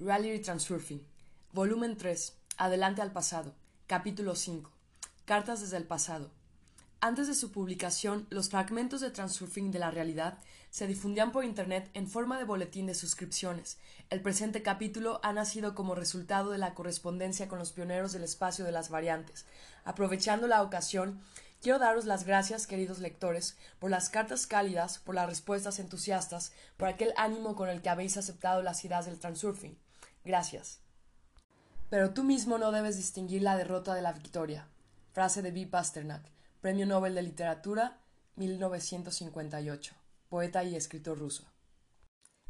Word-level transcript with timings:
Reality 0.00 0.40
Transurfing. 0.40 1.06
Volumen 1.52 1.96
3. 1.96 2.32
Adelante 2.56 3.02
al 3.02 3.12
pasado. 3.12 3.54
Capítulo 3.86 4.34
5. 4.34 4.68
Cartas 5.24 5.60
desde 5.60 5.76
el 5.76 5.84
pasado. 5.84 6.30
Antes 7.00 7.28
de 7.28 7.34
su 7.34 7.52
publicación, 7.52 8.26
los 8.30 8.48
fragmentos 8.48 9.00
de 9.00 9.10
Transurfing 9.10 9.70
de 9.70 9.78
la 9.78 9.90
realidad 9.90 10.38
se 10.70 10.86
difundían 10.88 11.30
por 11.30 11.44
Internet 11.44 11.88
en 11.94 12.08
forma 12.08 12.38
de 12.38 12.44
boletín 12.44 12.86
de 12.86 12.94
suscripciones. 12.94 13.78
El 14.10 14.22
presente 14.22 14.62
capítulo 14.62 15.20
ha 15.22 15.32
nacido 15.32 15.74
como 15.74 15.94
resultado 15.94 16.50
de 16.50 16.58
la 16.58 16.74
correspondencia 16.74 17.46
con 17.46 17.60
los 17.60 17.72
pioneros 17.72 18.12
del 18.12 18.24
espacio 18.24 18.64
de 18.64 18.72
las 18.72 18.88
variantes. 18.88 19.46
Aprovechando 19.84 20.48
la 20.48 20.62
ocasión, 20.62 21.20
Quiero 21.62 21.78
daros 21.78 22.06
las 22.06 22.24
gracias, 22.24 22.66
queridos 22.66 22.98
lectores, 22.98 23.56
por 23.78 23.88
las 23.88 24.10
cartas 24.10 24.48
cálidas, 24.48 24.98
por 24.98 25.14
las 25.14 25.28
respuestas 25.28 25.78
entusiastas, 25.78 26.50
por 26.76 26.88
aquel 26.88 27.14
ánimo 27.16 27.54
con 27.54 27.68
el 27.68 27.82
que 27.82 27.88
habéis 27.88 28.16
aceptado 28.16 28.62
las 28.62 28.84
ideas 28.84 29.06
del 29.06 29.20
transurfing. 29.20 29.78
Gracias. 30.24 30.80
Pero 31.88 32.10
tú 32.10 32.24
mismo 32.24 32.58
no 32.58 32.72
debes 32.72 32.96
distinguir 32.96 33.42
la 33.42 33.56
derrota 33.56 33.94
de 33.94 34.02
la 34.02 34.12
victoria. 34.12 34.66
Frase 35.12 35.40
de 35.40 35.52
B. 35.52 35.68
Pasternak, 35.68 36.24
Premio 36.60 36.84
Nobel 36.84 37.14
de 37.14 37.22
Literatura, 37.22 38.00
1958. 38.34 39.94
Poeta 40.28 40.64
y 40.64 40.74
escritor 40.74 41.16
ruso. 41.16 41.44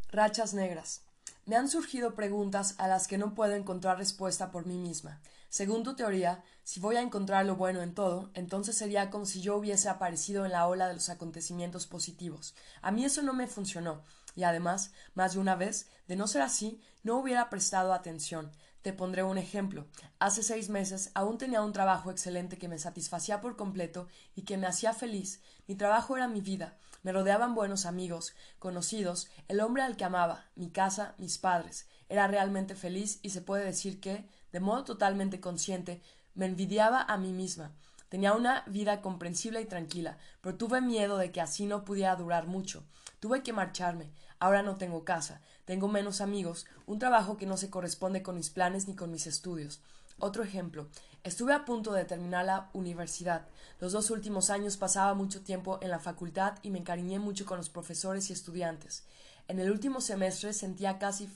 Rachas 0.09 0.55
negras. 0.55 1.03
Me 1.45 1.57
han 1.57 1.69
surgido 1.69 2.15
preguntas 2.15 2.77
a 2.79 2.89
las 2.89 3.09
que 3.09 3.19
no 3.19 3.35
puedo 3.35 3.53
encontrar 3.57 3.99
respuesta 3.99 4.51
por 4.51 4.65
mí 4.65 4.79
misma. 4.79 5.21
Según 5.53 5.83
tu 5.83 5.95
teoría, 5.95 6.43
si 6.65 6.81
voy 6.81 6.97
a 6.97 7.03
encontrar 7.03 7.45
lo 7.45 7.57
bueno 7.57 7.83
en 7.83 7.93
todo, 7.93 8.31
entonces 8.33 8.75
sería 8.75 9.11
como 9.11 9.27
si 9.27 9.43
yo 9.43 9.55
hubiese 9.55 9.91
aparecido 9.91 10.47
en 10.47 10.53
la 10.53 10.67
ola 10.67 10.89
de 10.89 10.95
los 10.95 11.11
acontecimientos 11.11 11.87
positivos. 11.87 12.55
A 12.81 12.91
mí 12.91 13.05
eso 13.05 13.21
no 13.21 13.35
me 13.35 13.47
funcionó, 13.47 14.03
y 14.35 14.45
además, 14.45 14.93
más 15.13 15.35
de 15.35 15.41
una 15.41 15.55
vez, 15.55 15.91
de 16.09 16.17
no 16.17 16.27
ser 16.27 16.41
así, 16.41 16.81
no 17.03 17.19
hubiera 17.19 17.51
prestado 17.51 17.93
atención. 17.93 18.51
Te 18.81 18.95
pondré 18.95 19.25
un 19.25 19.37
ejemplo. 19.37 19.87
Hace 20.19 20.43
seis 20.43 20.71
meses 20.71 21.11
aún 21.13 21.37
tenía 21.37 21.61
un 21.61 21.75
trabajo 21.75 22.11
excelente 22.11 22.57
que 22.57 22.69
me 22.69 22.79
satisfacía 22.79 23.43
por 23.43 23.55
completo 23.55 24.09
y 24.35 24.45
que 24.45 24.57
me 24.57 24.67
hacía 24.67 24.95
feliz. 24.95 25.43
Mi 25.67 25.75
trabajo 25.75 26.17
era 26.17 26.29
mi 26.29 26.41
vida. 26.41 26.79
Me 27.03 27.13
rodeaban 27.13 27.55
buenos 27.55 27.85
amigos, 27.85 28.35
conocidos, 28.59 29.29
el 29.49 29.61
hombre 29.61 29.83
al 29.83 29.99
que 29.99 30.05
amaba, 30.05 30.47
mi 30.55 30.71
casa, 30.71 31.15
mis 31.19 31.37
padres. 31.37 31.89
Era 32.09 32.27
realmente 32.27 32.75
feliz 32.75 33.19
y 33.21 33.31
se 33.31 33.43
puede 33.43 33.67
decir 33.67 34.01
que, 34.01 34.27
de 34.53 34.61
modo 34.61 34.85
totalmente 34.85 35.41
consciente, 35.41 36.01
me 36.35 36.47
envidiaba 36.47 37.03
a 37.03 37.17
mí 37.17 37.33
misma. 37.33 37.73
Tenía 38.09 38.35
una 38.35 38.63
vida 38.67 39.01
comprensible 39.01 39.61
y 39.61 39.65
tranquila, 39.65 40.19
pero 40.43 40.57
tuve 40.57 40.81
miedo 40.81 41.17
de 41.17 41.33
que 41.33 41.41
así 41.41 41.67
no 41.67 41.85
pudiera 41.85 42.15
durar 42.15 42.47
mucho. 42.47 42.85
Tuve 43.21 43.43
que 43.43 43.53
marcharme. 43.53 44.11
Ahora 44.39 44.63
no 44.63 44.77
tengo 44.77 45.05
casa, 45.05 45.41
tengo 45.65 45.89
menos 45.89 46.21
amigos, 46.21 46.67
un 46.87 46.99
trabajo 46.99 47.37
que 47.37 47.47
no 47.47 47.57
se 47.57 47.71
corresponde 47.71 48.23
con 48.23 48.37
mis 48.37 48.51
planes 48.51 48.89
ni 48.89 48.95
con 48.95 49.11
mis 49.11 49.27
estudios. 49.27 49.81
Otro 50.19 50.43
ejemplo. 50.43 50.89
Estuve 51.25 51.55
a 51.55 51.65
punto 51.65 51.93
de 51.93 52.05
terminar 52.05 52.45
la 52.45 52.69
universidad. 52.73 53.47
Los 53.81 53.93
dos 53.93 54.11
últimos 54.11 54.51
años 54.51 54.77
pasaba 54.77 55.15
mucho 55.15 55.43
tiempo 55.43 55.79
en 55.81 55.91
la 55.91 56.01
facultad 56.01 56.59
y 56.63 56.71
me 56.71 56.81
encariñé 56.81 57.19
mucho 57.19 57.47
con 57.47 57.57
los 57.57 57.71
profesores 57.71 58.29
y 58.29 58.33
estudiantes. 58.33 59.05
En 59.49 59.59
el 59.59 59.71
último 59.71 60.01
semestre 60.01 60.53
sentía 60.53 60.99
casi 60.99 61.29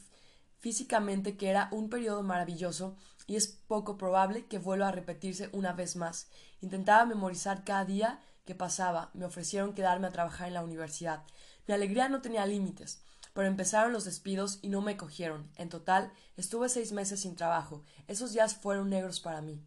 físicamente 0.67 1.37
que 1.37 1.49
era 1.49 1.69
un 1.71 1.89
periodo 1.89 2.25
maravilloso 2.25 2.97
y 3.29 3.37
es 3.37 3.47
poco 3.47 3.97
probable 3.97 4.47
que 4.47 4.59
vuelva 4.59 4.89
a 4.89 4.91
repetirse 4.91 5.49
una 5.53 5.73
vez 5.73 5.95
más. 5.95 6.27
Intentaba 6.61 7.07
memorizar 7.07 7.63
cada 7.63 7.85
día 7.85 8.21
que 8.45 8.57
pasaba. 8.57 9.11
Me 9.15 9.27
ofrecieron 9.27 9.75
quedarme 9.75 10.09
a 10.09 10.11
trabajar 10.11 10.49
en 10.49 10.55
la 10.55 10.65
universidad. 10.65 11.23
Mi 11.69 11.75
alegría 11.75 12.09
no 12.09 12.21
tenía 12.21 12.47
límites, 12.47 13.01
pero 13.33 13.47
empezaron 13.47 13.93
los 13.93 14.07
despidos 14.07 14.59
y 14.61 14.69
no 14.69 14.81
me 14.81 14.97
cogieron. 14.97 15.49
En 15.55 15.69
total, 15.69 16.11
estuve 16.37 16.69
seis 16.69 16.91
meses 16.91 17.21
sin 17.21 17.37
trabajo. 17.37 17.85
Esos 18.09 18.33
días 18.33 18.57
fueron 18.57 18.91
negros 18.91 19.21
para 19.21 19.43
mí. 19.43 19.63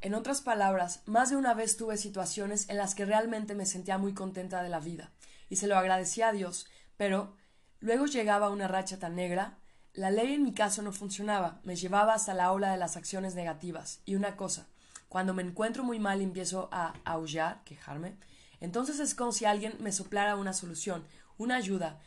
En 0.00 0.14
otras 0.14 0.40
palabras, 0.40 1.02
más 1.04 1.28
de 1.28 1.36
una 1.36 1.52
vez 1.52 1.76
tuve 1.76 1.98
situaciones 1.98 2.70
en 2.70 2.78
las 2.78 2.94
que 2.94 3.04
realmente 3.04 3.54
me 3.54 3.66
sentía 3.66 3.98
muy 3.98 4.14
contenta 4.14 4.62
de 4.62 4.70
la 4.70 4.80
vida, 4.80 5.12
y 5.50 5.56
se 5.56 5.66
lo 5.66 5.76
agradecía 5.76 6.28
a 6.28 6.32
Dios, 6.32 6.66
pero 6.96 7.36
luego 7.80 8.06
llegaba 8.06 8.48
una 8.48 8.66
racha 8.66 8.98
tan 8.98 9.14
negra 9.14 9.58
la 9.96 10.10
ley 10.10 10.34
en 10.34 10.44
mi 10.44 10.52
caso 10.52 10.82
no 10.82 10.92
funcionaba, 10.92 11.58
me 11.64 11.74
llevaba 11.74 12.14
hasta 12.14 12.34
la 12.34 12.52
ola 12.52 12.70
de 12.70 12.76
las 12.76 12.96
acciones 12.96 13.34
negativas. 13.34 14.00
Y 14.04 14.14
una 14.14 14.36
cosa, 14.36 14.66
cuando 15.08 15.32
me 15.32 15.42
encuentro 15.42 15.82
muy 15.82 15.98
mal 15.98 16.20
y 16.20 16.24
empiezo 16.24 16.68
a 16.70 16.94
aullar, 17.04 17.64
quejarme, 17.64 18.14
entonces 18.60 19.00
es 19.00 19.14
como 19.14 19.32
si 19.32 19.46
alguien 19.46 19.74
me 19.80 19.92
soplara 19.92 20.36
una 20.36 20.52
solución, 20.52 21.04
una 21.38 21.56
ayuda, 21.56 21.98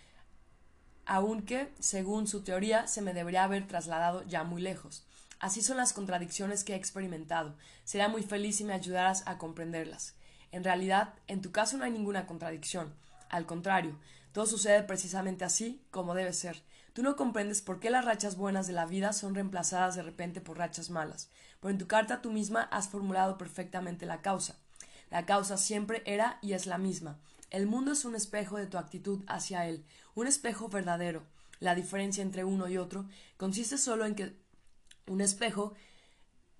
aunque, 1.05 1.73
según 1.79 2.27
su 2.27 2.43
teoría, 2.43 2.85
se 2.85 3.01
me 3.01 3.15
debería 3.15 3.43
haber 3.43 3.67
trasladado 3.67 4.23
ya 4.27 4.43
muy 4.43 4.61
lejos. 4.61 5.07
Así 5.39 5.63
son 5.63 5.77
las 5.77 5.91
contradicciones 5.91 6.63
que 6.63 6.73
he 6.73 6.75
experimentado. 6.75 7.55
Sería 7.83 8.09
muy 8.09 8.21
feliz 8.21 8.57
si 8.57 8.63
me 8.63 8.73
ayudaras 8.73 9.23
a 9.25 9.39
comprenderlas. 9.39 10.13
En 10.51 10.63
realidad, 10.63 11.15
en 11.25 11.41
tu 11.41 11.51
caso 11.51 11.77
no 11.77 11.85
hay 11.85 11.91
ninguna 11.91 12.27
contradicción. 12.27 12.93
Al 13.29 13.47
contrario, 13.47 13.97
todo 14.33 14.45
sucede 14.45 14.83
precisamente 14.83 15.45
así 15.45 15.81
como 15.89 16.13
debe 16.13 16.33
ser. 16.33 16.61
Tú 16.93 17.03
no 17.03 17.15
comprendes 17.15 17.61
por 17.61 17.79
qué 17.79 17.89
las 17.89 18.05
rachas 18.05 18.35
buenas 18.35 18.67
de 18.67 18.73
la 18.73 18.85
vida 18.85 19.13
son 19.13 19.35
reemplazadas 19.35 19.95
de 19.95 20.03
repente 20.03 20.41
por 20.41 20.57
rachas 20.57 20.89
malas, 20.89 21.29
pero 21.59 21.71
en 21.71 21.77
tu 21.77 21.87
carta 21.87 22.21
tú 22.21 22.31
misma 22.31 22.63
has 22.63 22.89
formulado 22.89 23.37
perfectamente 23.37 24.05
la 24.05 24.21
causa. 24.21 24.57
La 25.09 25.25
causa 25.25 25.57
siempre 25.57 26.03
era 26.05 26.39
y 26.41 26.53
es 26.53 26.65
la 26.65 26.77
misma. 26.77 27.19
El 27.49 27.65
mundo 27.65 27.93
es 27.93 28.05
un 28.05 28.15
espejo 28.15 28.57
de 28.57 28.67
tu 28.67 28.77
actitud 28.77 29.23
hacia 29.27 29.67
él, 29.67 29.83
un 30.13 30.27
espejo 30.27 30.69
verdadero. 30.69 31.23
La 31.59 31.75
diferencia 31.75 32.21
entre 32.21 32.43
uno 32.43 32.67
y 32.69 32.77
otro 32.77 33.05
consiste 33.37 33.77
solo 33.77 34.05
en 34.05 34.15
que 34.15 34.35
un 35.07 35.21
espejo 35.21 35.73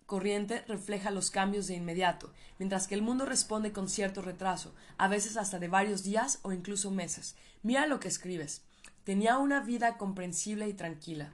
corriente 0.06 0.64
refleja 0.68 1.12
los 1.12 1.30
cambios 1.30 1.68
de 1.68 1.76
inmediato, 1.76 2.34
mientras 2.58 2.88
que 2.88 2.96
el 2.96 3.04
mundo 3.04 3.26
responde 3.26 3.72
con 3.72 3.88
cierto 3.88 4.24
retraso, 4.24 4.74
a 4.98 5.08
veces 5.08 5.38
hasta 5.38 5.60
de 5.60 5.68
varios 5.68 6.04
días 6.04 6.40
o 6.42 6.52
incluso 6.52 6.90
meses. 6.90 7.36
Mira 7.62 7.86
lo 7.86 8.00
que 8.00 8.08
escribes. 8.08 8.64
Tenía 9.04 9.38
una 9.38 9.62
vida 9.62 9.98
comprensible 9.98 10.68
y 10.68 10.74
tranquila, 10.74 11.34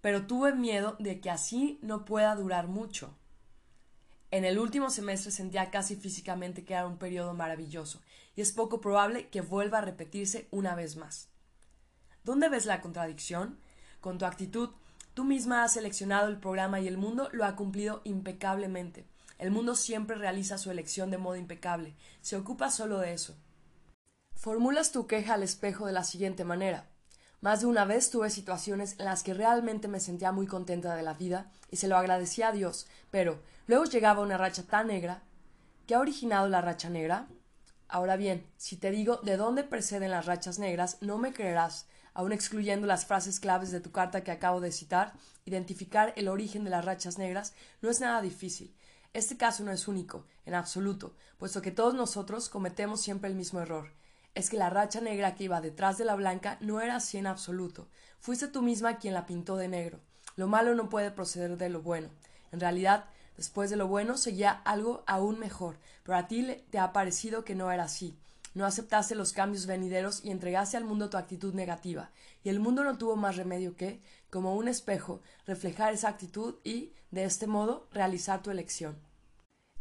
pero 0.00 0.26
tuve 0.26 0.54
miedo 0.54 0.96
de 0.98 1.20
que 1.20 1.30
así 1.30 1.78
no 1.82 2.04
pueda 2.04 2.34
durar 2.34 2.68
mucho. 2.68 3.16
En 4.30 4.44
el 4.44 4.58
último 4.58 4.90
semestre 4.90 5.30
sentía 5.30 5.70
casi 5.70 5.96
físicamente 5.96 6.64
que 6.64 6.74
era 6.74 6.86
un 6.86 6.98
periodo 6.98 7.34
maravilloso, 7.34 8.00
y 8.34 8.40
es 8.40 8.52
poco 8.52 8.80
probable 8.80 9.28
que 9.28 9.40
vuelva 9.40 9.78
a 9.78 9.82
repetirse 9.82 10.48
una 10.50 10.74
vez 10.74 10.96
más. 10.96 11.28
¿Dónde 12.24 12.48
ves 12.48 12.66
la 12.66 12.80
contradicción? 12.80 13.58
Con 14.00 14.18
tu 14.18 14.24
actitud, 14.24 14.70
tú 15.14 15.24
misma 15.24 15.64
has 15.64 15.74
seleccionado 15.74 16.28
el 16.28 16.38
programa 16.38 16.80
y 16.80 16.88
el 16.88 16.96
mundo 16.96 17.28
lo 17.32 17.44
ha 17.44 17.56
cumplido 17.56 18.00
impecablemente. 18.04 19.04
El 19.38 19.50
mundo 19.50 19.74
siempre 19.74 20.16
realiza 20.16 20.58
su 20.58 20.70
elección 20.70 21.10
de 21.10 21.18
modo 21.18 21.36
impecable, 21.36 21.94
se 22.20 22.36
ocupa 22.36 22.70
solo 22.70 22.98
de 22.98 23.12
eso. 23.12 23.36
Formulas 24.40 24.90
tu 24.90 25.06
queja 25.06 25.34
al 25.34 25.42
espejo 25.42 25.84
de 25.84 25.92
la 25.92 26.02
siguiente 26.02 26.44
manera. 26.44 26.88
Más 27.42 27.60
de 27.60 27.66
una 27.66 27.84
vez 27.84 28.08
tuve 28.08 28.30
situaciones 28.30 28.96
en 28.98 29.04
las 29.04 29.22
que 29.22 29.34
realmente 29.34 29.86
me 29.86 30.00
sentía 30.00 30.32
muy 30.32 30.46
contenta 30.46 30.94
de 30.94 31.02
la 31.02 31.12
vida 31.12 31.52
y 31.70 31.76
se 31.76 31.88
lo 31.88 31.98
agradecía 31.98 32.48
a 32.48 32.52
Dios, 32.52 32.86
pero 33.10 33.42
luego 33.66 33.84
llegaba 33.84 34.22
una 34.22 34.38
racha 34.38 34.62
tan 34.62 34.86
negra. 34.86 35.22
¿Qué 35.86 35.94
ha 35.94 36.00
originado 36.00 36.48
la 36.48 36.62
racha 36.62 36.88
negra? 36.88 37.28
Ahora 37.86 38.16
bien, 38.16 38.46
si 38.56 38.78
te 38.78 38.90
digo 38.90 39.18
de 39.18 39.36
dónde 39.36 39.62
preceden 39.62 40.10
las 40.10 40.24
rachas 40.24 40.58
negras, 40.58 40.96
no 41.02 41.18
me 41.18 41.34
creerás. 41.34 41.86
Aun 42.14 42.32
excluyendo 42.32 42.86
las 42.86 43.04
frases 43.04 43.40
claves 43.40 43.70
de 43.70 43.80
tu 43.80 43.92
carta 43.92 44.24
que 44.24 44.30
acabo 44.30 44.62
de 44.62 44.72
citar, 44.72 45.12
identificar 45.44 46.14
el 46.16 46.28
origen 46.28 46.64
de 46.64 46.70
las 46.70 46.86
rachas 46.86 47.18
negras 47.18 47.52
no 47.82 47.90
es 47.90 48.00
nada 48.00 48.22
difícil. 48.22 48.74
Este 49.12 49.36
caso 49.36 49.64
no 49.64 49.70
es 49.70 49.86
único, 49.86 50.24
en 50.46 50.54
absoluto, 50.54 51.14
puesto 51.36 51.60
que 51.60 51.72
todos 51.72 51.92
nosotros 51.92 52.48
cometemos 52.48 53.02
siempre 53.02 53.28
el 53.28 53.36
mismo 53.36 53.60
error 53.60 53.99
es 54.34 54.50
que 54.50 54.56
la 54.56 54.70
racha 54.70 55.00
negra 55.00 55.34
que 55.34 55.44
iba 55.44 55.60
detrás 55.60 55.98
de 55.98 56.04
la 56.04 56.14
blanca 56.14 56.56
no 56.60 56.80
era 56.80 56.96
así 56.96 57.18
en 57.18 57.26
absoluto. 57.26 57.88
Fuiste 58.20 58.48
tú 58.48 58.62
misma 58.62 58.98
quien 58.98 59.14
la 59.14 59.26
pintó 59.26 59.56
de 59.56 59.68
negro. 59.68 60.00
Lo 60.36 60.46
malo 60.46 60.74
no 60.74 60.88
puede 60.88 61.10
proceder 61.10 61.56
de 61.56 61.68
lo 61.68 61.82
bueno. 61.82 62.08
En 62.52 62.60
realidad, 62.60 63.06
después 63.36 63.70
de 63.70 63.76
lo 63.76 63.88
bueno 63.88 64.16
seguía 64.16 64.50
algo 64.50 65.02
aún 65.06 65.38
mejor, 65.38 65.78
pero 66.02 66.18
a 66.18 66.28
ti 66.28 66.46
te 66.70 66.78
ha 66.78 66.92
parecido 66.92 67.44
que 67.44 67.54
no 67.54 67.70
era 67.70 67.84
así. 67.84 68.16
No 68.52 68.66
aceptaste 68.66 69.14
los 69.14 69.32
cambios 69.32 69.66
venideros 69.66 70.24
y 70.24 70.30
entregaste 70.30 70.76
al 70.76 70.84
mundo 70.84 71.08
tu 71.08 71.16
actitud 71.16 71.54
negativa, 71.54 72.10
y 72.42 72.48
el 72.48 72.58
mundo 72.58 72.82
no 72.82 72.98
tuvo 72.98 73.14
más 73.14 73.36
remedio 73.36 73.76
que, 73.76 74.00
como 74.28 74.56
un 74.56 74.66
espejo, 74.66 75.20
reflejar 75.46 75.94
esa 75.94 76.08
actitud 76.08 76.56
y, 76.64 76.92
de 77.12 77.24
este 77.24 77.46
modo, 77.46 77.86
realizar 77.92 78.42
tu 78.42 78.50
elección. 78.50 78.98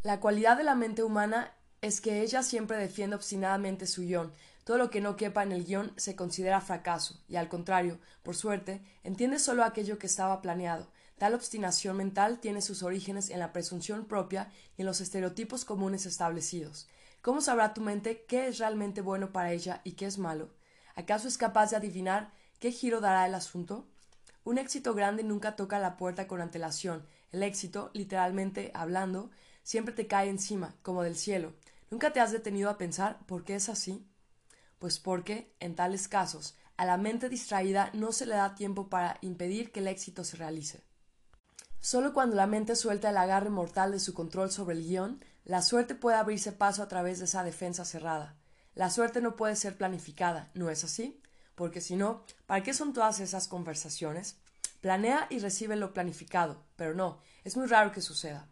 La 0.04 0.20
cualidad 0.20 0.56
de 0.58 0.64
la 0.64 0.76
mente 0.76 1.04
humana 1.04 1.54
es 1.82 2.02
que 2.02 2.22
ella 2.22 2.44
siempre 2.44 2.78
defiende 2.78 3.16
obstinadamente 3.16 3.88
su 3.88 4.02
guion. 4.02 4.32
Todo 4.64 4.78
lo 4.78 4.90
que 4.90 5.02
no 5.02 5.16
quepa 5.16 5.44
en 5.44 5.52
el 5.52 5.66
guion 5.66 5.94
se 5.96 6.16
considera 6.16 6.62
fracaso, 6.62 7.20
y 7.28 7.38
al 7.38 7.50
contrario, 7.50 8.00
por 8.22 8.36
suerte, 8.36 8.82
entiende 9.04 9.40
solo 9.40 9.64
aquello 9.64 9.98
que 9.98 10.08
estaba 10.08 10.42
planeado. 10.42 10.88
Tal 11.18 11.34
obstinación 11.34 11.98
mental 11.98 12.40
tiene 12.40 12.62
sus 12.62 12.84
orígenes 12.84 13.30
en 13.30 13.40
la 13.40 13.52
presunción 13.52 14.06
propia 14.06 14.52
y 14.78 14.82
en 14.82 14.86
los 14.86 15.02
estereotipos 15.02 15.66
comunes 15.66 16.06
establecidos. 16.06 16.88
¿Cómo 17.22 17.42
sabrá 17.42 17.74
tu 17.74 17.82
mente 17.82 18.26
qué 18.28 18.48
es 18.48 18.60
realmente 18.60 19.02
bueno 19.02 19.32
para 19.32 19.52
ella 19.52 19.82
y 19.84 19.94
qué 19.94 20.06
es 20.06 20.18
malo? 20.18 20.50
¿Acaso 20.96 21.28
es 21.28 21.38
capaz 21.38 21.72
de 21.72 21.78
adivinar 21.78 22.32
qué 22.60 22.72
giro 22.72 23.02
dará 23.02 23.26
el 23.26 23.36
asunto? 23.36 23.88
Un 24.46 24.58
éxito 24.58 24.94
grande 24.94 25.24
nunca 25.24 25.56
toca 25.56 25.80
la 25.80 25.98
puerta 25.98 26.28
con 26.28 26.42
antelación. 26.42 27.06
El 27.32 27.44
éxito, 27.44 27.92
literalmente 27.94 28.72
hablando, 28.74 29.30
siempre 29.64 29.94
te 29.94 30.08
cae 30.08 30.30
encima, 30.30 30.76
como 30.82 31.04
del 31.04 31.16
cielo. 31.16 31.54
¿Nunca 31.92 32.14
te 32.14 32.20
has 32.20 32.32
detenido 32.32 32.70
a 32.70 32.78
pensar 32.78 33.26
por 33.26 33.44
qué 33.44 33.56
es 33.56 33.70
así? 33.70 34.08
Pues 34.78 35.00
porque, 35.00 35.56
en 35.60 35.76
tales 35.76 36.08
casos, 36.08 36.56
a 36.78 36.86
la 36.86 36.98
mente 36.98 37.30
distraída 37.30 37.90
no 37.94 38.12
se 38.12 38.26
le 38.26 38.36
da 38.36 38.56
tiempo 38.56 38.90
para 38.90 39.18
impedir 39.22 39.72
que 39.72 39.80
el 39.80 39.88
éxito 39.88 40.24
se 40.24 40.38
realice. 40.38 40.84
Solo 41.80 42.14
cuando 42.14 42.36
la 42.36 42.48
mente 42.48 42.76
suelta 42.76 43.10
el 43.10 43.18
agarre 43.18 43.50
mortal 43.50 43.92
de 43.92 44.00
su 44.00 44.14
control 44.14 44.52
sobre 44.52 44.76
el 44.76 44.84
guion, 44.84 45.24
la 45.46 45.62
suerte 45.62 45.96
puede 45.96 46.18
abrirse 46.18 46.52
paso 46.52 46.84
a 46.84 46.88
través 46.88 47.20
de 47.20 47.26
esa 47.26 47.44
defensa 47.44 47.86
cerrada. 47.86 48.36
La 48.76 48.90
suerte 48.90 49.22
no 49.22 49.36
puede 49.36 49.56
ser 49.56 49.78
planificada, 49.78 50.52
¿no 50.54 50.70
es 50.70 50.84
así? 50.84 51.22
Porque 51.56 51.82
si 51.82 51.96
no, 51.96 52.24
¿para 52.46 52.64
qué 52.64 52.74
son 52.74 52.94
todas 52.94 53.20
esas 53.20 53.48
conversaciones? 53.48 54.38
Planea 54.82 55.28
y 55.30 55.40
recibe 55.40 55.76
lo 55.76 55.94
planificado, 55.94 56.64
pero 56.76 56.94
no, 56.94 57.20
es 57.44 57.58
muy 57.58 57.68
raro 57.68 57.92
que 57.92 58.02
suceda. 58.02 58.48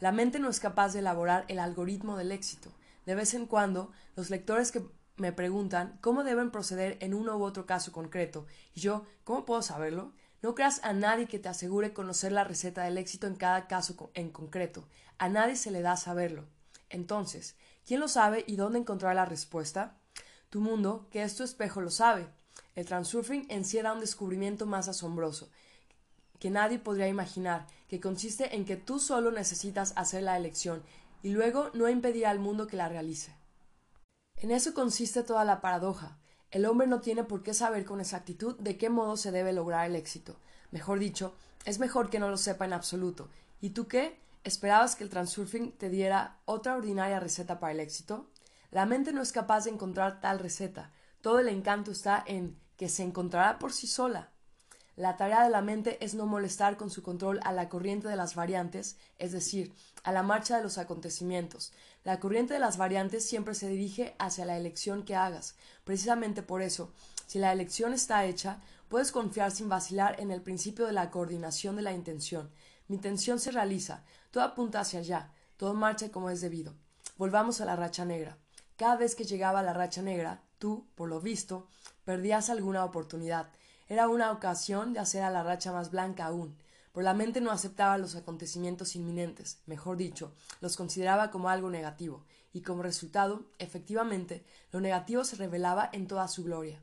La 0.00 0.12
mente 0.12 0.38
no 0.38 0.48
es 0.48 0.60
capaz 0.60 0.92
de 0.92 1.00
elaborar 1.00 1.44
el 1.48 1.58
algoritmo 1.58 2.16
del 2.16 2.32
éxito. 2.32 2.72
De 3.04 3.14
vez 3.14 3.34
en 3.34 3.46
cuando, 3.46 3.92
los 4.16 4.30
lectores 4.30 4.72
que 4.72 4.82
me 5.16 5.32
preguntan 5.32 5.98
cómo 6.00 6.24
deben 6.24 6.50
proceder 6.50 6.96
en 7.00 7.12
uno 7.12 7.36
u 7.36 7.42
otro 7.42 7.66
caso 7.66 7.92
concreto, 7.92 8.46
y 8.74 8.80
yo, 8.80 9.04
¿cómo 9.24 9.44
puedo 9.44 9.60
saberlo? 9.60 10.12
No 10.42 10.54
creas 10.54 10.80
a 10.84 10.94
nadie 10.94 11.26
que 11.26 11.38
te 11.38 11.50
asegure 11.50 11.92
conocer 11.92 12.32
la 12.32 12.44
receta 12.44 12.82
del 12.82 12.96
éxito 12.96 13.26
en 13.26 13.34
cada 13.34 13.66
caso 13.68 14.10
en 14.14 14.30
concreto. 14.30 14.88
A 15.18 15.28
nadie 15.28 15.54
se 15.54 15.70
le 15.70 15.82
da 15.82 15.98
saberlo. 15.98 16.46
Entonces, 16.88 17.56
¿quién 17.86 18.00
lo 18.00 18.08
sabe 18.08 18.42
y 18.46 18.56
dónde 18.56 18.78
encontrar 18.78 19.14
la 19.14 19.26
respuesta? 19.26 19.98
Tu 20.48 20.62
mundo, 20.62 21.08
que 21.10 21.22
es 21.22 21.36
tu 21.36 21.44
espejo, 21.44 21.82
lo 21.82 21.90
sabe. 21.90 22.26
El 22.74 22.86
transurfing 22.86 23.46
encierra 23.50 23.92
un 23.92 24.00
descubrimiento 24.00 24.64
más 24.64 24.88
asombroso 24.88 25.50
que 26.40 26.50
nadie 26.50 26.78
podría 26.78 27.06
imaginar, 27.06 27.66
que 27.90 28.00
consiste 28.00 28.54
en 28.54 28.64
que 28.64 28.76
tú 28.76 29.00
solo 29.00 29.32
necesitas 29.32 29.92
hacer 29.96 30.22
la 30.22 30.36
elección 30.36 30.84
y 31.24 31.30
luego 31.30 31.70
no 31.74 31.88
impedir 31.88 32.24
al 32.24 32.38
mundo 32.38 32.68
que 32.68 32.76
la 32.76 32.88
realice. 32.88 33.34
En 34.36 34.52
eso 34.52 34.74
consiste 34.74 35.24
toda 35.24 35.44
la 35.44 35.60
paradoja. 35.60 36.16
El 36.52 36.66
hombre 36.66 36.86
no 36.86 37.00
tiene 37.00 37.24
por 37.24 37.42
qué 37.42 37.52
saber 37.52 37.84
con 37.84 38.00
exactitud 38.00 38.56
de 38.60 38.78
qué 38.78 38.90
modo 38.90 39.16
se 39.16 39.32
debe 39.32 39.52
lograr 39.52 39.90
el 39.90 39.96
éxito. 39.96 40.36
Mejor 40.70 41.00
dicho, 41.00 41.34
es 41.64 41.80
mejor 41.80 42.10
que 42.10 42.20
no 42.20 42.30
lo 42.30 42.36
sepa 42.36 42.64
en 42.64 42.74
absoluto. 42.74 43.28
¿Y 43.60 43.70
tú 43.70 43.88
qué? 43.88 44.20
¿Esperabas 44.44 44.94
que 44.94 45.02
el 45.02 45.10
transurfing 45.10 45.72
te 45.72 45.90
diera 45.90 46.38
otra 46.44 46.76
ordinaria 46.76 47.18
receta 47.18 47.58
para 47.58 47.72
el 47.72 47.80
éxito? 47.80 48.30
La 48.70 48.86
mente 48.86 49.12
no 49.12 49.20
es 49.20 49.32
capaz 49.32 49.64
de 49.64 49.70
encontrar 49.70 50.20
tal 50.20 50.38
receta. 50.38 50.92
Todo 51.22 51.40
el 51.40 51.48
encanto 51.48 51.90
está 51.90 52.22
en 52.24 52.56
que 52.76 52.88
se 52.88 53.02
encontrará 53.02 53.58
por 53.58 53.72
sí 53.72 53.88
sola. 53.88 54.30
La 55.00 55.16
tarea 55.16 55.42
de 55.42 55.48
la 55.48 55.62
mente 55.62 55.96
es 56.04 56.12
no 56.12 56.26
molestar 56.26 56.76
con 56.76 56.90
su 56.90 57.02
control 57.02 57.40
a 57.44 57.52
la 57.52 57.70
corriente 57.70 58.06
de 58.06 58.16
las 58.16 58.34
variantes, 58.34 58.98
es 59.18 59.32
decir, 59.32 59.72
a 60.04 60.12
la 60.12 60.22
marcha 60.22 60.58
de 60.58 60.62
los 60.62 60.76
acontecimientos. 60.76 61.72
La 62.04 62.20
corriente 62.20 62.52
de 62.52 62.60
las 62.60 62.76
variantes 62.76 63.26
siempre 63.26 63.54
se 63.54 63.66
dirige 63.68 64.14
hacia 64.18 64.44
la 64.44 64.58
elección 64.58 65.02
que 65.02 65.16
hagas. 65.16 65.54
Precisamente 65.84 66.42
por 66.42 66.60
eso, 66.60 66.92
si 67.26 67.38
la 67.38 67.50
elección 67.50 67.94
está 67.94 68.26
hecha, 68.26 68.60
puedes 68.90 69.10
confiar 69.10 69.52
sin 69.52 69.70
vacilar 69.70 70.20
en 70.20 70.30
el 70.30 70.42
principio 70.42 70.84
de 70.84 70.92
la 70.92 71.10
coordinación 71.10 71.76
de 71.76 71.82
la 71.82 71.94
intención. 71.94 72.50
Mi 72.86 72.96
intención 72.96 73.40
se 73.40 73.52
realiza, 73.52 74.04
todo 74.30 74.44
apunta 74.44 74.80
hacia 74.80 75.00
allá, 75.00 75.30
todo 75.56 75.72
marcha 75.72 76.10
como 76.10 76.28
es 76.28 76.42
debido. 76.42 76.74
Volvamos 77.16 77.62
a 77.62 77.64
la 77.64 77.74
racha 77.74 78.04
negra. 78.04 78.36
Cada 78.76 78.96
vez 78.96 79.14
que 79.14 79.24
llegaba 79.24 79.62
la 79.62 79.72
racha 79.72 80.02
negra, 80.02 80.42
tú, 80.58 80.86
por 80.94 81.08
lo 81.08 81.22
visto, 81.22 81.68
perdías 82.04 82.50
alguna 82.50 82.84
oportunidad. 82.84 83.48
Era 83.90 84.08
una 84.08 84.32
ocasión 84.32 84.94
de 84.94 85.00
hacer 85.00 85.22
a 85.22 85.30
la 85.30 85.42
racha 85.42 85.70
más 85.70 85.90
blanca 85.90 86.24
aún 86.24 86.56
pero 86.92 87.04
la 87.04 87.14
mente 87.14 87.40
no 87.40 87.50
aceptaba 87.50 87.98
los 87.98 88.16
acontecimientos 88.16 88.96
inminentes, 88.96 89.60
mejor 89.66 89.96
dicho, 89.96 90.32
los 90.60 90.76
consideraba 90.76 91.30
como 91.30 91.48
algo 91.48 91.70
negativo, 91.70 92.24
y 92.52 92.62
como 92.62 92.82
resultado, 92.82 93.44
efectivamente, 93.58 94.44
lo 94.72 94.80
negativo 94.80 95.24
se 95.24 95.36
revelaba 95.36 95.88
en 95.92 96.08
toda 96.08 96.26
su 96.26 96.42
gloria. 96.42 96.82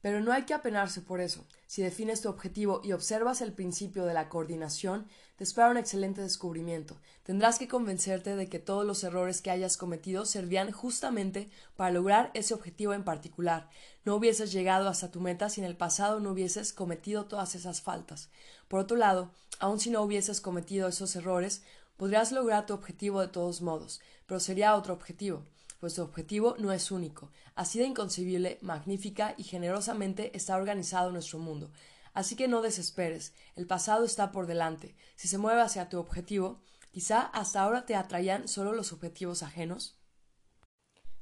Pero 0.00 0.20
no 0.20 0.32
hay 0.32 0.44
que 0.44 0.54
apenarse 0.54 1.00
por 1.00 1.20
eso. 1.20 1.44
Si 1.66 1.82
defines 1.82 2.22
tu 2.22 2.28
objetivo 2.28 2.80
y 2.84 2.92
observas 2.92 3.40
el 3.40 3.52
principio 3.52 4.04
de 4.04 4.14
la 4.14 4.28
coordinación, 4.28 5.08
te 5.36 5.44
espera 5.44 5.70
un 5.70 5.76
excelente 5.76 6.20
descubrimiento. 6.20 6.96
Tendrás 7.24 7.58
que 7.58 7.68
convencerte 7.68 8.36
de 8.36 8.48
que 8.48 8.58
todos 8.58 8.86
los 8.86 9.02
errores 9.02 9.42
que 9.42 9.50
hayas 9.50 9.76
cometido 9.76 10.24
servían 10.24 10.70
justamente 10.70 11.50
para 11.76 11.90
lograr 11.90 12.30
ese 12.34 12.54
objetivo 12.54 12.94
en 12.94 13.04
particular. 13.04 13.68
No 14.04 14.14
hubieses 14.14 14.52
llegado 14.52 14.88
hasta 14.88 15.10
tu 15.10 15.20
meta 15.20 15.48
si 15.48 15.60
en 15.60 15.66
el 15.66 15.76
pasado 15.76 16.20
no 16.20 16.30
hubieses 16.30 16.72
cometido 16.72 17.26
todas 17.26 17.54
esas 17.54 17.82
faltas. 17.82 18.30
Por 18.68 18.80
otro 18.80 18.96
lado, 18.96 19.30
aun 19.58 19.80
si 19.80 19.90
no 19.90 20.02
hubieses 20.02 20.40
cometido 20.40 20.88
esos 20.88 21.16
errores, 21.16 21.62
podrías 21.96 22.30
lograr 22.30 22.66
tu 22.66 22.74
objetivo 22.74 23.20
de 23.20 23.28
todos 23.28 23.62
modos, 23.62 24.00
pero 24.26 24.38
sería 24.38 24.76
otro 24.76 24.94
objetivo 24.94 25.44
pues 25.78 25.94
tu 25.94 26.02
objetivo 26.02 26.56
no 26.58 26.72
es 26.72 26.90
único. 26.90 27.30
Así 27.54 27.78
de 27.78 27.86
inconcebible, 27.86 28.58
magnífica 28.62 29.34
y 29.36 29.44
generosamente 29.44 30.36
está 30.36 30.56
organizado 30.56 31.12
nuestro 31.12 31.38
mundo. 31.38 31.70
Así 32.14 32.36
que 32.36 32.48
no 32.48 32.62
desesperes, 32.62 33.32
el 33.54 33.66
pasado 33.66 34.04
está 34.04 34.32
por 34.32 34.46
delante. 34.46 34.96
Si 35.14 35.28
se 35.28 35.38
mueve 35.38 35.60
hacia 35.60 35.88
tu 35.88 35.98
objetivo, 35.98 36.60
quizá 36.90 37.20
hasta 37.20 37.62
ahora 37.62 37.86
te 37.86 37.94
atraían 37.94 38.48
solo 38.48 38.72
los 38.72 38.92
objetivos 38.92 39.42
ajenos. 39.42 39.98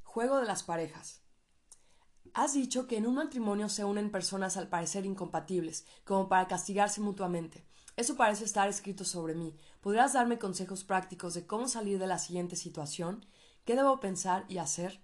Juego 0.02 0.38
de 0.38 0.46
las 0.46 0.62
parejas. 0.62 1.20
Has 2.32 2.54
dicho 2.54 2.86
que 2.86 2.96
en 2.96 3.06
un 3.06 3.14
matrimonio 3.14 3.68
se 3.68 3.84
unen 3.84 4.10
personas 4.10 4.56
al 4.56 4.68
parecer 4.68 5.06
incompatibles, 5.06 5.86
como 6.04 6.28
para 6.28 6.46
castigarse 6.46 7.00
mutuamente. 7.00 7.66
Eso 7.96 8.14
parece 8.14 8.44
estar 8.44 8.68
escrito 8.68 9.04
sobre 9.04 9.34
mí. 9.34 9.56
¿Podrías 9.80 10.12
darme 10.12 10.38
consejos 10.38 10.84
prácticos 10.84 11.32
de 11.32 11.46
cómo 11.46 11.66
salir 11.66 11.98
de 11.98 12.06
la 12.06 12.18
siguiente 12.18 12.54
situación? 12.54 13.24
¿Qué 13.66 13.74
debo 13.74 13.98
pensar 13.98 14.44
y 14.48 14.58
hacer? 14.58 15.00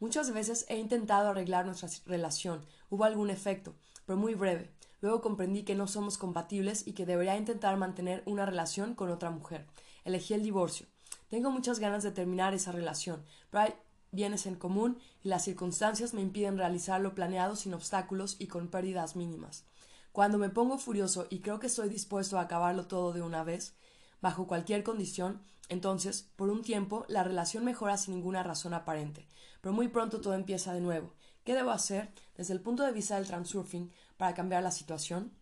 Muchas 0.00 0.32
veces 0.32 0.64
he 0.70 0.78
intentado 0.78 1.28
arreglar 1.28 1.66
nuestra 1.66 1.90
relación. 2.06 2.64
Hubo 2.88 3.04
algún 3.04 3.28
efecto, 3.28 3.74
pero 4.06 4.18
muy 4.18 4.32
breve. 4.32 4.72
Luego 5.02 5.20
comprendí 5.20 5.62
que 5.62 5.74
no 5.74 5.86
somos 5.86 6.16
compatibles 6.16 6.86
y 6.86 6.94
que 6.94 7.04
debería 7.04 7.36
intentar 7.36 7.76
mantener 7.76 8.22
una 8.24 8.46
relación 8.46 8.94
con 8.94 9.10
otra 9.10 9.30
mujer. 9.30 9.66
Elegí 10.06 10.32
el 10.32 10.42
divorcio. 10.42 10.86
Tengo 11.28 11.50
muchas 11.50 11.78
ganas 11.78 12.02
de 12.02 12.12
terminar 12.12 12.54
esa 12.54 12.72
relación, 12.72 13.22
pero 13.50 13.64
hay 13.64 13.74
bienes 14.10 14.46
en 14.46 14.54
común 14.54 14.98
y 15.22 15.28
las 15.28 15.44
circunstancias 15.44 16.14
me 16.14 16.22
impiden 16.22 16.56
realizar 16.56 17.02
lo 17.02 17.14
planeado 17.14 17.56
sin 17.56 17.74
obstáculos 17.74 18.36
y 18.38 18.46
con 18.46 18.68
pérdidas 18.68 19.16
mínimas. 19.16 19.66
Cuando 20.12 20.38
me 20.38 20.48
pongo 20.48 20.78
furioso 20.78 21.26
y 21.28 21.40
creo 21.40 21.60
que 21.60 21.66
estoy 21.66 21.90
dispuesto 21.90 22.38
a 22.38 22.42
acabarlo 22.42 22.86
todo 22.86 23.12
de 23.12 23.20
una 23.20 23.44
vez, 23.44 23.74
bajo 24.20 24.46
cualquier 24.46 24.82
condición, 24.82 25.42
entonces, 25.68 26.30
por 26.36 26.48
un 26.48 26.62
tiempo, 26.62 27.04
la 27.08 27.24
relación 27.24 27.64
mejora 27.64 27.96
sin 27.96 28.14
ninguna 28.14 28.42
razón 28.42 28.74
aparente, 28.74 29.26
pero 29.60 29.72
muy 29.72 29.88
pronto 29.88 30.20
todo 30.20 30.34
empieza 30.34 30.72
de 30.72 30.80
nuevo. 30.80 31.12
¿Qué 31.44 31.54
debo 31.54 31.70
hacer, 31.70 32.12
desde 32.36 32.54
el 32.54 32.60
punto 32.60 32.84
de 32.84 32.92
vista 32.92 33.16
del 33.16 33.26
transurfing, 33.26 33.90
para 34.16 34.34
cambiar 34.34 34.62
la 34.62 34.70
situación? 34.70 35.32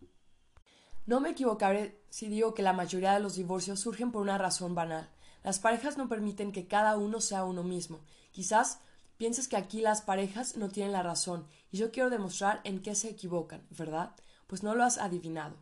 No 1.05 1.19
me 1.19 1.29
equivocaré 1.31 2.01
si 2.09 2.27
digo 2.27 2.53
que 2.53 2.63
la 2.63 2.73
mayoría 2.73 3.13
de 3.13 3.19
los 3.19 3.35
divorcios 3.35 3.79
surgen 3.79 4.11
por 4.11 4.21
una 4.21 4.37
razón 4.37 4.73
banal. 4.73 5.09
Las 5.43 5.59
parejas 5.59 5.97
no 5.97 6.09
permiten 6.09 6.51
que 6.51 6.67
cada 6.67 6.97
uno 6.97 7.21
sea 7.21 7.43
uno 7.43 7.63
mismo. 7.63 7.99
Quizás 8.31 8.79
pienses 9.17 9.47
que 9.47 9.57
aquí 9.57 9.81
las 9.81 10.01
parejas 10.01 10.57
no 10.57 10.69
tienen 10.69 10.91
la 10.91 11.03
razón, 11.03 11.47
y 11.71 11.77
yo 11.77 11.91
quiero 11.91 12.09
demostrar 12.09 12.61
en 12.63 12.81
qué 12.81 12.95
se 12.95 13.09
equivocan, 13.09 13.65
¿verdad? 13.69 14.15
Pues 14.47 14.63
no 14.63 14.73
lo 14.73 14.83
has 14.83 14.97
adivinado 14.97 15.55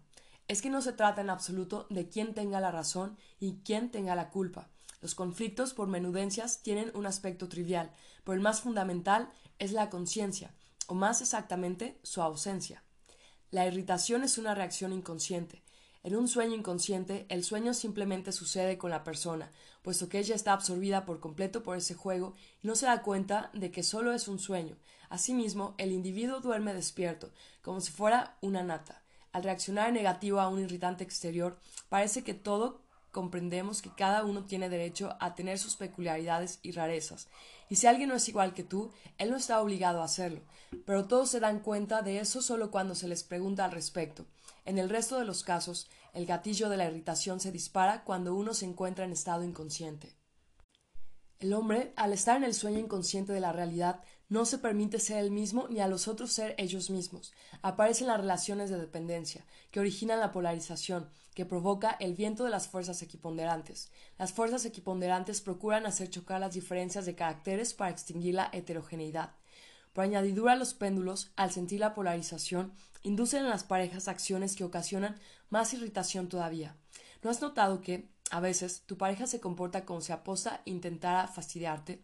es 0.48 0.62
que 0.62 0.70
no 0.70 0.82
se 0.82 0.94
trata 0.94 1.22
en 1.22 1.30
absoluto 1.30 1.88
de 1.90 2.10
quién 2.10 2.34
tenga 2.34 2.60
la 2.60 2.72
razón 2.72 3.18
y 3.40 3.60
quién 3.64 3.92
tenga 3.92 4.16
la 4.16 4.30
culpa. 4.30 4.70
Los 5.02 5.16
conflictos 5.16 5.74
por 5.74 5.88
menudencias 5.88 6.62
tienen 6.62 6.92
un 6.96 7.06
aspecto 7.06 7.50
trivial, 7.50 7.92
pero 8.24 8.36
el 8.36 8.42
más 8.42 8.62
fundamental 8.62 9.30
es 9.60 9.72
la 9.72 9.90
conciencia, 9.90 10.54
o 10.88 10.94
más 10.94 11.22
exactamente 11.22 12.00
su 12.04 12.22
ausencia. 12.22 12.84
La 13.52 13.68
irritación 13.68 14.24
es 14.24 14.38
una 14.38 14.56
reacción 14.56 14.94
inconsciente. 14.94 15.64
En 16.04 16.16
un 16.16 16.28
sueño 16.28 16.56
inconsciente, 16.56 17.26
el 17.30 17.44
sueño 17.44 17.74
simplemente 17.74 18.32
sucede 18.32 18.78
con 18.78 18.92
la 18.92 19.04
persona, 19.04 19.52
puesto 19.84 20.10
que 20.10 20.20
ella 20.20 20.36
está 20.36 20.54
absorbida 20.54 21.06
por 21.06 21.20
completo 21.20 21.64
por 21.64 21.78
ese 21.78 21.94
juego 21.94 22.34
y 22.62 22.68
no 22.68 22.76
se 22.76 22.88
da 22.88 23.02
cuenta 23.02 23.52
de 23.54 23.72
que 23.72 23.84
solo 23.84 24.12
es 24.14 24.28
un 24.28 24.40
sueño. 24.40 24.78
Asimismo, 25.10 25.76
el 25.78 25.92
individuo 25.92 26.40
duerme 26.40 26.74
despierto, 26.74 27.32
como 27.62 27.80
si 27.80 27.92
fuera 27.92 28.38
una 28.42 28.64
nata. 28.64 29.03
Al 29.34 29.44
reaccionar 29.44 29.90
en 29.90 29.96
negativo 29.96 30.40
a 30.40 30.48
un 30.48 30.60
irritante 30.62 31.04
exterior, 31.04 31.58
parece 31.90 32.24
que 32.24 32.34
todo 32.34 32.82
comprendemos 33.12 33.82
que 33.82 33.94
cada 33.94 34.24
uno 34.24 34.46
tiene 34.46 34.70
derecho 34.70 35.16
a 35.20 35.36
tener 35.36 35.60
sus 35.60 35.76
peculiaridades 35.76 36.60
y 36.64 36.72
rarezas, 36.72 37.28
y 37.70 37.76
si 37.76 37.88
alguien 37.88 38.10
no 38.10 38.16
es 38.16 38.30
igual 38.30 38.54
que 38.54 38.64
tú, 38.64 38.92
él 39.18 39.32
no 39.32 39.38
está 39.38 39.62
obligado 39.62 40.02
a 40.02 40.06
hacerlo, 40.06 40.42
pero 40.86 41.08
todos 41.08 41.30
se 41.30 41.40
dan 41.40 41.60
cuenta 41.60 42.02
de 42.02 42.20
eso 42.20 42.42
solo 42.42 42.72
cuando 42.72 42.96
se 42.96 43.08
les 43.08 43.24
pregunta 43.24 43.66
al 43.66 43.72
respecto. 43.72 44.26
En 44.66 44.78
el 44.78 44.90
resto 44.90 45.18
de 45.18 45.26
los 45.26 45.44
casos, 45.44 45.90
el 46.14 46.26
gatillo 46.26 46.70
de 46.70 46.78
la 46.78 46.86
irritación 46.86 47.40
se 47.40 47.52
dispara 47.52 48.04
cuando 48.04 48.36
uno 48.36 48.54
se 48.54 48.66
encuentra 48.66 49.06
en 49.06 49.12
estado 49.12 49.44
inconsciente. 49.44 50.16
El 51.40 51.54
hombre, 51.54 51.94
al 51.96 52.14
estar 52.14 52.38
en 52.38 52.44
el 52.44 52.54
sueño 52.54 52.80
inconsciente 52.80 53.34
de 53.34 53.42
la 53.42 53.52
realidad, 53.52 54.02
no 54.30 54.46
se 54.46 54.58
permite 54.58 55.00
ser 55.00 55.18
el 55.18 55.32
mismo 55.32 55.68
ni 55.70 55.80
a 55.80 55.88
los 55.88 56.08
otros 56.08 56.32
ser 56.32 56.56
ellos 56.58 56.90
mismos. 56.90 57.34
Aparecen 57.62 58.08
las 58.08 58.20
relaciones 58.20 58.70
de 58.70 58.78
dependencia, 58.78 59.46
que 59.72 59.80
originan 59.80 60.20
la 60.20 60.32
polarización, 60.32 61.10
que 61.34 61.46
provoca 61.46 61.92
el 62.00 62.14
viento 62.14 62.44
de 62.44 62.50
las 62.50 62.68
fuerzas 62.68 63.02
equiponderantes. 63.02 63.92
Las 64.18 64.34
fuerzas 64.34 64.66
equiponderantes 64.66 65.42
procuran 65.42 65.86
hacer 65.86 66.10
chocar 66.10 66.40
las 66.40 66.54
diferencias 66.54 67.06
de 67.06 67.16
caracteres 67.16 67.74
para 67.74 67.92
extinguir 67.92 68.36
la 68.36 68.50
heterogeneidad. 68.54 69.32
Por 69.94 70.04
añadidura, 70.04 70.56
los 70.56 70.74
péndulos, 70.74 71.32
al 71.36 71.52
sentir 71.52 71.80
la 71.80 71.94
polarización, 71.94 72.74
inducen 73.04 73.44
en 73.44 73.50
las 73.50 73.64
parejas 73.64 74.08
acciones 74.08 74.56
que 74.56 74.64
ocasionan 74.64 75.20
más 75.50 75.74
irritación 75.74 76.30
todavía. 76.30 76.76
¿No 77.22 77.30
has 77.30 77.42
notado 77.42 77.82
que, 77.82 78.10
a 78.32 78.40
veces, 78.40 78.84
tu 78.86 78.98
pareja 78.98 79.28
se 79.28 79.40
comporta 79.40 79.86
como 79.86 80.02
si 80.02 80.12
aposta 80.12 80.62
intentara 80.66 81.28
fastidiarte? 81.28 82.04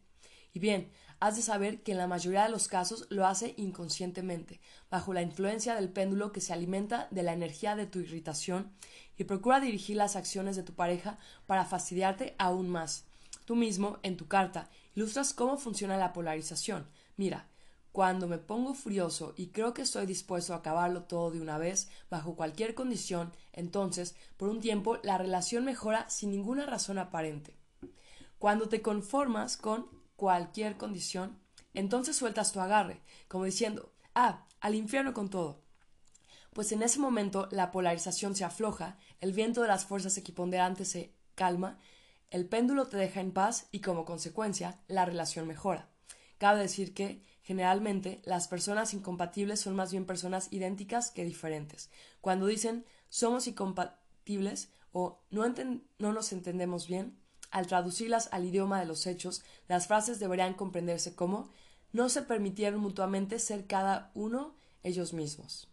Y 0.53 0.59
bien, 0.59 0.91
has 1.19 1.35
de 1.35 1.41
saber 1.41 1.81
que 1.83 1.91
en 1.91 1.97
la 1.97 2.07
mayoría 2.07 2.43
de 2.43 2.49
los 2.49 2.67
casos 2.67 3.07
lo 3.09 3.25
hace 3.25 3.53
inconscientemente, 3.57 4.59
bajo 4.89 5.13
la 5.13 5.21
influencia 5.21 5.75
del 5.75 5.89
péndulo 5.89 6.31
que 6.31 6.41
se 6.41 6.53
alimenta 6.53 7.07
de 7.11 7.23
la 7.23 7.33
energía 7.33 7.75
de 7.75 7.85
tu 7.85 7.99
irritación 7.99 8.71
y 9.17 9.25
procura 9.25 9.59
dirigir 9.59 9.97
las 9.97 10.15
acciones 10.15 10.55
de 10.55 10.63
tu 10.63 10.73
pareja 10.73 11.17
para 11.45 11.65
fastidiarte 11.65 12.35
aún 12.37 12.69
más. 12.69 13.05
Tú 13.45 13.55
mismo, 13.55 13.99
en 14.03 14.15
tu 14.15 14.27
carta, 14.27 14.69
ilustras 14.95 15.33
cómo 15.33 15.57
funciona 15.57 15.97
la 15.97 16.13
polarización. 16.13 16.87
Mira, 17.17 17.47
cuando 17.91 18.27
me 18.27 18.37
pongo 18.37 18.73
furioso 18.73 19.33
y 19.35 19.47
creo 19.47 19.73
que 19.73 19.81
estoy 19.81 20.05
dispuesto 20.05 20.53
a 20.53 20.57
acabarlo 20.57 21.03
todo 21.03 21.31
de 21.31 21.41
una 21.41 21.57
vez, 21.57 21.89
bajo 22.09 22.35
cualquier 22.35 22.75
condición, 22.75 23.33
entonces, 23.51 24.15
por 24.37 24.49
un 24.49 24.61
tiempo, 24.61 24.99
la 25.03 25.17
relación 25.17 25.65
mejora 25.65 26.09
sin 26.09 26.31
ninguna 26.31 26.65
razón 26.65 26.97
aparente. 26.99 27.57
Cuando 28.37 28.69
te 28.69 28.81
conformas 28.81 29.57
con 29.57 29.98
cualquier 30.19 30.77
condición, 30.77 31.39
entonces 31.73 32.15
sueltas 32.15 32.51
tu 32.51 32.59
agarre, 32.59 33.01
como 33.27 33.45
diciendo, 33.45 33.93
ah, 34.13 34.45
al 34.59 34.75
infierno 34.75 35.13
con 35.13 35.29
todo. 35.29 35.63
Pues 36.53 36.71
en 36.71 36.83
ese 36.83 36.99
momento 36.99 37.47
la 37.51 37.71
polarización 37.71 38.35
se 38.35 38.43
afloja, 38.43 38.97
el 39.21 39.33
viento 39.33 39.61
de 39.61 39.69
las 39.69 39.85
fuerzas 39.85 40.17
equiponderantes 40.17 40.89
se 40.89 41.15
calma, 41.35 41.79
el 42.29 42.45
péndulo 42.45 42.87
te 42.87 42.97
deja 42.97 43.21
en 43.21 43.31
paz 43.31 43.67
y 43.71 43.79
como 43.79 44.05
consecuencia 44.05 44.79
la 44.87 45.05
relación 45.05 45.47
mejora. 45.47 45.89
Cabe 46.37 46.59
decir 46.59 46.93
que 46.93 47.23
Generalmente, 47.49 48.21
las 48.25 48.47
personas 48.47 48.93
incompatibles 48.93 49.59
son 49.59 49.75
más 49.75 49.89
bien 49.89 50.05
personas 50.05 50.49
idénticas 50.51 51.09
que 51.09 51.25
diferentes. 51.25 51.89
Cuando 52.21 52.45
dicen 52.45 52.85
somos 53.09 53.47
incompatibles 53.47 54.69
o 54.91 55.23
no, 55.31 55.51
no 55.97 56.13
nos 56.13 56.31
entendemos 56.31 56.87
bien, 56.87 57.17
al 57.51 57.67
traducirlas 57.67 58.29
al 58.31 58.45
idioma 58.45 58.79
de 58.79 58.85
los 58.85 59.07
hechos, 59.07 59.43
las 59.67 59.87
frases 59.87 60.19
deberían 60.19 60.53
comprenderse 60.53 61.15
como 61.15 61.49
no 61.91 62.09
se 62.09 62.21
permitieron 62.21 62.79
mutuamente 62.79 63.39
ser 63.39 63.65
cada 63.65 64.11
uno 64.13 64.55
ellos 64.83 65.13
mismos. 65.13 65.67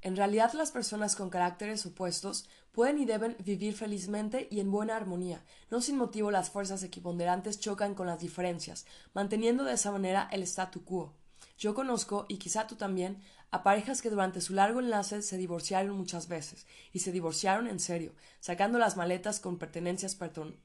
En 0.00 0.16
realidad 0.16 0.52
las 0.54 0.72
personas 0.72 1.14
con 1.14 1.30
caracteres 1.30 1.86
opuestos 1.86 2.48
pueden 2.72 2.98
y 2.98 3.04
deben 3.04 3.36
vivir 3.38 3.74
felizmente 3.74 4.48
y 4.50 4.58
en 4.58 4.72
buena 4.72 4.96
armonía. 4.96 5.44
No 5.70 5.80
sin 5.80 5.96
motivo 5.96 6.32
las 6.32 6.50
fuerzas 6.50 6.82
equiponderantes 6.82 7.60
chocan 7.60 7.94
con 7.94 8.08
las 8.08 8.18
diferencias, 8.18 8.84
manteniendo 9.14 9.62
de 9.62 9.74
esa 9.74 9.92
manera 9.92 10.28
el 10.32 10.42
statu 10.42 10.84
quo. 10.84 11.14
Yo 11.62 11.74
conozco, 11.74 12.26
y 12.28 12.38
quizá 12.38 12.66
tú 12.66 12.74
también, 12.74 13.22
a 13.52 13.62
parejas 13.62 14.02
que 14.02 14.10
durante 14.10 14.40
su 14.40 14.52
largo 14.52 14.80
enlace 14.80 15.22
se 15.22 15.36
divorciaron 15.36 15.96
muchas 15.96 16.26
veces, 16.26 16.66
y 16.92 16.98
se 16.98 17.12
divorciaron 17.12 17.68
en 17.68 17.78
serio, 17.78 18.16
sacando 18.40 18.80
las 18.80 18.96
maletas 18.96 19.38
con 19.38 19.58
pertenencias 19.58 20.18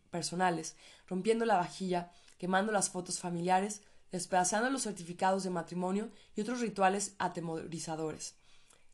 personales, 0.09 0.75
rompiendo 1.05 1.45
la 1.45 1.57
vajilla, 1.57 2.11
quemando 2.39 2.71
las 2.71 2.89
fotos 2.89 3.19
familiares, 3.19 3.83
despedazando 4.11 4.71
los 4.71 4.81
certificados 4.81 5.43
de 5.43 5.51
matrimonio 5.51 6.09
y 6.35 6.41
otros 6.41 6.61
rituales 6.61 7.13
atemorizadores. 7.19 8.33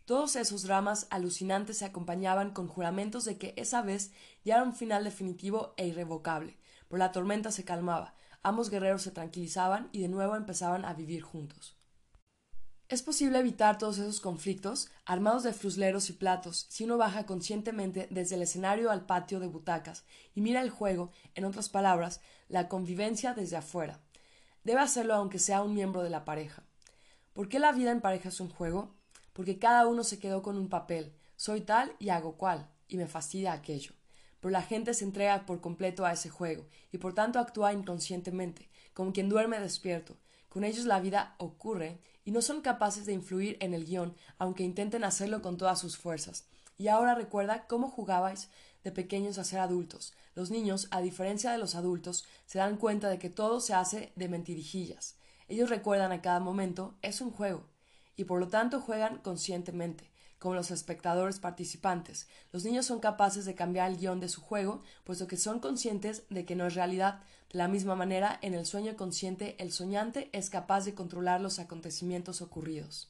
Todos 0.04 0.36
esos 0.36 0.64
dramas 0.64 1.08
alucinantes 1.10 1.78
se 1.78 1.86
acompañaban 1.86 2.52
con 2.52 2.68
juramentos 2.68 3.24
de 3.24 3.38
que 3.38 3.54
esa 3.56 3.82
vez 3.82 4.12
ya 4.44 4.56
era 4.56 4.64
un 4.64 4.74
final 4.74 5.06
definitivo 5.06 5.74
e 5.78 5.88
irrevocable, 5.88 6.58
pero 6.90 6.98
la 6.98 7.14
tormenta 7.14 7.50
se 7.50 7.64
calmaba, 7.64 8.14
ambos 8.42 8.70
guerreros 8.70 9.04
se 9.04 9.12
tranquilizaban 9.12 9.88
y 9.94 10.02
de 10.02 10.10
nuevo 10.10 10.36
empezaban 10.36 10.84
a 10.84 10.94
vivir 10.94 11.22
juntos. 11.22 11.78
Es 12.94 13.02
posible 13.02 13.40
evitar 13.40 13.80
todos 13.80 13.98
esos 13.98 14.22
conflictos, 14.22 14.92
armados 15.04 15.42
de 15.42 15.54
frusleros 15.54 16.12
y 16.12 16.14
platos, 16.14 16.68
si 16.70 16.84
uno 16.84 16.96
baja 16.96 17.26
conscientemente 17.26 18.08
desde 18.12 18.36
el 18.36 18.44
escenario 18.44 18.92
al 18.92 19.08
patio 19.08 19.40
de 19.40 19.48
butacas 19.48 20.06
y 20.36 20.42
mira 20.42 20.62
el 20.62 20.70
juego, 20.70 21.10
en 21.34 21.46
otras 21.46 21.70
palabras, 21.70 22.22
la 22.50 22.70
convivencia 22.70 23.34
desde 23.34 23.58
afuera. 23.58 24.00
Debe 24.64 24.82
hacerlo 24.82 25.16
aunque 25.16 25.40
sea 25.40 25.64
un 25.64 25.74
miembro 25.74 26.04
de 26.04 26.12
la 26.12 26.24
pareja. 26.24 26.62
¿Por 27.34 27.50
qué 27.50 27.58
la 27.58 27.72
vida 27.72 27.90
en 27.90 28.00
pareja 28.00 28.30
es 28.30 28.40
un 28.40 28.50
juego? 28.50 28.94
porque 29.34 29.58
cada 29.58 29.88
uno 29.88 30.04
se 30.04 30.20
quedó 30.20 30.44
con 30.44 30.56
un 30.60 30.70
papel. 30.70 31.12
Soy 31.36 31.62
tal 31.62 31.96
y 31.98 32.10
hago 32.10 32.38
cual, 32.38 32.70
y 32.88 32.98
me 32.98 33.08
fastidia 33.08 33.54
aquello. 33.54 33.94
Pero 34.40 34.52
la 34.52 34.62
gente 34.62 34.94
se 34.94 35.04
entrega 35.04 35.48
por 35.48 35.60
completo 35.60 36.06
a 36.06 36.14
ese 36.14 36.30
juego, 36.30 36.68
y 36.92 37.00
por 37.00 37.16
tanto 37.16 37.40
actúa 37.40 37.74
inconscientemente, 37.74 38.70
como 38.94 39.12
quien 39.12 39.30
duerme 39.30 39.60
despierto. 39.60 40.16
Con 40.48 40.64
ellos 40.64 40.86
la 40.86 41.00
vida 41.00 41.34
ocurre, 41.40 42.00
y 42.26 42.32
no 42.32 42.42
son 42.42 42.62
capaces 42.62 43.06
de 43.06 43.14
influir 43.14 43.58
en 43.60 43.74
el 43.74 43.86
guion, 43.86 44.16
aunque 44.38 44.64
intenten 44.64 45.04
hacerlo 45.04 45.42
con 45.42 45.58
todas 45.58 45.80
sus 45.80 45.98
fuerzas. 45.98 46.46
Y 46.78 46.88
ahora 46.88 47.16
recuerda 47.16 47.68
cómo 47.68 47.90
jugabais 47.90 48.50
de 48.84 48.92
pequeños 48.92 49.38
a 49.38 49.44
ser 49.44 49.60
adultos. 49.60 50.14
Los 50.36 50.52
niños, 50.52 50.88
a 50.92 51.02
diferencia 51.02 51.52
de 51.52 51.58
los 51.58 51.76
adultos, 51.76 52.26
se 52.46 52.60
dan 52.60 52.78
cuenta 52.78 53.10
de 53.10 53.20
que 53.20 53.30
todo 53.30 53.60
se 53.60 53.74
hace 53.74 54.14
de 54.16 54.30
mentirijillas. 54.30 55.18
Ellos 55.48 55.70
recuerdan 55.70 56.12
a 56.12 56.22
cada 56.22 56.40
momento, 56.40 56.98
es 57.02 57.22
un 57.22 57.32
juego, 57.32 57.68
y 58.16 58.24
por 58.24 58.40
lo 58.40 58.48
tanto 58.48 58.82
juegan 58.82 59.18
conscientemente, 59.20 60.13
como 60.44 60.56
los 60.56 60.72
espectadores 60.72 61.40
participantes. 61.40 62.28
Los 62.52 62.66
niños 62.66 62.86
son 62.86 63.00
capaces 63.00 63.46
de 63.46 63.56
cambiar 63.56 63.90
el 63.90 63.98
guion 63.98 64.20
de 64.20 64.28
su 64.28 64.42
juego, 64.42 64.84
puesto 65.06 65.26
que 65.26 65.38
son 65.38 65.62
conscientes 65.62 66.24
de 66.30 66.44
que 66.44 66.58
no 66.58 66.68
es 66.68 66.76
realidad. 66.76 67.22
De 67.50 67.60
la 67.60 67.70
misma 67.70 67.96
manera, 67.96 68.40
en 68.42 68.54
el 68.54 68.66
sueño 68.66 68.98
consciente, 68.98 69.56
el 69.58 69.72
soñante 69.72 70.30
es 70.34 70.50
capaz 70.50 70.84
de 70.84 70.94
controlar 70.94 71.40
los 71.40 71.60
acontecimientos 71.60 72.42
ocurridos. 72.42 73.10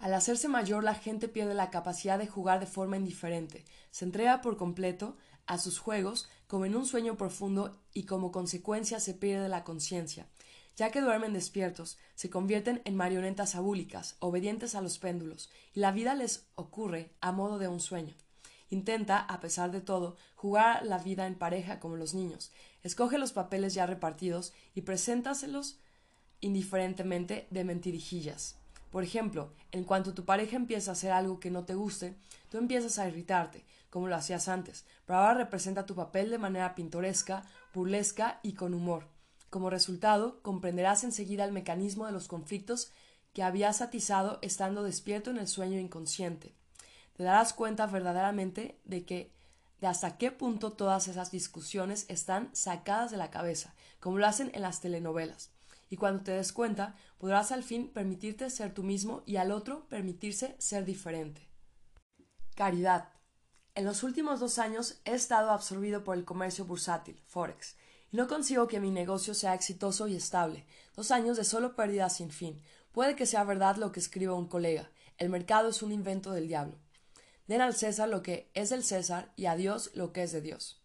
Al 0.00 0.14
hacerse 0.14 0.48
mayor, 0.48 0.82
la 0.82 0.96
gente 0.96 1.28
pierde 1.28 1.54
la 1.54 1.70
capacidad 1.70 2.18
de 2.18 2.26
jugar 2.26 2.58
de 2.58 2.66
forma 2.66 2.96
indiferente, 2.96 3.64
se 3.92 4.04
entrega 4.04 4.42
por 4.42 4.56
completo 4.56 5.16
a 5.46 5.58
sus 5.58 5.78
juegos 5.78 6.28
como 6.48 6.64
en 6.66 6.74
un 6.74 6.86
sueño 6.86 7.16
profundo 7.16 7.78
y 7.94 8.02
como 8.02 8.32
consecuencia 8.32 8.98
se 8.98 9.14
pierde 9.14 9.48
la 9.48 9.62
conciencia 9.62 10.26
ya 10.76 10.90
que 10.90 11.00
duermen 11.00 11.32
despiertos, 11.32 11.98
se 12.14 12.30
convierten 12.30 12.82
en 12.84 12.96
marionetas 12.96 13.54
abúlicas, 13.54 14.16
obedientes 14.20 14.74
a 14.74 14.82
los 14.82 14.98
péndulos, 14.98 15.50
y 15.74 15.80
la 15.80 15.90
vida 15.90 16.14
les 16.14 16.46
ocurre 16.54 17.10
a 17.20 17.32
modo 17.32 17.58
de 17.58 17.68
un 17.68 17.80
sueño. 17.80 18.14
Intenta, 18.68 19.18
a 19.18 19.40
pesar 19.40 19.70
de 19.70 19.80
todo, 19.80 20.16
jugar 20.34 20.84
la 20.84 20.98
vida 20.98 21.26
en 21.26 21.36
pareja 21.36 21.80
como 21.80 21.96
los 21.96 22.14
niños. 22.14 22.52
Escoge 22.82 23.16
los 23.16 23.32
papeles 23.32 23.74
ya 23.74 23.86
repartidos 23.86 24.52
y 24.74 24.82
preséntaselos 24.82 25.78
indiferentemente 26.40 27.46
de 27.50 27.64
mentirijillas. 27.64 28.56
Por 28.90 29.02
ejemplo, 29.02 29.52
en 29.72 29.84
cuanto 29.84 30.14
tu 30.14 30.24
pareja 30.24 30.56
empieza 30.56 30.90
a 30.90 30.92
hacer 30.92 31.12
algo 31.12 31.40
que 31.40 31.50
no 31.50 31.64
te 31.64 31.74
guste, 31.74 32.16
tú 32.50 32.58
empiezas 32.58 32.98
a 32.98 33.08
irritarte, 33.08 33.64
como 33.88 34.08
lo 34.08 34.16
hacías 34.16 34.48
antes, 34.48 34.84
pero 35.06 35.20
ahora 35.20 35.34
representa 35.34 35.86
tu 35.86 35.94
papel 35.94 36.30
de 36.30 36.38
manera 36.38 36.74
pintoresca, 36.74 37.44
burlesca 37.72 38.40
y 38.42 38.54
con 38.54 38.74
humor. 38.74 39.15
Como 39.50 39.70
resultado, 39.70 40.42
comprenderás 40.42 41.04
enseguida 41.04 41.44
el 41.44 41.52
mecanismo 41.52 42.06
de 42.06 42.12
los 42.12 42.28
conflictos 42.28 42.92
que 43.32 43.42
habías 43.42 43.80
atizado 43.80 44.38
estando 44.42 44.82
despierto 44.82 45.30
en 45.30 45.38
el 45.38 45.48
sueño 45.48 45.78
inconsciente. 45.78 46.54
Te 47.16 47.22
darás 47.22 47.52
cuenta 47.52 47.86
verdaderamente 47.86 48.80
de 48.84 49.04
que 49.04 49.36
de 49.80 49.86
hasta 49.86 50.16
qué 50.16 50.30
punto 50.30 50.72
todas 50.72 51.08
esas 51.08 51.30
discusiones 51.30 52.06
están 52.08 52.48
sacadas 52.54 53.10
de 53.10 53.18
la 53.18 53.30
cabeza, 53.30 53.74
como 54.00 54.18
lo 54.18 54.26
hacen 54.26 54.50
en 54.54 54.62
las 54.62 54.80
telenovelas. 54.80 55.50
Y 55.88 55.96
cuando 55.96 56.22
te 56.22 56.32
des 56.32 56.52
cuenta, 56.52 56.96
podrás 57.18 57.52
al 57.52 57.62
fin 57.62 57.88
permitirte 57.88 58.50
ser 58.50 58.72
tú 58.72 58.82
mismo 58.82 59.22
y 59.26 59.36
al 59.36 59.52
otro 59.52 59.86
permitirse 59.88 60.56
ser 60.58 60.84
diferente. 60.84 61.48
Caridad. 62.54 63.10
En 63.74 63.84
los 63.84 64.02
últimos 64.02 64.40
dos 64.40 64.58
años 64.58 65.00
he 65.04 65.12
estado 65.12 65.50
absorbido 65.50 66.02
por 66.02 66.16
el 66.16 66.24
comercio 66.24 66.64
bursátil, 66.64 67.20
Forex, 67.26 67.76
y 68.10 68.16
no 68.16 68.28
consigo 68.28 68.68
que 68.68 68.80
mi 68.80 68.90
negocio 68.90 69.34
sea 69.34 69.54
exitoso 69.54 70.08
y 70.08 70.16
estable. 70.16 70.66
Dos 70.94 71.10
años 71.10 71.36
de 71.36 71.44
solo 71.44 71.76
pérdida 71.76 72.08
sin 72.10 72.30
fin. 72.30 72.62
Puede 72.92 73.16
que 73.16 73.26
sea 73.26 73.44
verdad 73.44 73.76
lo 73.76 73.92
que 73.92 74.00
escribe 74.00 74.32
un 74.32 74.48
colega. 74.48 74.90
El 75.18 75.28
mercado 75.28 75.68
es 75.68 75.82
un 75.82 75.92
invento 75.92 76.32
del 76.32 76.48
diablo. 76.48 76.78
Den 77.46 77.60
al 77.60 77.74
César 77.74 78.08
lo 78.08 78.22
que 78.22 78.50
es 78.54 78.70
del 78.70 78.84
César 78.84 79.32
y 79.36 79.46
a 79.46 79.56
Dios 79.56 79.90
lo 79.94 80.12
que 80.12 80.22
es 80.22 80.32
de 80.32 80.40
Dios. 80.40 80.82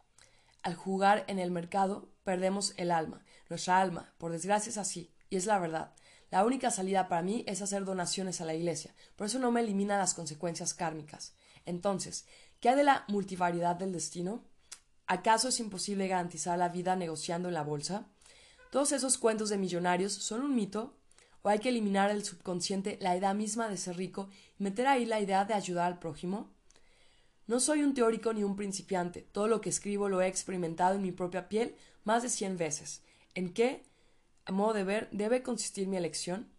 Al 0.64 0.76
jugar 0.76 1.26
en 1.28 1.40
el 1.40 1.50
mercado 1.50 2.10
perdemos 2.24 2.74
el 2.78 2.92
alma, 2.92 3.26
nuestra 3.50 3.80
alma, 3.80 4.14
por 4.20 4.32
desgracia 4.32 4.70
es 4.70 4.78
así, 4.78 5.12
y 5.30 5.38
es 5.38 5.48
la 5.48 5.58
verdad. 5.58 5.94
La 6.30 6.46
única 6.46 6.70
salida 6.70 7.08
para 7.08 7.24
mí 7.24 7.44
es 7.48 7.64
hacer 7.64 7.84
donaciones 7.84 8.42
a 8.42 8.46
la 8.46 8.54
Iglesia, 8.54 8.94
por 9.16 9.26
eso 9.26 9.40
no 9.40 9.52
me 9.52 9.62
elimina 9.62 9.98
las 9.98 10.14
consecuencias 10.14 10.76
kármicas. 10.76 11.34
Entonces, 11.66 12.26
¿qué 12.60 12.70
hay 12.70 12.76
de 12.76 12.84
la 12.84 13.06
multivariedad 13.08 13.76
del 13.76 13.92
destino? 13.92 14.44
¿Acaso 15.08 15.50
es 15.50 15.60
imposible 15.60 16.08
garantizar 16.08 16.58
la 16.58 16.70
vida 16.70 16.96
negociando 16.96 17.48
en 17.48 17.54
la 17.54 17.64
bolsa? 17.64 18.08
¿Todos 18.72 18.92
esos 18.92 19.18
cuentos 19.18 19.50
de 19.50 19.58
millonarios 19.58 20.14
son 20.14 20.42
un 20.42 20.56
mito? 20.56 20.96
¿O 21.42 21.50
hay 21.50 21.60
que 21.60 21.70
eliminar 21.70 22.10
del 22.10 22.24
subconsciente 22.24 22.98
la 23.02 23.18
idea 23.18 23.34
misma 23.34 23.68
de 23.68 23.78
ser 23.78 23.98
rico 23.98 24.30
y 24.60 24.64
meter 24.64 24.88
ahí 24.88 25.06
la 25.06 25.20
idea 25.20 25.44
de 25.44 25.54
ayudar 25.54 25.88
al 25.88 26.00
prójimo? 26.00 26.50
No 27.48 27.60
soy 27.60 27.84
un 27.84 27.94
teórico 27.94 28.32
ni 28.32 28.44
un 28.44 28.56
principiante. 28.56 29.28
Todo 29.32 29.48
lo 29.48 29.60
que 29.60 29.70
escribo 29.70 30.08
lo 30.08 30.22
he 30.22 30.28
experimentado 30.28 30.96
en 30.96 31.02
mi 31.02 31.12
propia 31.12 31.50
piel 31.50 31.76
más 32.04 32.24
de 32.24 32.30
cien 32.30 32.56
veces. 32.56 33.02
¿En 33.36 33.54
qué, 33.54 33.84
a 34.46 34.52
modo 34.52 34.74
de 34.74 34.84
ver, 34.84 35.10
debe 35.12 35.44
consistir 35.44 35.88
mi 35.88 35.98
elección? 35.98 36.50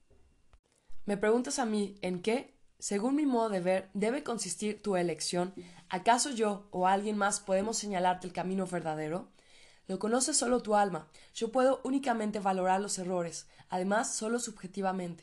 Me 1.07 1.17
preguntas 1.17 1.59
a 1.59 1.65
mí, 1.65 1.97
¿en 2.03 2.21
qué? 2.21 2.52
Según 2.83 3.15
mi 3.15 3.27
modo 3.27 3.49
de 3.49 3.61
ver, 3.61 3.89
debe 3.95 4.25
consistir 4.25 4.83
tu 4.83 4.97
elección. 4.97 5.55
¿Acaso 5.89 6.31
yo 6.31 6.67
o 6.73 6.89
alguien 6.89 7.17
más 7.17 7.39
podemos 7.39 7.79
señalarte 7.79 8.27
el 8.27 8.33
camino 8.33 8.67
verdadero? 8.67 9.29
Lo 9.87 10.01
conoce 10.01 10.35
solo 10.35 10.63
tu 10.63 10.75
alma. 10.75 11.07
Yo 11.33 11.53
puedo 11.53 11.81
únicamente 11.85 12.41
valorar 12.41 12.81
los 12.81 12.99
errores, 12.99 13.47
además 13.69 14.13
solo 14.13 14.41
subjetivamente. 14.41 15.23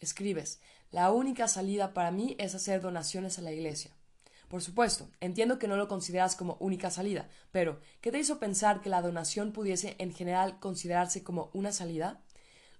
Escribes, 0.00 0.58
la 0.90 1.12
única 1.12 1.46
salida 1.46 1.94
para 1.94 2.10
mí 2.10 2.34
es 2.40 2.56
hacer 2.56 2.80
donaciones 2.80 3.38
a 3.38 3.42
la 3.42 3.52
Iglesia. 3.52 3.92
Por 4.48 4.60
supuesto, 4.60 5.08
entiendo 5.20 5.60
que 5.60 5.68
no 5.68 5.76
lo 5.76 5.86
consideras 5.86 6.34
como 6.34 6.56
única 6.58 6.90
salida, 6.90 7.28
pero 7.52 7.78
¿qué 8.00 8.10
te 8.10 8.18
hizo 8.18 8.40
pensar 8.40 8.80
que 8.80 8.90
la 8.90 9.00
donación 9.00 9.52
pudiese 9.52 9.94
en 9.98 10.12
general 10.12 10.58
considerarse 10.58 11.22
como 11.22 11.50
una 11.52 11.70
salida? 11.70 12.20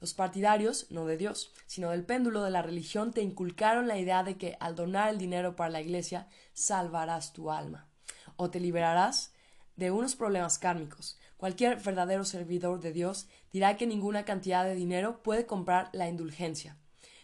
Los 0.00 0.14
partidarios, 0.14 0.86
no 0.90 1.06
de 1.06 1.16
Dios, 1.16 1.52
sino 1.66 1.90
del 1.90 2.04
péndulo 2.04 2.42
de 2.42 2.50
la 2.50 2.62
religión, 2.62 3.12
te 3.12 3.22
inculcaron 3.22 3.88
la 3.88 3.98
idea 3.98 4.22
de 4.22 4.36
que 4.36 4.56
al 4.60 4.74
donar 4.74 5.08
el 5.10 5.18
dinero 5.18 5.56
para 5.56 5.70
la 5.70 5.80
Iglesia 5.80 6.28
salvarás 6.52 7.32
tu 7.32 7.50
alma, 7.50 7.88
o 8.36 8.50
te 8.50 8.60
liberarás 8.60 9.32
de 9.76 9.90
unos 9.90 10.16
problemas 10.16 10.58
kármicos. 10.58 11.18
Cualquier 11.36 11.76
verdadero 11.76 12.24
servidor 12.24 12.80
de 12.80 12.92
Dios 12.92 13.28
dirá 13.52 13.76
que 13.76 13.86
ninguna 13.86 14.24
cantidad 14.24 14.64
de 14.64 14.74
dinero 14.74 15.22
puede 15.22 15.46
comprar 15.46 15.90
la 15.92 16.08
indulgencia. 16.08 16.76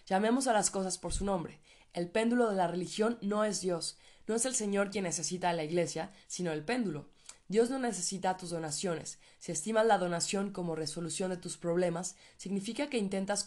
Llamemos 0.06 0.46
a 0.46 0.52
las 0.52 0.70
cosas 0.70 0.98
por 0.98 1.12
su 1.12 1.24
nombre. 1.24 1.60
El 1.92 2.08
péndulo 2.08 2.48
de 2.48 2.56
la 2.56 2.66
religión 2.66 3.18
no 3.20 3.44
es 3.44 3.60
Dios, 3.60 3.98
no 4.26 4.34
es 4.34 4.46
el 4.46 4.54
Señor 4.54 4.90
quien 4.90 5.04
necesita 5.04 5.50
a 5.50 5.54
la 5.54 5.64
Iglesia, 5.64 6.10
sino 6.26 6.52
el 6.52 6.64
péndulo. 6.64 7.11
Dios 7.52 7.68
no 7.68 7.78
necesita 7.78 8.38
tus 8.38 8.48
donaciones. 8.48 9.18
Si 9.38 9.52
estimas 9.52 9.84
la 9.84 9.98
donación 9.98 10.52
como 10.52 10.74
resolución 10.74 11.28
de 11.28 11.36
tus 11.36 11.58
problemas, 11.58 12.16
significa 12.38 12.88
que 12.88 12.96
intentas 12.96 13.44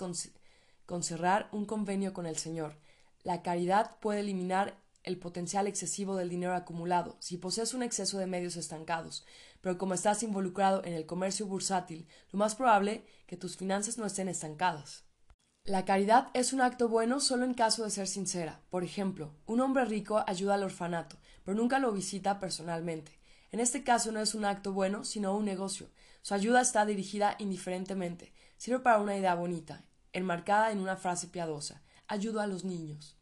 concerrar 0.85 1.49
un 1.51 1.65
convenio 1.65 2.13
con 2.13 2.27
el 2.27 2.37
Señor. 2.37 2.77
La 3.23 3.41
caridad 3.41 3.97
puede 4.01 4.19
eliminar 4.19 4.77
el 5.01 5.17
potencial 5.17 5.65
excesivo 5.65 6.15
del 6.15 6.29
dinero 6.29 6.53
acumulado 6.53 7.17
si 7.19 7.37
posees 7.37 7.73
un 7.73 7.81
exceso 7.81 8.19
de 8.19 8.27
medios 8.27 8.57
estancados, 8.57 9.25
pero 9.59 9.79
como 9.79 9.95
estás 9.95 10.21
involucrado 10.21 10.83
en 10.85 10.93
el 10.93 11.07
comercio 11.07 11.47
bursátil, 11.47 12.07
lo 12.31 12.37
más 12.37 12.53
probable 12.53 13.07
que 13.25 13.37
tus 13.37 13.57
finanzas 13.57 13.97
no 13.97 14.05
estén 14.05 14.29
estancadas. 14.29 15.03
La 15.63 15.83
caridad 15.83 16.27
es 16.35 16.53
un 16.53 16.61
acto 16.61 16.89
bueno 16.89 17.19
solo 17.19 17.43
en 17.43 17.55
caso 17.55 17.83
de 17.83 17.89
ser 17.89 18.07
sincera. 18.07 18.61
Por 18.69 18.83
ejemplo, 18.83 19.33
un 19.47 19.61
hombre 19.61 19.83
rico 19.85 20.23
ayuda 20.27 20.53
al 20.53 20.63
orfanato, 20.63 21.17
pero 21.43 21.57
nunca 21.57 21.79
lo 21.79 21.91
visita 21.91 22.39
personalmente. 22.39 23.24
En 23.55 23.61
este 23.61 23.85
caso 23.85 24.11
no 24.11 24.19
es 24.19 24.35
un 24.35 24.43
acto 24.43 24.73
bueno, 24.73 25.05
sino 25.05 25.33
un 25.33 25.45
negocio. 25.45 25.87
Su 26.21 26.33
ayuda 26.33 26.59
está 26.59 26.85
dirigida 26.85 27.37
indiferentemente. 27.39 28.33
Sirve 28.57 28.79
para 28.79 28.99
una 28.99 29.15
idea 29.15 29.33
bonita, 29.33 29.85
enmarcada 30.11 30.73
en 30.73 30.79
una 30.79 30.97
frase 30.97 31.27
piadosa. 31.27 31.81
Ayudo 32.09 32.41
a 32.41 32.47
los 32.47 32.65
niños. 32.65 33.15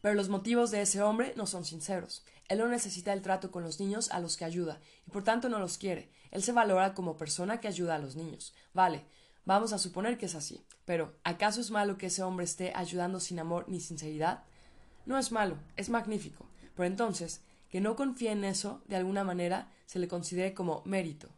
Pero 0.00 0.14
los 0.14 0.30
motivos 0.30 0.70
de 0.70 0.80
ese 0.80 1.02
hombre 1.02 1.34
no 1.36 1.46
son 1.46 1.66
sinceros. 1.66 2.24
Él 2.48 2.56
no 2.60 2.68
necesita 2.68 3.12
el 3.12 3.20
trato 3.20 3.50
con 3.50 3.64
los 3.64 3.78
niños 3.78 4.10
a 4.12 4.18
los 4.18 4.38
que 4.38 4.46
ayuda, 4.46 4.80
y 5.06 5.10
por 5.10 5.24
tanto 5.24 5.50
no 5.50 5.58
los 5.58 5.76
quiere. 5.76 6.10
Él 6.30 6.42
se 6.42 6.52
valora 6.52 6.94
como 6.94 7.18
persona 7.18 7.60
que 7.60 7.68
ayuda 7.68 7.96
a 7.96 7.98
los 7.98 8.16
niños. 8.16 8.54
Vale, 8.72 9.04
Vamos 9.44 9.74
a 9.74 9.78
suponer 9.78 10.16
que 10.16 10.24
es 10.24 10.34
así. 10.34 10.64
Pero, 10.86 11.14
¿acaso 11.22 11.60
es 11.60 11.70
malo 11.70 11.98
que 11.98 12.06
ese 12.06 12.22
hombre 12.22 12.46
esté 12.46 12.72
ayudando 12.74 13.20
sin 13.20 13.38
amor 13.38 13.66
ni 13.68 13.80
sinceridad? 13.80 14.42
No 15.04 15.18
es 15.18 15.30
malo, 15.32 15.58
es 15.76 15.90
magnífico. 15.90 16.46
Pero 16.74 16.86
entonces, 16.86 17.42
que 17.68 17.80
no 17.80 17.96
confíe 17.96 18.30
en 18.30 18.44
eso, 18.44 18.82
de 18.86 18.96
alguna 18.96 19.24
manera, 19.24 19.70
se 19.86 19.98
le 19.98 20.08
considere 20.08 20.54
como 20.54 20.82
mérito. 20.84 21.28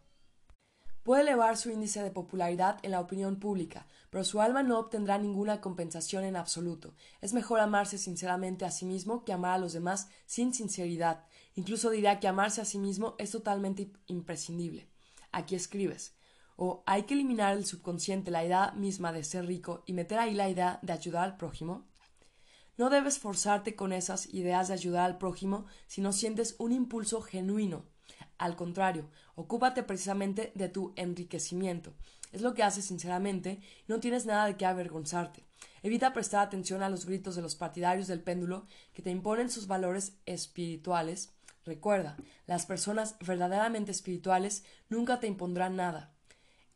Puede 1.03 1.23
elevar 1.23 1.57
su 1.57 1.71
índice 1.71 2.03
de 2.03 2.11
popularidad 2.11 2.79
en 2.83 2.91
la 2.91 3.01
opinión 3.01 3.41
pública, 3.41 3.87
pero 4.11 4.25
su 4.25 4.41
alma 4.41 4.63
no 4.63 4.79
obtendrá 4.79 5.17
ninguna 5.17 5.61
compensación 5.61 6.25
en 6.25 6.37
absoluto. 6.37 6.95
Es 7.23 7.33
mejor 7.33 7.61
amarse 7.61 7.97
sinceramente 7.97 8.65
a 8.65 8.71
sí 8.71 8.85
mismo 8.85 9.25
que 9.25 9.33
amar 9.33 9.53
a 9.53 9.59
los 9.59 9.73
demás 9.73 10.09
sin 10.27 10.53
sinceridad. 10.53 11.25
Incluso 11.55 11.91
dirá 11.91 12.21
que 12.21 12.29
amarse 12.29 12.61
a 12.61 12.67
sí 12.67 12.79
mismo 12.79 13.15
es 13.19 13.31
totalmente 13.31 13.91
imprescindible. 14.07 14.89
Aquí 15.33 15.55
escribes 15.55 16.19
o 16.61 16.83
hay 16.87 17.05
que 17.05 17.15
eliminar 17.15 17.57
el 17.57 17.65
subconsciente 17.65 18.33
la 18.33 18.45
idea 18.45 18.73
misma 18.73 19.13
de 19.13 19.23
ser 19.23 19.47
rico 19.47 19.85
y 19.87 19.93
meter 19.93 20.19
ahí 20.19 20.35
la 20.35 20.51
idea 20.51 20.81
de 20.83 20.93
ayudar 20.93 21.23
al 21.23 21.37
prójimo? 21.37 21.87
No 22.79 22.91
debes 22.91 23.19
forzarte 23.19 23.75
con 23.75 23.93
esas 23.93 24.33
ideas 24.33 24.69
de 24.69 24.75
ayudar 24.75 25.05
al 25.05 25.19
prójimo 25.19 25.67
si 25.89 26.01
no 26.01 26.13
sientes 26.13 26.55
un 26.59 26.71
impulso 26.71 27.21
genuino. 27.21 27.85
Al 28.39 28.55
contrario, 28.55 29.11
ocúpate 29.35 29.83
precisamente 29.83 30.53
de 30.55 30.69
tu 30.69 30.93
enriquecimiento. 30.95 31.93
Es 32.31 32.41
lo 32.41 32.55
que 32.55 32.63
haces 32.63 32.85
sinceramente 32.85 33.61
y 33.81 33.85
no 33.89 33.99
tienes 33.99 34.27
nada 34.27 34.47
de 34.47 34.57
qué 34.57 34.65
avergonzarte. 34.65 35.45
Evita 35.83 36.13
prestar 36.13 36.47
atención 36.47 36.85
a 36.85 36.89
los 36.89 37.05
gritos 37.05 37.35
de 37.35 37.43
los 37.43 37.57
partidarios 37.57 38.07
del 38.07 38.23
péndulo 38.23 38.69
que 38.95 39.03
te 39.03 39.11
imponen 39.11 39.51
sus 39.51 39.67
valores 39.67 40.13
espirituales. 40.25 41.33
Recuerda, 41.65 42.17
las 42.47 42.65
personas 42.65 43.17
verdaderamente 43.27 43.91
espirituales 43.91 44.63
nunca 44.89 45.19
te 45.19 45.27
impondrán 45.27 45.75
nada. 45.75 46.15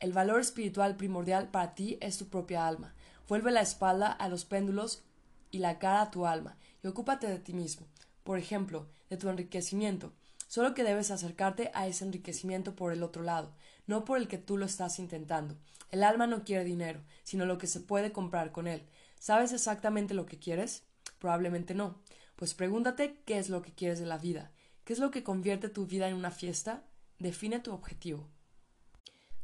El 0.00 0.12
valor 0.12 0.40
espiritual 0.40 0.96
primordial 0.96 1.52
para 1.52 1.76
ti 1.76 1.96
es 2.00 2.18
tu 2.18 2.28
propia 2.28 2.66
alma. 2.66 2.96
Vuelve 3.28 3.52
la 3.52 3.60
espalda 3.60 4.10
a 4.10 4.28
los 4.28 4.44
péndulos 4.44 5.04
y 5.52 5.58
la 5.58 5.78
cara 5.78 6.02
a 6.02 6.10
tu 6.10 6.26
alma, 6.26 6.58
y 6.82 6.88
ocúpate 6.88 7.28
de 7.28 7.38
ti 7.38 7.52
mismo. 7.52 7.86
Por 8.24 8.38
ejemplo, 8.38 8.88
de 9.08 9.16
tu 9.16 9.28
enriquecimiento. 9.28 10.12
Solo 10.48 10.74
que 10.74 10.82
debes 10.82 11.12
acercarte 11.12 11.70
a 11.74 11.86
ese 11.86 12.04
enriquecimiento 12.04 12.74
por 12.74 12.92
el 12.92 13.04
otro 13.04 13.22
lado, 13.22 13.54
no 13.86 14.04
por 14.04 14.18
el 14.18 14.26
que 14.26 14.38
tú 14.38 14.56
lo 14.56 14.66
estás 14.66 14.98
intentando. 14.98 15.56
El 15.90 16.02
alma 16.02 16.26
no 16.26 16.42
quiere 16.44 16.64
dinero, 16.64 17.00
sino 17.22 17.46
lo 17.46 17.58
que 17.58 17.66
se 17.66 17.80
puede 17.80 18.12
comprar 18.12 18.50
con 18.50 18.66
él. 18.66 18.82
¿Sabes 19.18 19.52
exactamente 19.52 20.14
lo 20.14 20.26
que 20.26 20.38
quieres? 20.38 20.82
Probablemente 21.18 21.74
no. 21.74 22.00
Pues 22.36 22.54
pregúntate 22.54 23.20
qué 23.24 23.38
es 23.38 23.50
lo 23.50 23.62
que 23.62 23.72
quieres 23.72 24.00
de 24.00 24.06
la 24.06 24.18
vida. 24.18 24.50
¿Qué 24.84 24.94
es 24.94 24.98
lo 24.98 25.10
que 25.10 25.22
convierte 25.22 25.68
tu 25.68 25.86
vida 25.86 26.08
en 26.08 26.16
una 26.16 26.30
fiesta? 26.30 26.82
Define 27.18 27.60
tu 27.60 27.72
objetivo. 27.72 28.28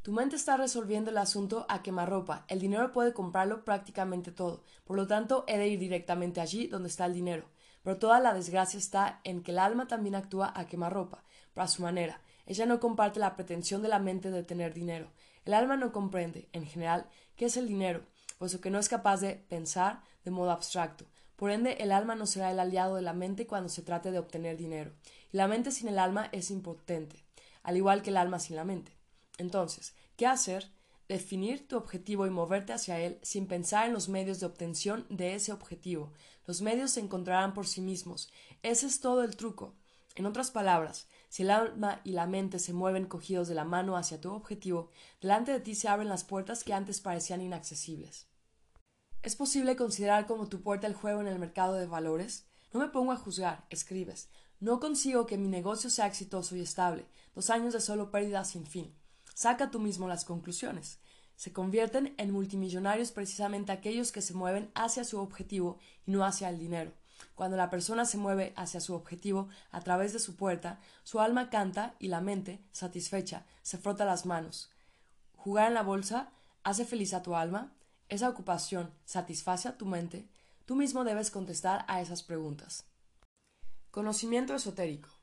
Tu 0.02 0.12
mente 0.12 0.36
está 0.36 0.56
resolviendo 0.56 1.10
el 1.10 1.18
asunto 1.18 1.66
a 1.68 1.82
quemarropa. 1.82 2.44
El 2.48 2.60
dinero 2.60 2.92
puede 2.92 3.12
comprarlo 3.12 3.64
prácticamente 3.64 4.30
todo. 4.30 4.62
Por 4.84 4.96
lo 4.96 5.06
tanto, 5.06 5.44
he 5.48 5.58
de 5.58 5.68
ir 5.68 5.78
directamente 5.78 6.40
allí 6.40 6.68
donde 6.68 6.88
está 6.88 7.04
el 7.04 7.14
dinero. 7.14 7.46
Pero 7.82 7.98
toda 7.98 8.20
la 8.20 8.32
desgracia 8.32 8.78
está 8.78 9.20
en 9.24 9.42
que 9.42 9.50
el 9.50 9.58
alma 9.58 9.86
también 9.88 10.14
actúa 10.14 10.52
a 10.54 10.66
quemarropa, 10.66 11.24
pero 11.52 11.64
a 11.64 11.68
su 11.68 11.82
manera. 11.82 12.22
Ella 12.46 12.64
no 12.64 12.80
comparte 12.80 13.20
la 13.20 13.34
pretensión 13.34 13.82
de 13.82 13.88
la 13.88 13.98
mente 13.98 14.30
de 14.30 14.42
tener 14.44 14.72
dinero. 14.72 15.10
El 15.44 15.52
alma 15.52 15.76
no 15.76 15.92
comprende, 15.92 16.48
en 16.52 16.64
general, 16.64 17.08
qué 17.36 17.46
es 17.46 17.56
el 17.56 17.68
dinero, 17.68 18.06
puesto 18.38 18.60
que 18.60 18.70
no 18.70 18.78
es 18.78 18.88
capaz 18.88 19.20
de 19.20 19.34
pensar 19.34 20.02
de 20.24 20.30
modo 20.30 20.50
abstracto. 20.50 21.06
Por 21.36 21.50
ende, 21.50 21.76
el 21.80 21.92
alma 21.92 22.14
no 22.14 22.26
será 22.26 22.50
el 22.50 22.60
aliado 22.60 22.96
de 22.96 23.02
la 23.02 23.12
mente 23.12 23.46
cuando 23.46 23.68
se 23.68 23.82
trate 23.82 24.10
de 24.10 24.18
obtener 24.18 24.56
dinero. 24.56 24.92
Y 25.32 25.36
la 25.36 25.48
mente 25.48 25.70
sin 25.70 25.88
el 25.88 25.98
alma 25.98 26.28
es 26.32 26.50
impotente, 26.50 27.24
al 27.62 27.76
igual 27.76 28.02
que 28.02 28.10
el 28.10 28.16
alma 28.16 28.38
sin 28.38 28.56
la 28.56 28.64
mente. 28.64 28.97
Entonces, 29.38 29.94
¿qué 30.16 30.26
hacer? 30.26 30.70
Definir 31.08 31.66
tu 31.66 31.76
objetivo 31.76 32.26
y 32.26 32.30
moverte 32.30 32.74
hacia 32.74 33.00
él 33.00 33.18
sin 33.22 33.46
pensar 33.46 33.86
en 33.86 33.94
los 33.94 34.10
medios 34.10 34.40
de 34.40 34.46
obtención 34.46 35.06
de 35.08 35.34
ese 35.34 35.52
objetivo. 35.52 36.12
Los 36.46 36.60
medios 36.60 36.90
se 36.90 37.00
encontrarán 37.00 37.54
por 37.54 37.66
sí 37.66 37.80
mismos. 37.80 38.30
Ese 38.62 38.86
es 38.86 39.00
todo 39.00 39.24
el 39.24 39.36
truco. 39.36 39.74
En 40.16 40.26
otras 40.26 40.50
palabras, 40.50 41.06
si 41.28 41.44
el 41.44 41.50
alma 41.50 42.00
y 42.04 42.12
la 42.12 42.26
mente 42.26 42.58
se 42.58 42.72
mueven 42.72 43.06
cogidos 43.06 43.48
de 43.48 43.54
la 43.54 43.64
mano 43.64 43.96
hacia 43.96 44.20
tu 44.20 44.32
objetivo, 44.32 44.90
delante 45.20 45.52
de 45.52 45.60
ti 45.60 45.74
se 45.74 45.88
abren 45.88 46.08
las 46.08 46.24
puertas 46.24 46.64
que 46.64 46.74
antes 46.74 47.00
parecían 47.00 47.40
inaccesibles. 47.40 48.26
¿Es 49.22 49.36
posible 49.36 49.76
considerar 49.76 50.26
como 50.26 50.48
tu 50.48 50.60
puerta 50.62 50.86
el 50.86 50.94
juego 50.94 51.20
en 51.20 51.28
el 51.28 51.38
mercado 51.38 51.74
de 51.74 51.86
valores? 51.86 52.46
No 52.72 52.80
me 52.80 52.88
pongo 52.88 53.12
a 53.12 53.16
juzgar, 53.16 53.66
escribes. 53.70 54.28
No 54.60 54.80
consigo 54.80 55.26
que 55.26 55.38
mi 55.38 55.48
negocio 55.48 55.88
sea 55.88 56.06
exitoso 56.06 56.56
y 56.56 56.60
estable. 56.60 57.06
Dos 57.34 57.50
años 57.50 57.72
de 57.72 57.80
solo 57.80 58.10
pérdida 58.10 58.44
sin 58.44 58.66
fin. 58.66 58.97
Saca 59.38 59.70
tú 59.70 59.78
mismo 59.78 60.08
las 60.08 60.24
conclusiones. 60.24 60.98
Se 61.36 61.52
convierten 61.52 62.12
en 62.18 62.32
multimillonarios 62.32 63.12
precisamente 63.12 63.70
aquellos 63.70 64.10
que 64.10 64.20
se 64.20 64.34
mueven 64.34 64.68
hacia 64.74 65.04
su 65.04 65.20
objetivo 65.20 65.78
y 66.04 66.10
no 66.10 66.24
hacia 66.24 66.48
el 66.48 66.58
dinero. 66.58 66.90
Cuando 67.36 67.56
la 67.56 67.70
persona 67.70 68.04
se 68.04 68.18
mueve 68.18 68.52
hacia 68.56 68.80
su 68.80 68.94
objetivo 68.94 69.48
a 69.70 69.80
través 69.80 70.12
de 70.12 70.18
su 70.18 70.34
puerta, 70.34 70.80
su 71.04 71.20
alma 71.20 71.50
canta 71.50 71.94
y 72.00 72.08
la 72.08 72.20
mente, 72.20 72.58
satisfecha, 72.72 73.46
se 73.62 73.78
frota 73.78 74.04
las 74.04 74.26
manos. 74.26 74.72
Jugar 75.36 75.68
en 75.68 75.74
la 75.74 75.84
bolsa 75.84 76.32
hace 76.64 76.84
feliz 76.84 77.14
a 77.14 77.22
tu 77.22 77.36
alma. 77.36 77.72
Esa 78.08 78.28
ocupación 78.28 78.92
satisface 79.04 79.68
a 79.68 79.78
tu 79.78 79.86
mente. 79.86 80.26
Tú 80.66 80.74
mismo 80.74 81.04
debes 81.04 81.30
contestar 81.30 81.84
a 81.86 82.00
esas 82.00 82.24
preguntas. 82.24 82.86
Conocimiento 83.92 84.56
esotérico. 84.56 85.17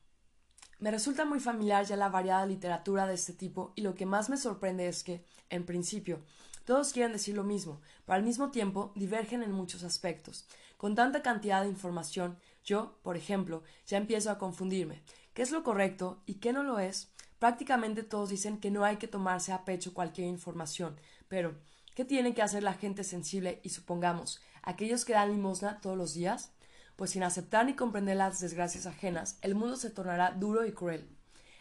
Me 0.80 0.92
resulta 0.92 1.24
muy 1.24 1.40
familiar 1.40 1.86
ya 1.86 1.96
la 1.96 2.10
variada 2.10 2.46
literatura 2.46 3.08
de 3.08 3.14
este 3.14 3.32
tipo 3.32 3.72
y 3.76 3.82
lo 3.82 3.96
que 3.96 4.06
más 4.06 4.30
me 4.30 4.38
sorprende 4.38 4.88
es 4.88 5.04
que, 5.04 5.24
en 5.50 5.66
principio, 5.66 6.22
todos 6.66 6.92
quieren 6.92 7.14
decir 7.14 7.36
lo 7.36 7.44
mismo, 7.44 7.80
pero 8.06 8.18
al 8.18 8.24
mismo 8.24 8.52
tiempo 8.52 8.92
divergen 8.96 9.42
en 9.42 9.52
muchos 9.52 9.84
aspectos. 9.84 10.46
Con 10.78 10.94
tanta 10.94 11.22
cantidad 11.22 11.62
de 11.62 11.70
información, 11.70 12.38
yo, 12.64 13.00
por 13.04 13.16
ejemplo, 13.16 13.64
ya 13.88 13.98
empiezo 13.98 14.32
a 14.32 14.38
confundirme. 14.38 15.02
¿Qué 15.34 15.44
es 15.44 15.52
lo 15.52 15.64
correcto 15.64 16.22
y 16.26 16.36
qué 16.36 16.52
no 16.52 16.64
lo 16.64 16.80
es? 16.80 17.10
Prácticamente 17.40 18.04
todos 18.04 18.30
dicen 18.30 18.60
que 18.60 18.72
no 18.72 18.84
hay 18.84 18.98
que 18.98 19.08
tomarse 19.08 19.54
a 19.54 19.64
pecho 19.64 19.94
cualquier 19.94 20.28
información, 20.28 21.00
pero 21.28 21.56
¿qué 21.94 22.04
tiene 22.04 22.34
que 22.34 22.42
hacer 22.42 22.64
la 22.64 22.74
gente 22.74 23.04
sensible 23.04 23.62
y 23.64 23.70
supongamos 23.70 24.42
aquellos 24.64 25.06
que 25.06 25.14
dan 25.14 25.32
limosna 25.32 25.80
todos 25.80 25.98
los 25.98 26.14
días? 26.14 26.52
Pues 26.96 27.12
sin 27.12 27.24
aceptar 27.24 27.66
ni 27.66 27.76
comprender 27.76 28.18
las 28.18 28.40
desgracias 28.40 28.86
ajenas, 28.86 29.38
el 29.42 29.56
mundo 29.56 29.76
se 29.76 29.90
tornará 29.90 30.32
duro 30.32 30.66
y 30.66 30.72
cruel. 30.72 31.10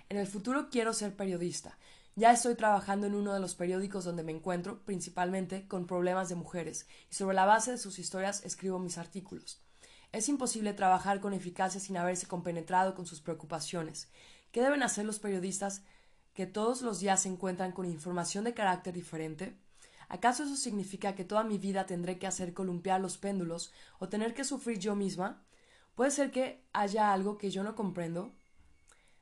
En 0.09 0.17
el 0.17 0.27
futuro 0.27 0.69
quiero 0.71 0.93
ser 0.93 1.17
periodista, 1.17 1.77
ya 2.17 2.31
estoy 2.31 2.55
trabajando 2.55 3.09
en 3.09 3.15
uno 3.17 3.35
de 3.35 3.41
los 3.41 3.57
periódicos 3.57 4.05
donde 4.05 4.23
me 4.23 4.31
encuentro, 4.31 4.79
principalmente 4.85 5.67
con 5.67 5.89
problemas 5.89 6.29
de 6.29 6.37
mujeres, 6.37 6.87
y 7.11 7.15
sobre 7.15 7.35
la 7.35 7.45
base 7.45 7.73
de 7.73 7.79
sus 7.79 7.99
historias 7.99 8.45
escribo 8.45 8.79
mis 8.79 8.99
artículos. 8.99 9.61
Es 10.13 10.29
imposible 10.29 10.75
trabajar 10.75 11.19
con 11.19 11.35
eficacia 11.35 11.81
sin 11.81 11.97
haberse 11.97 12.29
compenetrado 12.29 12.95
con 12.95 13.05
sus 13.05 13.21
preocupaciones. 13.21 14.09
¿Qué 14.53 14.63
deben 14.63 14.85
hacer 14.85 15.05
los 15.05 15.19
periodistas 15.19 15.83
que 16.35 16.47
todos 16.47 16.83
los 16.83 17.01
días 17.01 17.23
se 17.23 17.31
encuentran 17.31 17.73
con 17.73 17.85
información 17.85 18.45
de 18.45 18.55
carácter 18.55 18.95
diferente? 18.95 19.59
¿Acaso 20.09 20.45
eso 20.45 20.57
significa 20.57 21.15
que 21.15 21.25
toda 21.25 21.45
mi 21.45 21.59
vida 21.59 21.87
tendré 21.87 22.19
que 22.19 22.27
hacer 22.27 22.55
columpiar 22.55 23.01
los 23.01 23.19
péndulos 23.19 23.73
o 23.99 24.09
tener 24.09 24.35
que 24.35 24.45
sufrir 24.45 24.79
yo 24.79 24.95
misma? 24.95 25.43
¿Puede 25.95 26.11
ser 26.11 26.31
que 26.31 26.65
haya 26.73 27.13
algo 27.13 27.39
que 27.39 27.51
yo 27.51 27.63
no 27.63 27.75
comprendo? 27.75 28.35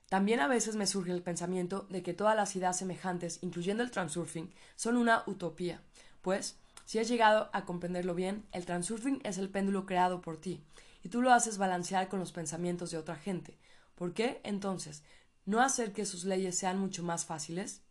También 0.09 0.40
a 0.40 0.49
veces 0.49 0.77
me 0.77 0.87
surge 0.87 1.12
el 1.12 1.23
pensamiento 1.23 1.87
de 1.88 2.03
que 2.03 2.12
todas 2.12 2.37
las 2.37 2.55
ideas 2.55 2.79
semejantes, 2.79 3.38
incluyendo 3.42 3.83
el 3.83 3.90
transurfing, 3.90 4.53
son 4.77 4.97
una 4.97 5.23
utopía, 5.27 5.83
pues, 6.21 6.59
si 6.85 6.99
has 6.99 7.09
llegado 7.09 7.49
a 7.53 7.64
comprenderlo 7.64 8.14
bien, 8.14 8.47
el 8.53 8.66
transurfing 8.66 9.21
es 9.25 9.38
el 9.38 9.49
péndulo 9.49 9.87
creado 9.87 10.21
por 10.21 10.38
ti, 10.38 10.62
y 11.03 11.09
tú 11.09 11.23
lo 11.23 11.33
haces 11.33 11.57
balancear 11.57 12.09
con 12.09 12.21
los 12.21 12.33
pensamientos 12.33 12.90
de 12.90 12.99
otra 12.99 13.16
gente. 13.16 13.59
¿Por 13.95 14.12
qué, 14.12 14.40
entonces, 14.45 15.03
no 15.47 15.61
hacer 15.61 15.92
que 15.92 16.05
sus 16.05 16.25
leyes 16.25 16.59
sean 16.59 16.79
mucho 16.79 17.03
más 17.03 17.25
fáciles? 17.25 17.83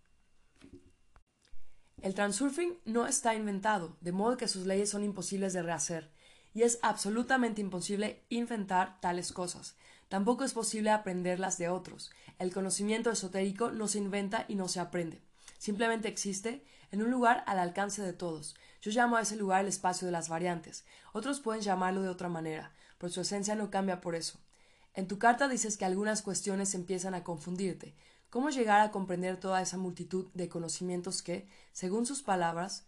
El 2.02 2.16
transurfing 2.16 2.80
no 2.86 3.06
está 3.06 3.36
inventado, 3.36 3.96
de 4.02 4.12
modo 4.12 4.36
que 4.36 4.48
sus 4.48 4.66
leyes 4.66 4.90
son 4.90 5.04
imposibles 5.04 5.54
de 5.54 5.62
rehacer, 5.62 6.10
y 6.52 6.64
es 6.64 6.80
absolutamente 6.82 7.62
imposible 7.62 8.24
inventar 8.30 9.00
tales 9.00 9.32
cosas. 9.32 9.76
Tampoco 10.10 10.44
es 10.44 10.54
posible 10.54 10.90
aprenderlas 10.90 11.60
de 11.60 11.70
otros. 11.70 12.10
El 12.40 12.52
conocimiento 12.52 13.12
esotérico 13.12 13.72
no 13.72 13.88
se 13.88 14.00
inventa 14.00 14.46
y 14.48 14.56
no 14.56 14.68
se 14.68 14.80
aprende. 14.80 15.22
Simplemente 15.60 16.08
existe 16.08 16.66
en 16.90 17.04
un 17.04 17.12
lugar 17.12 17.44
al 17.46 17.60
alcance 17.60 18.02
de 18.02 18.14
todos. 18.14 18.56
Yo 18.82 18.90
llamo 18.90 19.18
a 19.18 19.22
ese 19.22 19.36
lugar 19.36 19.62
el 19.62 19.68
espacio 19.68 20.08
de 20.08 20.12
las 20.12 20.28
variantes. 20.28 20.86
Otros 21.14 21.40
pueden 21.40 21.62
llamarlo 21.62 22.02
de 22.02 22.10
otra 22.10 22.30
manera, 22.30 22.74
pero 22.98 23.14
su 23.14 23.22
esencia 23.22 23.54
no 23.54 23.70
cambia 23.70 24.02
por 24.02 24.16
eso. 24.16 24.40
En 24.96 25.08
tu 25.08 25.20
carta 25.20 25.48
dices 25.48 25.78
que 25.78 25.86
algunas 25.86 26.24
cuestiones 26.24 26.74
empiezan 26.74 27.14
a 27.14 27.24
confundirte. 27.24 27.94
¿Cómo 28.32 28.50
llegar 28.50 28.80
a 28.80 28.92
comprender 28.92 29.38
toda 29.38 29.62
esa 29.62 29.76
multitud 29.76 30.28
de 30.34 30.48
conocimientos 30.48 31.22
que, 31.22 31.50
según 31.74 32.06
sus 32.06 32.24
palabras, 32.24 32.86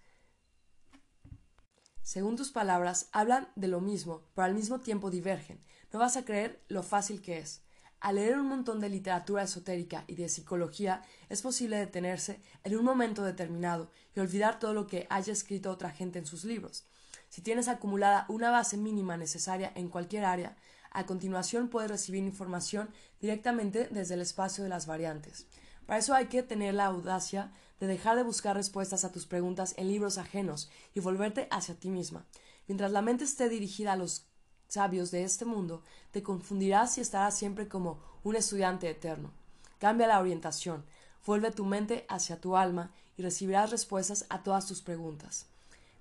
según 2.01 2.37
tus 2.37 2.49
palabras, 2.49 3.09
hablan 3.11 3.49
de 3.57 3.67
lo 3.67 3.81
mismo, 3.81 4.23
pero 4.33 4.45
al 4.45 4.55
mismo 4.55 4.79
tiempo 4.79 5.11
divergen? 5.11 5.61
No 5.91 5.99
vas 5.99 6.15
a 6.15 6.23
creer 6.23 6.63
lo 6.69 6.81
fácil 6.81 7.21
que 7.21 7.39
es. 7.39 7.61
Al 7.99 8.15
leer 8.15 8.39
un 8.39 8.47
montón 8.47 8.79
de 8.79 8.87
literatura 8.87 9.43
esotérica 9.43 10.05
y 10.07 10.15
de 10.15 10.29
psicología, 10.29 11.03
es 11.27 11.41
posible 11.41 11.75
detenerse 11.75 12.41
en 12.63 12.77
un 12.77 12.85
momento 12.85 13.25
determinado 13.25 13.91
y 14.15 14.21
olvidar 14.21 14.59
todo 14.59 14.73
lo 14.73 14.87
que 14.87 15.07
haya 15.09 15.33
escrito 15.33 15.71
otra 15.71 15.91
gente 15.91 16.19
en 16.19 16.25
sus 16.25 16.45
libros. 16.45 16.85
Si 17.27 17.41
tienes 17.41 17.67
acumulada 17.67 18.25
una 18.29 18.49
base 18.49 18.77
mínima 18.77 19.17
necesaria 19.17 19.73
en 19.75 19.89
cualquier 19.89 20.23
área, 20.23 20.55
a 20.93 21.05
continuación 21.05 21.69
puedes 21.69 21.91
recibir 21.91 22.23
información 22.23 22.89
directamente 23.19 23.87
desde 23.91 24.13
el 24.13 24.21
espacio 24.21 24.63
de 24.63 24.69
las 24.69 24.85
variantes. 24.85 25.47
Para 25.85 25.99
eso 25.99 26.13
hay 26.13 26.27
que 26.27 26.43
tener 26.43 26.75
la 26.75 26.85
audacia 26.85 27.51
de 27.79 27.87
dejar 27.87 28.15
de 28.15 28.23
buscar 28.23 28.55
respuestas 28.55 29.03
a 29.03 29.11
tus 29.11 29.25
preguntas 29.25 29.73
en 29.77 29.89
libros 29.89 30.17
ajenos 30.17 30.69
y 30.93 30.99
volverte 30.99 31.47
hacia 31.51 31.75
ti 31.75 31.89
misma. 31.89 32.25
Mientras 32.67 32.91
la 32.91 33.01
mente 33.01 33.25
esté 33.25 33.49
dirigida 33.49 33.93
a 33.93 33.97
los 33.97 34.25
sabios 34.67 35.11
de 35.11 35.23
este 35.23 35.45
mundo, 35.45 35.83
te 36.11 36.23
confundirás 36.23 36.97
y 36.97 37.01
estarás 37.01 37.37
siempre 37.37 37.67
como 37.67 37.99
un 38.23 38.35
estudiante 38.35 38.89
eterno. 38.89 39.31
Cambia 39.79 40.07
la 40.07 40.19
orientación, 40.19 40.85
vuelve 41.25 41.51
tu 41.51 41.65
mente 41.65 42.05
hacia 42.07 42.39
tu 42.39 42.55
alma 42.55 42.91
y 43.17 43.21
recibirás 43.21 43.71
respuestas 43.71 44.25
a 44.29 44.43
todas 44.43 44.65
tus 44.65 44.81
preguntas. 44.81 45.47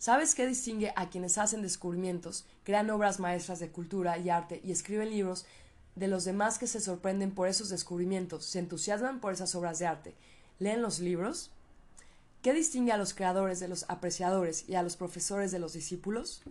¿Sabes 0.03 0.35
qué 0.35 0.49
distingue 0.49 0.93
a 0.97 1.11
quienes 1.11 1.39
hacen 1.39 1.63
descubrimientos, 1.63 2.45
crean 2.65 2.91
obras 2.91 3.21
maestras 3.21 3.61
de 3.61 3.71
cultura 3.71 4.19
y 4.19 4.31
arte 4.31 4.61
y 4.65 4.73
escriben 4.73 5.11
libros 5.11 5.47
de 5.95 6.09
los 6.09 6.25
demás 6.25 6.59
que 6.59 6.67
se 6.67 6.81
sorprenden 6.81 7.31
por 7.31 7.47
esos 7.47 7.69
descubrimientos, 7.69 8.45
se 8.45 8.59
entusiasman 8.59 9.21
por 9.21 9.33
esas 9.33 9.55
obras 9.55 9.79
de 9.79 9.87
arte, 9.87 10.17
leen 10.59 10.83
los 10.83 10.99
libros? 10.99 11.53
¿Qué 12.43 12.53
distingue 12.53 12.91
a 12.91 12.97
los 12.97 13.15
creadores 13.15 13.61
de 13.61 13.69
los 13.69 13.85
apreciadores 13.87 14.69
y 14.69 14.75
a 14.75 14.83
los 14.83 14.97
profesores 14.97 15.53
de 15.53 15.61
los 15.61 15.73
discípulos? 15.73 16.43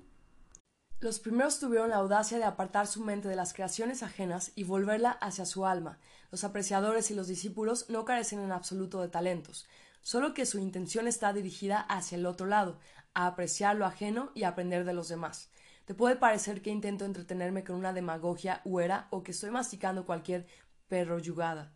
Los 1.01 1.19
primeros 1.19 1.59
tuvieron 1.59 1.89
la 1.89 1.97
audacia 1.97 2.37
de 2.37 2.45
apartar 2.45 2.87
su 2.87 3.01
mente 3.01 3.27
de 3.27 3.35
las 3.35 3.51
creaciones 3.51 4.01
ajenas 4.01 4.53
y 4.55 4.63
volverla 4.63 5.11
hacia 5.11 5.45
su 5.45 5.65
alma. 5.65 5.99
Los 6.31 6.45
apreciadores 6.45 7.11
y 7.11 7.15
los 7.15 7.27
discípulos 7.27 7.87
no 7.89 8.05
carecen 8.05 8.39
en 8.39 8.53
absoluto 8.53 9.01
de 9.01 9.09
talentos, 9.09 9.67
solo 10.03 10.33
que 10.33 10.45
su 10.45 10.57
intención 10.57 11.05
está 11.05 11.33
dirigida 11.33 11.81
hacia 11.81 12.17
el 12.17 12.25
otro 12.25 12.47
lado, 12.47 12.79
a 13.13 13.27
apreciar 13.27 13.75
lo 13.75 13.85
ajeno 13.85 14.31
y 14.35 14.43
aprender 14.43 14.85
de 14.85 14.93
los 14.93 15.09
demás. 15.09 15.49
Te 15.85 15.93
puede 15.93 16.15
parecer 16.15 16.61
que 16.61 16.69
intento 16.69 17.05
entretenerme 17.05 17.63
con 17.63 17.75
una 17.75 17.93
demagogia 17.93 18.61
huera 18.65 19.07
o 19.09 19.23
que 19.23 19.31
estoy 19.31 19.51
masticando 19.51 20.05
cualquier 20.05 20.47
perro 20.87 21.19
yugada. 21.19 21.73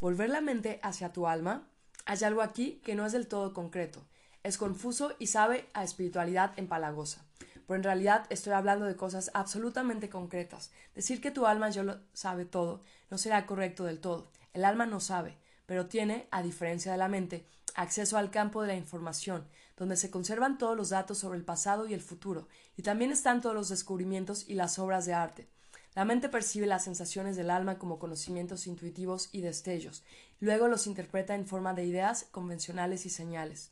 Volver 0.00 0.30
la 0.30 0.40
mente 0.40 0.80
hacia 0.82 1.12
tu 1.12 1.26
alma. 1.26 1.68
Hay 2.04 2.22
algo 2.24 2.42
aquí 2.42 2.80
que 2.84 2.94
no 2.94 3.06
es 3.06 3.12
del 3.12 3.28
todo 3.28 3.54
concreto. 3.54 4.06
Es 4.42 4.58
confuso 4.58 5.14
y 5.18 5.28
sabe 5.28 5.68
a 5.72 5.84
espiritualidad 5.84 6.52
empalagosa 6.56 7.24
pero 7.66 7.76
en 7.76 7.84
realidad 7.84 8.26
estoy 8.30 8.52
hablando 8.52 8.86
de 8.86 8.96
cosas 8.96 9.30
absolutamente 9.34 10.08
concretas. 10.08 10.70
Decir 10.94 11.20
que 11.20 11.30
tu 11.30 11.46
alma 11.46 11.70
yo 11.70 11.82
lo 11.82 12.00
sabe 12.12 12.44
todo 12.44 12.82
no 13.10 13.18
será 13.18 13.46
correcto 13.46 13.84
del 13.84 14.00
todo. 14.00 14.30
El 14.52 14.64
alma 14.64 14.86
no 14.86 15.00
sabe, 15.00 15.38
pero 15.66 15.86
tiene, 15.86 16.28
a 16.30 16.42
diferencia 16.42 16.92
de 16.92 16.98
la 16.98 17.08
mente, 17.08 17.46
acceso 17.74 18.18
al 18.18 18.30
campo 18.30 18.62
de 18.62 18.68
la 18.68 18.76
información, 18.76 19.48
donde 19.76 19.96
se 19.96 20.10
conservan 20.10 20.58
todos 20.58 20.76
los 20.76 20.90
datos 20.90 21.18
sobre 21.18 21.38
el 21.38 21.44
pasado 21.44 21.86
y 21.86 21.94
el 21.94 22.00
futuro, 22.00 22.48
y 22.76 22.82
también 22.82 23.10
están 23.10 23.40
todos 23.40 23.54
los 23.54 23.68
descubrimientos 23.68 24.48
y 24.48 24.54
las 24.54 24.78
obras 24.78 25.06
de 25.06 25.14
arte. 25.14 25.48
La 25.94 26.04
mente 26.04 26.28
percibe 26.28 26.66
las 26.66 26.84
sensaciones 26.84 27.36
del 27.36 27.50
alma 27.50 27.78
como 27.78 27.98
conocimientos 27.98 28.66
intuitivos 28.66 29.28
y 29.32 29.40
destellos, 29.40 30.02
luego 30.40 30.68
los 30.68 30.86
interpreta 30.86 31.34
en 31.34 31.46
forma 31.46 31.74
de 31.74 31.84
ideas 31.84 32.26
convencionales 32.30 33.06
y 33.06 33.10
señales. 33.10 33.70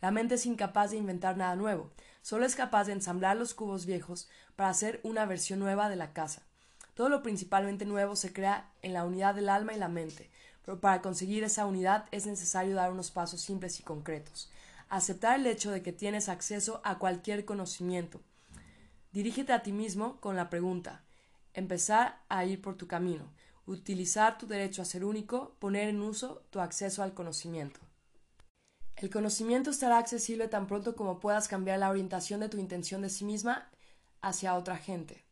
La 0.00 0.10
mente 0.10 0.34
es 0.34 0.46
incapaz 0.46 0.90
de 0.90 0.98
inventar 0.98 1.36
nada 1.36 1.56
nuevo, 1.56 1.90
Solo 2.26 2.44
es 2.44 2.56
capaz 2.56 2.88
de 2.88 2.92
ensamblar 2.92 3.36
los 3.36 3.54
cubos 3.54 3.86
viejos 3.86 4.28
para 4.56 4.68
hacer 4.68 4.98
una 5.04 5.26
versión 5.26 5.60
nueva 5.60 5.88
de 5.88 5.94
la 5.94 6.12
casa. 6.12 6.42
Todo 6.94 7.08
lo 7.08 7.22
principalmente 7.22 7.84
nuevo 7.84 8.16
se 8.16 8.32
crea 8.32 8.68
en 8.82 8.94
la 8.94 9.04
unidad 9.04 9.36
del 9.36 9.48
alma 9.48 9.74
y 9.74 9.78
la 9.78 9.86
mente, 9.86 10.28
pero 10.64 10.80
para 10.80 11.02
conseguir 11.02 11.44
esa 11.44 11.66
unidad 11.66 12.06
es 12.10 12.26
necesario 12.26 12.74
dar 12.74 12.90
unos 12.90 13.12
pasos 13.12 13.42
simples 13.42 13.78
y 13.78 13.84
concretos. 13.84 14.50
Aceptar 14.88 15.40
el 15.40 15.46
hecho 15.46 15.70
de 15.70 15.82
que 15.82 15.92
tienes 15.92 16.28
acceso 16.28 16.80
a 16.84 16.98
cualquier 16.98 17.44
conocimiento. 17.44 18.20
Dirígete 19.12 19.52
a 19.52 19.62
ti 19.62 19.72
mismo 19.72 20.20
con 20.20 20.36
la 20.36 20.50
pregunta 20.50 21.04
empezar 21.54 22.22
a 22.28 22.44
ir 22.44 22.60
por 22.60 22.76
tu 22.76 22.86
camino, 22.86 23.32
utilizar 23.64 24.36
tu 24.36 24.46
derecho 24.46 24.82
a 24.82 24.84
ser 24.84 25.04
único, 25.04 25.56
poner 25.58 25.88
en 25.88 26.02
uso 26.02 26.44
tu 26.50 26.60
acceso 26.60 27.02
al 27.02 27.14
conocimiento. 27.14 27.80
El 28.94 29.10
conocimiento 29.10 29.70
estará 29.70 29.98
accesible 29.98 30.48
tan 30.48 30.66
pronto 30.66 30.94
como 30.96 31.18
puedas 31.18 31.48
cambiar 31.48 31.78
la 31.78 31.90
orientación 31.90 32.40
de 32.40 32.48
tu 32.48 32.58
intención 32.58 33.02
de 33.02 33.10
sí 33.10 33.24
misma 33.24 33.70
hacia 34.20 34.54
otra 34.54 34.76
gente. 34.76 35.24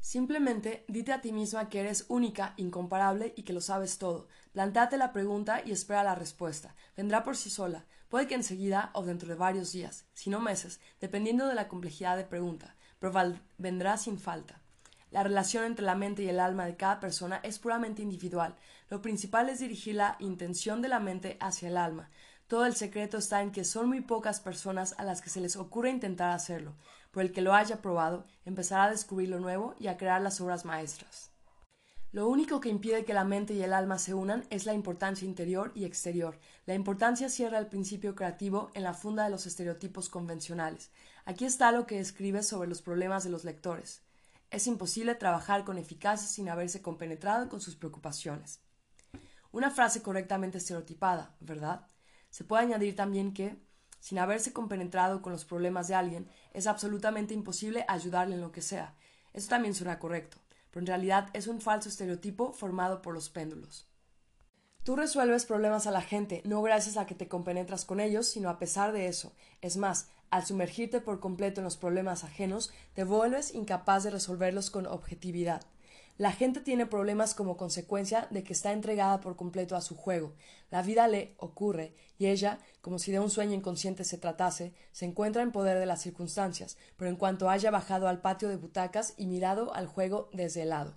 Simplemente 0.00 0.84
dite 0.88 1.12
a 1.12 1.20
ti 1.20 1.32
misma 1.32 1.68
que 1.68 1.80
eres 1.80 2.06
única, 2.08 2.54
incomparable 2.56 3.32
y 3.36 3.44
que 3.44 3.52
lo 3.52 3.60
sabes 3.60 3.98
todo. 3.98 4.26
Plantate 4.52 4.96
la 4.96 5.12
pregunta 5.12 5.62
y 5.64 5.70
espera 5.70 6.02
la 6.02 6.16
respuesta. 6.16 6.74
Vendrá 6.96 7.22
por 7.22 7.36
sí 7.36 7.50
sola, 7.50 7.86
puede 8.12 8.26
que 8.26 8.34
enseguida 8.34 8.90
o 8.92 9.02
dentro 9.04 9.26
de 9.26 9.36
varios 9.36 9.72
días, 9.72 10.04
si 10.12 10.28
no 10.28 10.38
meses, 10.38 10.80
dependiendo 11.00 11.46
de 11.46 11.54
la 11.54 11.66
complejidad 11.66 12.18
de 12.18 12.24
pregunta, 12.24 12.76
pero 12.98 13.10
vendrá 13.56 13.96
sin 13.96 14.18
falta. 14.18 14.60
La 15.10 15.22
relación 15.22 15.64
entre 15.64 15.86
la 15.86 15.94
mente 15.94 16.22
y 16.22 16.28
el 16.28 16.38
alma 16.38 16.66
de 16.66 16.76
cada 16.76 17.00
persona 17.00 17.40
es 17.42 17.58
puramente 17.58 18.02
individual. 18.02 18.54
Lo 18.90 19.00
principal 19.00 19.48
es 19.48 19.60
dirigir 19.60 19.94
la 19.94 20.16
intención 20.18 20.82
de 20.82 20.88
la 20.88 21.00
mente 21.00 21.38
hacia 21.40 21.68
el 21.68 21.78
alma. 21.78 22.10
Todo 22.48 22.66
el 22.66 22.74
secreto 22.74 23.16
está 23.16 23.40
en 23.40 23.50
que 23.50 23.64
son 23.64 23.88
muy 23.88 24.02
pocas 24.02 24.40
personas 24.40 24.94
a 24.98 25.04
las 25.04 25.22
que 25.22 25.30
se 25.30 25.40
les 25.40 25.56
ocurre 25.56 25.88
intentar 25.88 26.32
hacerlo, 26.32 26.74
por 27.12 27.22
el 27.22 27.32
que 27.32 27.40
lo 27.40 27.54
haya 27.54 27.80
probado 27.80 28.26
empezará 28.44 28.84
a 28.84 28.90
descubrir 28.90 29.30
lo 29.30 29.40
nuevo 29.40 29.74
y 29.80 29.86
a 29.86 29.96
crear 29.96 30.20
las 30.20 30.38
obras 30.42 30.66
maestras. 30.66 31.31
Lo 32.12 32.28
único 32.28 32.60
que 32.60 32.68
impide 32.68 33.06
que 33.06 33.14
la 33.14 33.24
mente 33.24 33.54
y 33.54 33.62
el 33.62 33.72
alma 33.72 33.98
se 33.98 34.12
unan 34.12 34.44
es 34.50 34.66
la 34.66 34.74
importancia 34.74 35.24
interior 35.24 35.72
y 35.74 35.86
exterior. 35.86 36.38
La 36.66 36.74
importancia 36.74 37.30
cierra 37.30 37.58
el 37.58 37.68
principio 37.68 38.14
creativo 38.14 38.70
en 38.74 38.82
la 38.82 38.92
funda 38.92 39.24
de 39.24 39.30
los 39.30 39.46
estereotipos 39.46 40.10
convencionales. 40.10 40.90
Aquí 41.24 41.46
está 41.46 41.72
lo 41.72 41.86
que 41.86 42.00
escribe 42.00 42.42
sobre 42.42 42.68
los 42.68 42.82
problemas 42.82 43.24
de 43.24 43.30
los 43.30 43.44
lectores. 43.44 44.02
Es 44.50 44.66
imposible 44.66 45.14
trabajar 45.14 45.64
con 45.64 45.78
eficacia 45.78 46.28
sin 46.28 46.50
haberse 46.50 46.82
compenetrado 46.82 47.48
con 47.48 47.62
sus 47.62 47.76
preocupaciones. 47.76 48.60
Una 49.50 49.70
frase 49.70 50.02
correctamente 50.02 50.58
estereotipada, 50.58 51.34
¿verdad? 51.40 51.86
Se 52.28 52.44
puede 52.44 52.64
añadir 52.64 52.94
también 52.94 53.32
que, 53.32 53.56
sin 54.00 54.18
haberse 54.18 54.52
compenetrado 54.52 55.22
con 55.22 55.32
los 55.32 55.46
problemas 55.46 55.88
de 55.88 55.94
alguien, 55.94 56.28
es 56.52 56.66
absolutamente 56.66 57.32
imposible 57.32 57.86
ayudarle 57.88 58.34
en 58.34 58.42
lo 58.42 58.52
que 58.52 58.60
sea. 58.60 58.94
Eso 59.32 59.48
también 59.48 59.74
suena 59.74 59.98
correcto 59.98 60.41
pero 60.72 60.80
en 60.80 60.88
realidad 60.88 61.28
es 61.34 61.46
un 61.46 61.60
falso 61.60 61.88
estereotipo 61.88 62.52
formado 62.52 63.02
por 63.02 63.14
los 63.14 63.28
péndulos. 63.28 63.86
Tú 64.82 64.96
resuelves 64.96 65.44
problemas 65.44 65.86
a 65.86 65.92
la 65.92 66.02
gente, 66.02 66.42
no 66.44 66.60
gracias 66.60 66.96
a 66.96 67.06
que 67.06 67.14
te 67.14 67.28
compenetras 67.28 67.84
con 67.84 68.00
ellos, 68.00 68.26
sino 68.26 68.48
a 68.48 68.58
pesar 68.58 68.90
de 68.90 69.06
eso. 69.06 69.32
Es 69.60 69.76
más, 69.76 70.08
al 70.30 70.44
sumergirte 70.44 71.00
por 71.00 71.20
completo 71.20 71.60
en 71.60 71.64
los 71.64 71.76
problemas 71.76 72.24
ajenos, 72.24 72.72
te 72.94 73.04
vuelves 73.04 73.54
incapaz 73.54 74.02
de 74.02 74.10
resolverlos 74.10 74.70
con 74.70 74.86
objetividad. 74.86 75.62
La 76.18 76.30
gente 76.30 76.60
tiene 76.60 76.84
problemas 76.84 77.34
como 77.34 77.56
consecuencia 77.56 78.28
de 78.30 78.44
que 78.44 78.52
está 78.52 78.72
entregada 78.72 79.20
por 79.20 79.34
completo 79.34 79.76
a 79.76 79.80
su 79.80 79.96
juego. 79.96 80.34
La 80.70 80.82
vida 80.82 81.08
le 81.08 81.34
ocurre 81.38 81.94
y 82.18 82.26
ella, 82.26 82.58
como 82.82 82.98
si 82.98 83.12
de 83.12 83.18
un 83.18 83.30
sueño 83.30 83.54
inconsciente 83.54 84.04
se 84.04 84.18
tratase, 84.18 84.74
se 84.92 85.06
encuentra 85.06 85.42
en 85.42 85.52
poder 85.52 85.78
de 85.78 85.86
las 85.86 86.02
circunstancias, 86.02 86.76
pero 86.98 87.08
en 87.08 87.16
cuanto 87.16 87.48
haya 87.48 87.70
bajado 87.70 88.08
al 88.08 88.20
patio 88.20 88.50
de 88.50 88.56
butacas 88.56 89.14
y 89.16 89.26
mirado 89.26 89.74
al 89.74 89.86
juego 89.86 90.28
desde 90.34 90.62
el 90.62 90.68
lado, 90.68 90.94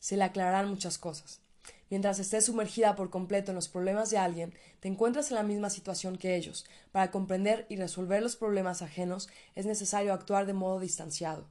se 0.00 0.16
le 0.16 0.24
aclararán 0.24 0.68
muchas 0.68 0.98
cosas. 0.98 1.40
Mientras 1.88 2.18
estés 2.18 2.46
sumergida 2.46 2.96
por 2.96 3.10
completo 3.10 3.52
en 3.52 3.56
los 3.56 3.68
problemas 3.68 4.10
de 4.10 4.18
alguien, 4.18 4.52
te 4.80 4.88
encuentras 4.88 5.30
en 5.30 5.36
la 5.36 5.44
misma 5.44 5.70
situación 5.70 6.18
que 6.18 6.34
ellos. 6.34 6.66
Para 6.90 7.10
comprender 7.12 7.64
y 7.68 7.76
resolver 7.76 8.22
los 8.22 8.36
problemas 8.36 8.82
ajenos 8.82 9.28
es 9.54 9.66
necesario 9.66 10.12
actuar 10.12 10.46
de 10.46 10.52
modo 10.52 10.80
distanciado 10.80 11.46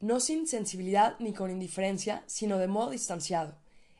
no 0.00 0.20
sin 0.20 0.46
sensibilidad 0.46 1.16
ni 1.18 1.32
con 1.32 1.50
indiferencia, 1.50 2.22
sino 2.26 2.58
de 2.58 2.68
modo 2.68 2.90
distanciado. 2.90 3.56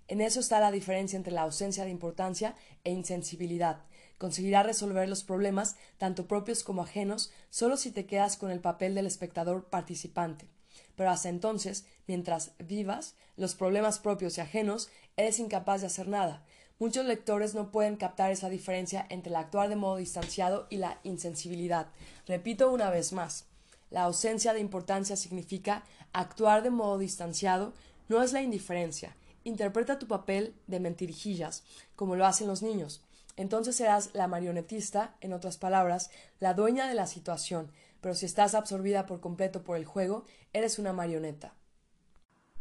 En 0.09 0.21
eso 0.21 0.41
está 0.41 0.61
la 0.61 0.71
diferencia 0.71 1.17
entre 1.17 1.33
la 1.33 1.43
ausencia 1.43 1.85
de 1.85 1.91
importancia 1.91 2.55
e 2.85 2.93
insensibilidad. 2.93 3.83
Conseguirás 4.19 4.65
resolver 4.65 5.09
los 5.09 5.25
problemas, 5.25 5.77
tanto 5.99 6.27
propios 6.27 6.63
como 6.63 6.83
ajenos, 6.83 7.33
solo 7.51 7.77
si 7.77 7.91
te 7.91 8.07
quedas 8.07 8.37
con 8.37 8.51
el 8.51 8.61
papel 8.61 8.95
del 8.95 9.07
espectador 9.07 9.65
participante. 9.65 10.47
Pero 10.95 11.11
hasta 11.11 11.29
entonces, 11.29 11.87
mientras 12.07 12.53
vivas 12.59 13.15
los 13.37 13.55
problemas 13.55 13.99
propios 13.99 14.39
y 14.39 14.41
ajenos, 14.41 14.89
eres 15.17 15.39
incapaz 15.39 15.81
de 15.81 15.89
hacer 15.89 16.09
nada. 16.09 16.45
Muchos 16.79 17.07
lectores 17.07 17.55
no 17.55 17.71
pueden 17.71 17.97
captar 17.97 18.31
esa 18.31 18.49
diferencia 18.49 19.07
entre 19.09 19.31
el 19.31 19.37
actuar 19.37 19.69
de 19.69 19.77
modo 19.77 19.97
distanciado 19.97 20.67
y 20.71 20.77
la 20.77 21.01
insensibilidad. 21.05 21.89
Repito 22.27 22.71
una 22.71 22.91
vez 22.91 23.13
más. 23.13 23.47
La 23.91 24.03
ausencia 24.03 24.53
de 24.53 24.61
importancia 24.61 25.17
significa 25.17 25.85
actuar 26.13 26.63
de 26.63 26.71
modo 26.71 26.99
distanciado, 26.99 27.73
no 28.09 28.23
es 28.23 28.33
la 28.33 28.43
indiferencia. 28.43 29.17
Interpreta 29.45 29.99
tu 29.99 30.07
papel 30.07 30.55
de 30.67 30.81
mentirijillas, 30.81 31.65
como 31.95 32.17
lo 32.17 32.27
hacen 32.27 32.49
los 32.49 32.63
niños. 32.63 33.03
Entonces 33.37 33.77
serás 33.77 34.11
la 34.15 34.29
marionetista, 34.29 35.15
en 35.21 35.33
otras 35.33 35.59
palabras, 35.59 36.11
la 36.41 36.55
dueña 36.55 36.89
de 36.89 36.95
la 36.95 37.07
situación, 37.07 37.71
pero 38.01 38.15
si 38.15 38.27
estás 38.27 38.55
absorbida 38.55 39.07
por 39.07 39.21
completo 39.21 39.63
por 39.63 39.77
el 39.77 39.85
juego, 39.85 40.25
eres 40.53 40.79
una 40.79 40.93
marioneta. 40.93 41.55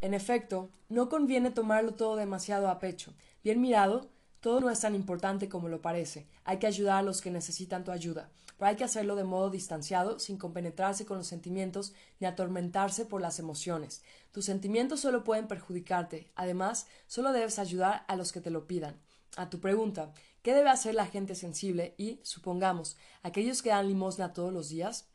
En 0.02 0.14
efecto, 0.14 0.70
no 0.90 1.10
conviene 1.10 1.50
tomarlo 1.50 1.96
todo 1.96 2.16
demasiado 2.18 2.70
a 2.70 2.80
pecho. 2.80 3.14
Bien 3.44 3.62
mirado, 3.62 4.10
todo 4.46 4.60
no 4.60 4.70
es 4.70 4.82
tan 4.82 4.94
importante 4.94 5.50
como 5.50 5.70
lo 5.70 5.82
parece. 5.82 6.28
Hay 6.44 6.60
que 6.60 6.68
ayudar 6.68 7.00
a 7.00 7.02
los 7.02 7.20
que 7.20 7.32
necesitan 7.32 7.84
tu 7.84 7.90
ayuda, 7.90 8.30
pero 8.60 8.70
hay 8.70 8.76
que 8.76 8.84
hacerlo 8.84 9.16
de 9.16 9.24
modo 9.24 9.50
distanciado, 9.50 10.20
sin 10.20 10.38
compenetrarse 10.38 11.04
con 11.04 11.18
los 11.18 11.26
sentimientos 11.26 11.96
ni 12.20 12.28
atormentarse 12.28 13.08
por 13.08 13.22
las 13.22 13.40
emociones. 13.40 14.04
Tus 14.32 14.46
sentimientos 14.46 15.00
solo 15.00 15.24
pueden 15.24 15.48
perjudicarte. 15.48 16.32
Además, 16.36 16.86
solo 17.08 17.32
debes 17.34 17.58
ayudar 17.58 18.06
a 18.08 18.16
los 18.16 18.32
que 18.32 18.40
te 18.40 18.52
lo 18.52 18.68
pidan. 18.68 19.02
A 19.36 19.50
tu 19.50 19.60
pregunta, 19.60 20.14
¿qué 20.44 20.54
debe 20.54 20.70
hacer 20.70 20.94
la 20.94 21.08
gente 21.08 21.34
sensible? 21.34 21.96
Y, 21.98 22.20
supongamos, 22.22 22.98
aquellos 23.24 23.64
que 23.64 23.70
dan 23.70 23.88
limosna 23.88 24.34
todos 24.34 24.54
los 24.54 24.70
días? 24.70 25.08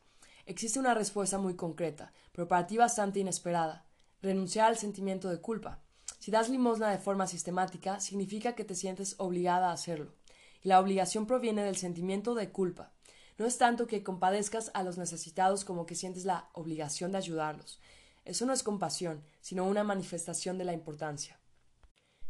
Existe 0.45 0.77
una 0.77 0.93
respuesta 0.93 1.37
muy 1.37 1.55
concreta, 1.55 2.11
pero 2.33 2.49
para 2.49 2.67
ti 2.67 2.75
bastante 2.75 3.21
inesperada. 3.21 3.85
Renunciar 4.21 4.67
al 4.67 4.77
sentimiento 4.77 5.29
de 5.29 5.39
culpa. 5.39 5.79
Si 6.21 6.29
das 6.29 6.49
limosna 6.49 6.91
de 6.91 6.99
forma 6.99 7.25
sistemática, 7.25 7.99
significa 7.99 8.53
que 8.53 8.63
te 8.63 8.75
sientes 8.75 9.15
obligada 9.17 9.69
a 9.69 9.73
hacerlo. 9.73 10.13
Y 10.63 10.69
la 10.69 10.79
obligación 10.79 11.25
proviene 11.25 11.63
del 11.63 11.77
sentimiento 11.77 12.35
de 12.35 12.51
culpa. 12.51 12.91
No 13.39 13.47
es 13.47 13.57
tanto 13.57 13.87
que 13.87 14.03
compadezcas 14.03 14.69
a 14.75 14.83
los 14.83 14.99
necesitados 14.99 15.65
como 15.65 15.87
que 15.87 15.95
sientes 15.95 16.25
la 16.25 16.47
obligación 16.53 17.11
de 17.11 17.17
ayudarlos. 17.17 17.79
Eso 18.23 18.45
no 18.45 18.53
es 18.53 18.61
compasión, 18.61 19.23
sino 19.41 19.65
una 19.65 19.83
manifestación 19.83 20.59
de 20.59 20.65
la 20.65 20.73
importancia. 20.73 21.39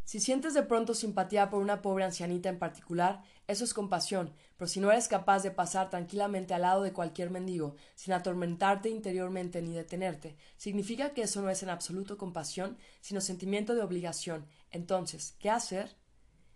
Si 0.04 0.20
sientes 0.20 0.52
de 0.52 0.62
pronto 0.64 0.94
simpatía 0.94 1.48
por 1.48 1.62
una 1.62 1.80
pobre 1.80 2.04
ancianita 2.04 2.48
en 2.48 2.58
particular, 2.58 3.22
eso 3.46 3.64
es 3.64 3.72
compasión, 3.72 4.32
pero 4.56 4.68
si 4.68 4.80
no 4.80 4.90
eres 4.90 5.08
capaz 5.08 5.42
de 5.42 5.50
pasar 5.50 5.90
tranquilamente 5.90 6.54
al 6.54 6.62
lado 6.62 6.82
de 6.82 6.92
cualquier 6.92 7.30
mendigo, 7.30 7.76
sin 7.94 8.12
atormentarte 8.12 8.88
interiormente 8.90 9.62
ni 9.62 9.72
detenerte, 9.72 10.36
significa 10.56 11.10
que 11.14 11.22
eso 11.22 11.40
no 11.40 11.50
es 11.50 11.62
en 11.62 11.70
absoluto 11.70 12.18
compasión, 12.18 12.76
sino 13.00 13.20
sentimiento 13.20 13.74
de 13.74 13.82
obligación. 13.82 14.46
Entonces, 14.70 15.36
¿qué 15.38 15.50
hacer? 15.50 15.96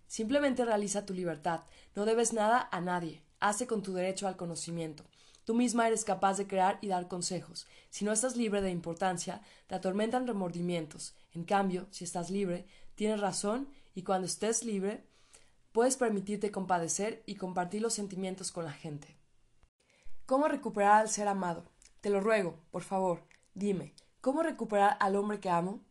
Simplemente 0.06 0.64
realiza 0.64 1.06
tu 1.06 1.14
libertad, 1.14 1.62
no 1.94 2.04
debes 2.04 2.32
nada 2.32 2.68
a 2.70 2.80
nadie, 2.80 3.22
hace 3.40 3.66
con 3.66 3.82
tu 3.82 3.94
derecho 3.94 4.28
al 4.28 4.36
conocimiento. 4.36 5.04
Tú 5.44 5.54
misma 5.54 5.86
eres 5.86 6.04
capaz 6.04 6.38
de 6.38 6.48
crear 6.48 6.78
y 6.80 6.88
dar 6.88 7.06
consejos. 7.06 7.68
Si 7.88 8.04
no 8.04 8.12
estás 8.12 8.36
libre 8.36 8.62
de 8.62 8.70
importancia, 8.70 9.42
te 9.68 9.76
atormentan 9.76 10.26
remordimientos. 10.26 11.14
En 11.32 11.44
cambio, 11.44 11.86
si 11.90 12.02
estás 12.02 12.30
libre, 12.30 12.66
Tienes 12.96 13.20
razón 13.20 13.68
y 13.94 14.02
cuando 14.02 14.26
estés 14.26 14.64
libre, 14.64 15.04
puedes 15.72 15.98
permitirte 15.98 16.50
compadecer 16.50 17.22
y 17.26 17.36
compartir 17.36 17.82
los 17.82 17.92
sentimientos 17.92 18.50
con 18.50 18.64
la 18.64 18.72
gente. 18.72 19.18
¿Cómo 20.24 20.48
recuperar 20.48 21.02
al 21.02 21.10
ser 21.10 21.28
amado? 21.28 21.70
Te 22.00 22.08
lo 22.08 22.20
ruego, 22.20 22.58
por 22.70 22.82
favor, 22.82 23.22
dime, 23.54 23.94
¿cómo 24.22 24.42
recuperar 24.42 24.96
al 24.98 25.14
hombre 25.14 25.40
que 25.40 25.50
amo? 25.50 25.84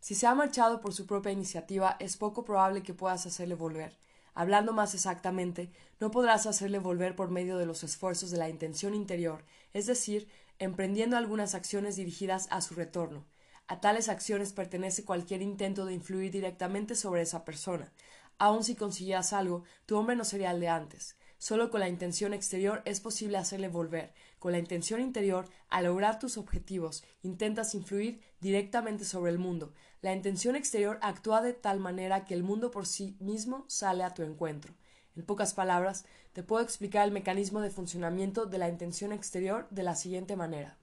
Si 0.00 0.16
se 0.16 0.26
ha 0.26 0.34
marchado 0.34 0.80
por 0.80 0.92
su 0.92 1.06
propia 1.06 1.30
iniciativa, 1.30 1.96
es 2.00 2.16
poco 2.16 2.44
probable 2.44 2.82
que 2.82 2.94
puedas 2.94 3.26
hacerle 3.26 3.54
volver. 3.54 3.96
Hablando 4.34 4.72
más 4.72 4.94
exactamente, 4.94 5.70
no 6.00 6.10
podrás 6.10 6.46
hacerle 6.46 6.80
volver 6.80 7.14
por 7.14 7.30
medio 7.30 7.58
de 7.58 7.66
los 7.66 7.84
esfuerzos 7.84 8.32
de 8.32 8.38
la 8.38 8.48
intención 8.48 8.94
interior, 8.94 9.44
es 9.72 9.86
decir, 9.86 10.28
emprendiendo 10.58 11.16
algunas 11.16 11.54
acciones 11.54 11.94
dirigidas 11.94 12.48
a 12.50 12.60
su 12.60 12.74
retorno. 12.74 13.24
A 13.70 13.80
tales 13.80 14.08
acciones 14.08 14.52
pertenece 14.52 15.04
cualquier 15.04 15.42
intento 15.42 15.86
de 15.86 15.94
influir 15.94 16.32
directamente 16.32 16.96
sobre 16.96 17.22
esa 17.22 17.44
persona. 17.44 17.92
Aun 18.36 18.64
si 18.64 18.74
consiguieras 18.74 19.32
algo, 19.32 19.62
tu 19.86 19.96
hombre 19.96 20.16
no 20.16 20.24
sería 20.24 20.50
el 20.50 20.58
de 20.58 20.66
antes. 20.66 21.14
Solo 21.38 21.70
con 21.70 21.78
la 21.78 21.88
intención 21.88 22.34
exterior 22.34 22.82
es 22.84 22.98
posible 22.98 23.38
hacerle 23.38 23.68
volver. 23.68 24.12
Con 24.40 24.50
la 24.50 24.58
intención 24.58 25.00
interior, 25.00 25.48
al 25.68 25.84
lograr 25.84 26.18
tus 26.18 26.36
objetivos, 26.36 27.04
intentas 27.22 27.76
influir 27.76 28.20
directamente 28.40 29.04
sobre 29.04 29.30
el 29.30 29.38
mundo. 29.38 29.72
La 30.02 30.12
intención 30.12 30.56
exterior 30.56 30.98
actúa 31.00 31.40
de 31.40 31.52
tal 31.52 31.78
manera 31.78 32.24
que 32.24 32.34
el 32.34 32.42
mundo 32.42 32.72
por 32.72 32.86
sí 32.86 33.16
mismo 33.20 33.66
sale 33.68 34.02
a 34.02 34.14
tu 34.14 34.24
encuentro. 34.24 34.74
En 35.14 35.24
pocas 35.24 35.54
palabras, 35.54 36.06
te 36.32 36.42
puedo 36.42 36.64
explicar 36.64 37.06
el 37.06 37.12
mecanismo 37.12 37.60
de 37.60 37.70
funcionamiento 37.70 38.46
de 38.46 38.58
la 38.58 38.68
intención 38.68 39.12
exterior 39.12 39.68
de 39.70 39.84
la 39.84 39.94
siguiente 39.94 40.34
manera. 40.34 40.79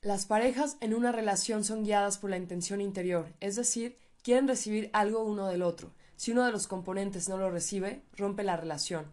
Las 0.00 0.26
parejas 0.26 0.76
en 0.80 0.94
una 0.94 1.10
relación 1.10 1.64
son 1.64 1.82
guiadas 1.82 2.18
por 2.18 2.30
la 2.30 2.36
intención 2.36 2.80
interior, 2.80 3.34
es 3.40 3.56
decir, 3.56 3.98
quieren 4.22 4.46
recibir 4.46 4.90
algo 4.92 5.24
uno 5.24 5.48
del 5.48 5.60
otro. 5.60 5.92
Si 6.14 6.30
uno 6.30 6.44
de 6.44 6.52
los 6.52 6.68
componentes 6.68 7.28
no 7.28 7.36
lo 7.36 7.50
recibe, 7.50 8.04
rompe 8.16 8.44
la 8.44 8.56
relación. 8.56 9.12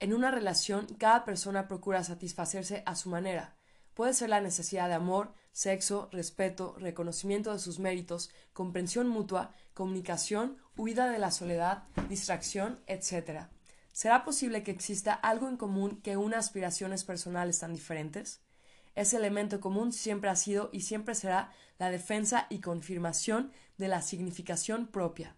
En 0.00 0.12
una 0.12 0.32
relación, 0.32 0.86
cada 0.98 1.24
persona 1.24 1.68
procura 1.68 2.02
satisfacerse 2.02 2.82
a 2.84 2.96
su 2.96 3.10
manera. 3.10 3.54
Puede 3.94 4.12
ser 4.12 4.30
la 4.30 4.40
necesidad 4.40 4.88
de 4.88 4.94
amor, 4.94 5.34
sexo, 5.52 6.08
respeto, 6.10 6.74
reconocimiento 6.80 7.52
de 7.52 7.60
sus 7.60 7.78
méritos, 7.78 8.30
comprensión 8.52 9.08
mutua, 9.08 9.54
comunicación, 9.72 10.58
huida 10.76 11.08
de 11.08 11.20
la 11.20 11.30
soledad, 11.30 11.84
distracción, 12.08 12.80
etc. 12.88 13.46
¿Será 13.92 14.24
posible 14.24 14.64
que 14.64 14.72
exista 14.72 15.14
algo 15.14 15.48
en 15.48 15.56
común 15.56 16.00
que 16.02 16.16
una 16.16 16.38
aspiraciones 16.38 17.04
personales 17.04 17.60
tan 17.60 17.72
diferentes? 17.72 18.40
Ese 18.98 19.16
elemento 19.16 19.60
común 19.60 19.92
siempre 19.92 20.28
ha 20.28 20.34
sido 20.34 20.70
y 20.72 20.80
siempre 20.80 21.14
será 21.14 21.52
la 21.78 21.88
defensa 21.88 22.48
y 22.50 22.58
confirmación 22.58 23.52
de 23.76 23.86
la 23.86 24.02
significación 24.02 24.88
propia. 24.88 25.36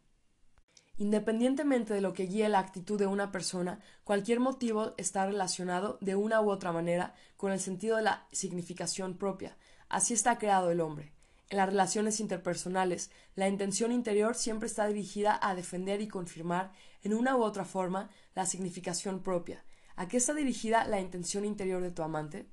Independientemente 0.96 1.92
de 1.92 2.00
lo 2.00 2.14
que 2.14 2.24
guíe 2.24 2.48
la 2.48 2.58
actitud 2.58 2.98
de 2.98 3.06
una 3.06 3.30
persona, 3.30 3.78
cualquier 4.02 4.40
motivo 4.40 4.94
está 4.96 5.26
relacionado 5.26 5.98
de 6.00 6.16
una 6.16 6.40
u 6.40 6.50
otra 6.50 6.72
manera 6.72 7.14
con 7.36 7.52
el 7.52 7.60
sentido 7.60 7.98
de 7.98 8.02
la 8.04 8.26
significación 8.32 9.18
propia. 9.18 9.58
Así 9.90 10.14
está 10.14 10.38
creado 10.38 10.70
el 10.70 10.80
hombre. 10.80 11.12
En 11.50 11.58
las 11.58 11.68
relaciones 11.68 12.18
interpersonales, 12.20 13.10
la 13.34 13.46
intención 13.46 13.92
interior 13.92 14.36
siempre 14.36 14.68
está 14.68 14.86
dirigida 14.86 15.38
a 15.38 15.54
defender 15.54 16.00
y 16.00 16.08
confirmar, 16.08 16.72
en 17.02 17.12
una 17.12 17.36
u 17.36 17.42
otra 17.42 17.66
forma, 17.66 18.08
la 18.34 18.46
significación 18.46 19.22
propia. 19.22 19.62
¿A 19.96 20.08
qué 20.08 20.16
está 20.16 20.32
dirigida 20.32 20.86
la 20.86 20.98
intención 20.98 21.44
interior 21.44 21.82
de 21.82 21.90
tu 21.90 22.02
amante? 22.02 22.48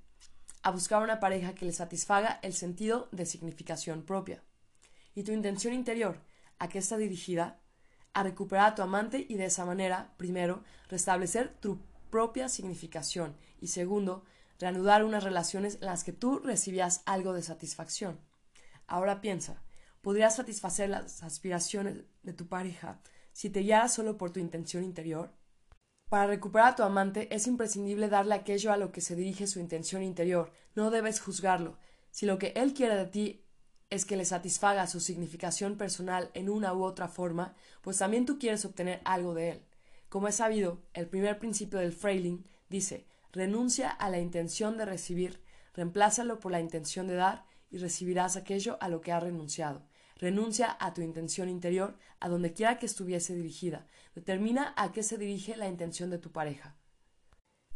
A 0.67 0.71
buscar 0.71 1.01
una 1.01 1.21
pareja 1.21 1.55
que 1.55 1.63
le 1.63 1.71
satisfaga 1.71 2.41
el 2.43 2.51
sentido 2.51 3.07
de 3.13 3.25
significación 3.25 4.03
propia. 4.03 4.43
¿Y 5.15 5.23
tu 5.23 5.31
intención 5.31 5.73
interior? 5.73 6.19
¿A 6.59 6.67
qué 6.67 6.79
está 6.79 6.97
dirigida? 6.97 7.61
A 8.11 8.21
recuperar 8.23 8.71
a 8.73 8.75
tu 8.75 8.81
amante 8.81 9.25
y 9.29 9.35
de 9.35 9.45
esa 9.45 9.63
manera, 9.63 10.13
primero, 10.17 10.65
restablecer 10.89 11.55
tu 11.61 11.79
propia 12.09 12.49
significación 12.49 13.37
y 13.61 13.67
segundo, 13.67 14.25
reanudar 14.59 15.05
unas 15.05 15.23
relaciones 15.23 15.75
en 15.75 15.85
las 15.85 16.03
que 16.03 16.11
tú 16.11 16.39
recibías 16.39 17.01
algo 17.05 17.31
de 17.31 17.43
satisfacción. 17.43 18.19
Ahora 18.87 19.21
piensa, 19.21 19.63
¿podrías 20.01 20.35
satisfacer 20.35 20.89
las 20.89 21.23
aspiraciones 21.23 22.03
de 22.23 22.33
tu 22.33 22.49
pareja 22.49 22.99
si 23.31 23.49
te 23.49 23.61
guiaras 23.61 23.93
solo 23.93 24.17
por 24.17 24.31
tu 24.31 24.41
intención 24.41 24.83
interior? 24.83 25.31
Para 26.09 26.27
recuperar 26.27 26.69
a 26.69 26.75
tu 26.75 26.83
amante 26.83 27.33
es 27.35 27.47
imprescindible 27.47 28.07
darle 28.07 28.33
aquello 28.33 28.71
a 28.71 28.77
lo 28.77 28.93
que 28.93 29.01
se 29.01 29.15
dirige 29.15 29.45
su 29.45 29.59
intención 29.59 30.01
interior. 30.03 30.53
No 30.73 30.89
debes 30.89 31.19
juzgarlo. 31.19 31.77
Si 32.11 32.25
lo 32.25 32.37
que 32.37 32.53
él 32.55 32.73
quiere 32.73 32.95
de 32.95 33.07
ti 33.07 33.43
es 33.89 34.05
que 34.05 34.15
le 34.15 34.23
satisfaga 34.23 34.87
su 34.87 35.01
significación 35.01 35.77
personal 35.77 36.31
en 36.33 36.49
una 36.49 36.73
u 36.73 36.83
otra 36.83 37.09
forma, 37.09 37.55
pues 37.81 37.97
también 37.97 38.25
tú 38.25 38.39
quieres 38.39 38.63
obtener 38.63 39.01
algo 39.03 39.33
de 39.33 39.49
él. 39.51 39.65
Como 40.07 40.29
es 40.29 40.35
sabido, 40.35 40.81
el 40.93 41.07
primer 41.07 41.39
principio 41.39 41.79
del 41.79 41.91
Freiling 41.91 42.45
dice 42.69 43.05
renuncia 43.33 43.89
a 43.89 44.09
la 44.09 44.19
intención 44.19 44.77
de 44.77 44.85
recibir, 44.85 45.43
reemplázalo 45.73 46.39
por 46.39 46.53
la 46.53 46.61
intención 46.61 47.07
de 47.07 47.15
dar 47.15 47.45
y 47.69 47.77
recibirás 47.77 48.37
aquello 48.37 48.77
a 48.79 48.87
lo 48.87 49.01
que 49.01 49.11
has 49.11 49.21
renunciado. 49.21 49.85
Renuncia 50.17 50.75
a 50.79 50.93
tu 50.93 51.01
intención 51.01 51.47
interior, 51.47 51.97
a 52.19 52.27
donde 52.27 52.53
quiera 52.53 52.79
que 52.79 52.87
estuviese 52.87 53.35
dirigida. 53.35 53.87
Determina 54.15 54.73
a 54.75 54.91
qué 54.91 55.03
se 55.03 55.17
dirige 55.17 55.55
la 55.55 55.67
intención 55.67 56.09
de 56.09 56.17
tu 56.17 56.31
pareja. 56.31 56.75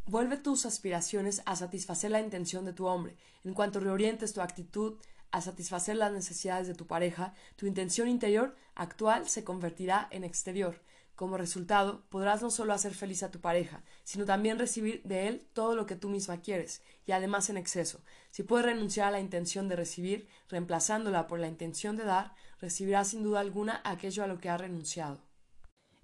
Vuelve 0.08 0.38
tus 0.38 0.65
aspiraciones 0.65 1.43
a 1.45 1.56
satisfacer 1.56 2.10
la 2.12 2.19
intención 2.19 2.65
de 2.65 2.73
tu 2.73 2.88
hombre. 2.88 3.15
En 3.43 3.54
cuanto 3.54 3.80
reorientes 3.80 4.34
tu 4.34 4.41
actitud 4.41 4.97
a 5.32 5.41
satisfacer 5.41 5.95
las 5.95 6.12
necesidades 6.12 6.67
de 6.67 6.73
tu 6.73 6.88
pareja, 6.88 7.34
tu 7.56 7.67
intención 7.67 8.08
interior 8.08 8.56
actual 8.75 9.30
se 9.30 9.43
convertirá 9.43 10.08
en 10.12 10.23
exterior. 10.23 10.82
Como 11.15 11.38
resultado, 11.38 12.04
podrás 12.10 12.41
no 12.41 12.50
solo 12.50 12.74
hacer 12.74 12.93
feliz 12.93 13.21
a 13.21 13.32
tu 13.32 13.41
pareja, 13.41 13.84
sino 14.04 14.26
también 14.26 14.58
recibir 14.58 15.04
de 15.04 15.28
él 15.28 15.47
todo 15.54 15.76
lo 15.76 15.86
que 15.86 15.95
tú 15.95 16.10
misma 16.10 16.41
quieres, 16.41 16.82
y 17.06 17.12
además 17.12 17.50
en 17.50 17.58
exceso. 17.58 18.02
Si 18.32 18.43
puedes 18.43 18.65
renunciar 18.65 19.10
a 19.10 19.12
la 19.12 19.19
intención 19.19 19.67
de 19.67 19.76
recibir, 19.76 20.28
reemplazándola 20.50 21.28
por 21.28 21.39
la 21.39 21.47
intención 21.47 21.95
de 21.95 22.06
dar, 22.06 22.34
recibirás 22.60 23.10
sin 23.10 23.24
duda 23.24 23.39
alguna 23.39 23.82
aquello 23.84 24.24
a 24.24 24.28
lo 24.28 24.39
que 24.39 24.50
has 24.50 24.62
renunciado. 24.62 25.21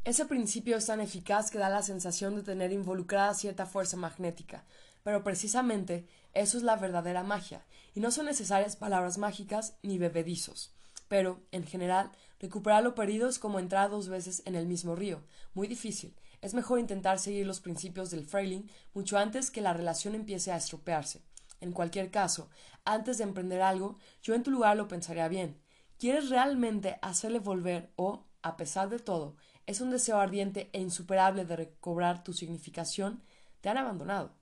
Ese 0.03 0.25
principio 0.25 0.77
es 0.77 0.85
tan 0.85 1.01
eficaz 1.01 1.51
que 1.51 1.57
da 1.57 1.69
la 1.69 1.81
sensación 1.81 2.35
de 2.35 2.43
tener 2.43 2.71
involucrada 2.71 3.33
cierta 3.33 3.65
fuerza 3.65 3.97
magnética, 3.97 4.65
pero 5.03 5.23
precisamente 5.23 6.07
eso 6.33 6.57
es 6.57 6.63
la 6.63 6.75
verdadera 6.75 7.23
magia, 7.23 7.65
y 7.93 7.99
no 7.99 8.11
son 8.11 8.27
necesarias 8.27 8.75
palabras 8.75 9.17
mágicas 9.17 9.77
ni 9.81 9.97
bebedizos. 9.97 10.76
Pero, 11.07 11.41
en 11.51 11.63
general, 11.63 12.11
recuperar 12.39 12.83
lo 12.83 12.95
perdido 12.95 13.29
es 13.29 13.39
como 13.39 13.59
entrar 13.59 13.89
dos 13.89 14.09
veces 14.09 14.43
en 14.45 14.55
el 14.55 14.67
mismo 14.67 14.95
río, 14.95 15.23
muy 15.53 15.67
difícil. 15.67 16.15
Es 16.41 16.53
mejor 16.53 16.79
intentar 16.79 17.19
seguir 17.19 17.45
los 17.47 17.61
principios 17.61 18.11
del 18.11 18.25
frailing 18.25 18.69
mucho 18.93 19.17
antes 19.17 19.49
que 19.49 19.61
la 19.61 19.73
relación 19.73 20.15
empiece 20.15 20.51
a 20.51 20.57
estropearse. 20.57 21.21
En 21.61 21.71
cualquier 21.71 22.11
caso, 22.11 22.49
antes 22.85 23.17
de 23.17 23.23
emprender 23.23 23.61
algo, 23.61 23.97
yo 24.21 24.35
en 24.35 24.43
tu 24.43 24.51
lugar 24.51 24.77
lo 24.77 24.87
pensaría 24.87 25.27
bien. 25.27 25.59
¿Quieres 25.97 26.29
realmente 26.29 26.99
hacerle 27.01 27.39
volver 27.39 27.91
o, 27.95 28.27
a 28.43 28.55
pesar 28.55 28.89
de 28.89 28.99
todo, 28.99 29.35
es 29.65 29.81
un 29.81 29.89
deseo 29.89 30.19
ardiente 30.19 30.69
e 30.73 30.79
insuperable 30.79 31.45
de 31.45 31.55
recobrar 31.55 32.23
tu 32.23 32.33
significación? 32.33 33.23
Te 33.61 33.69
han 33.69 33.77
abandonado. 33.77 34.35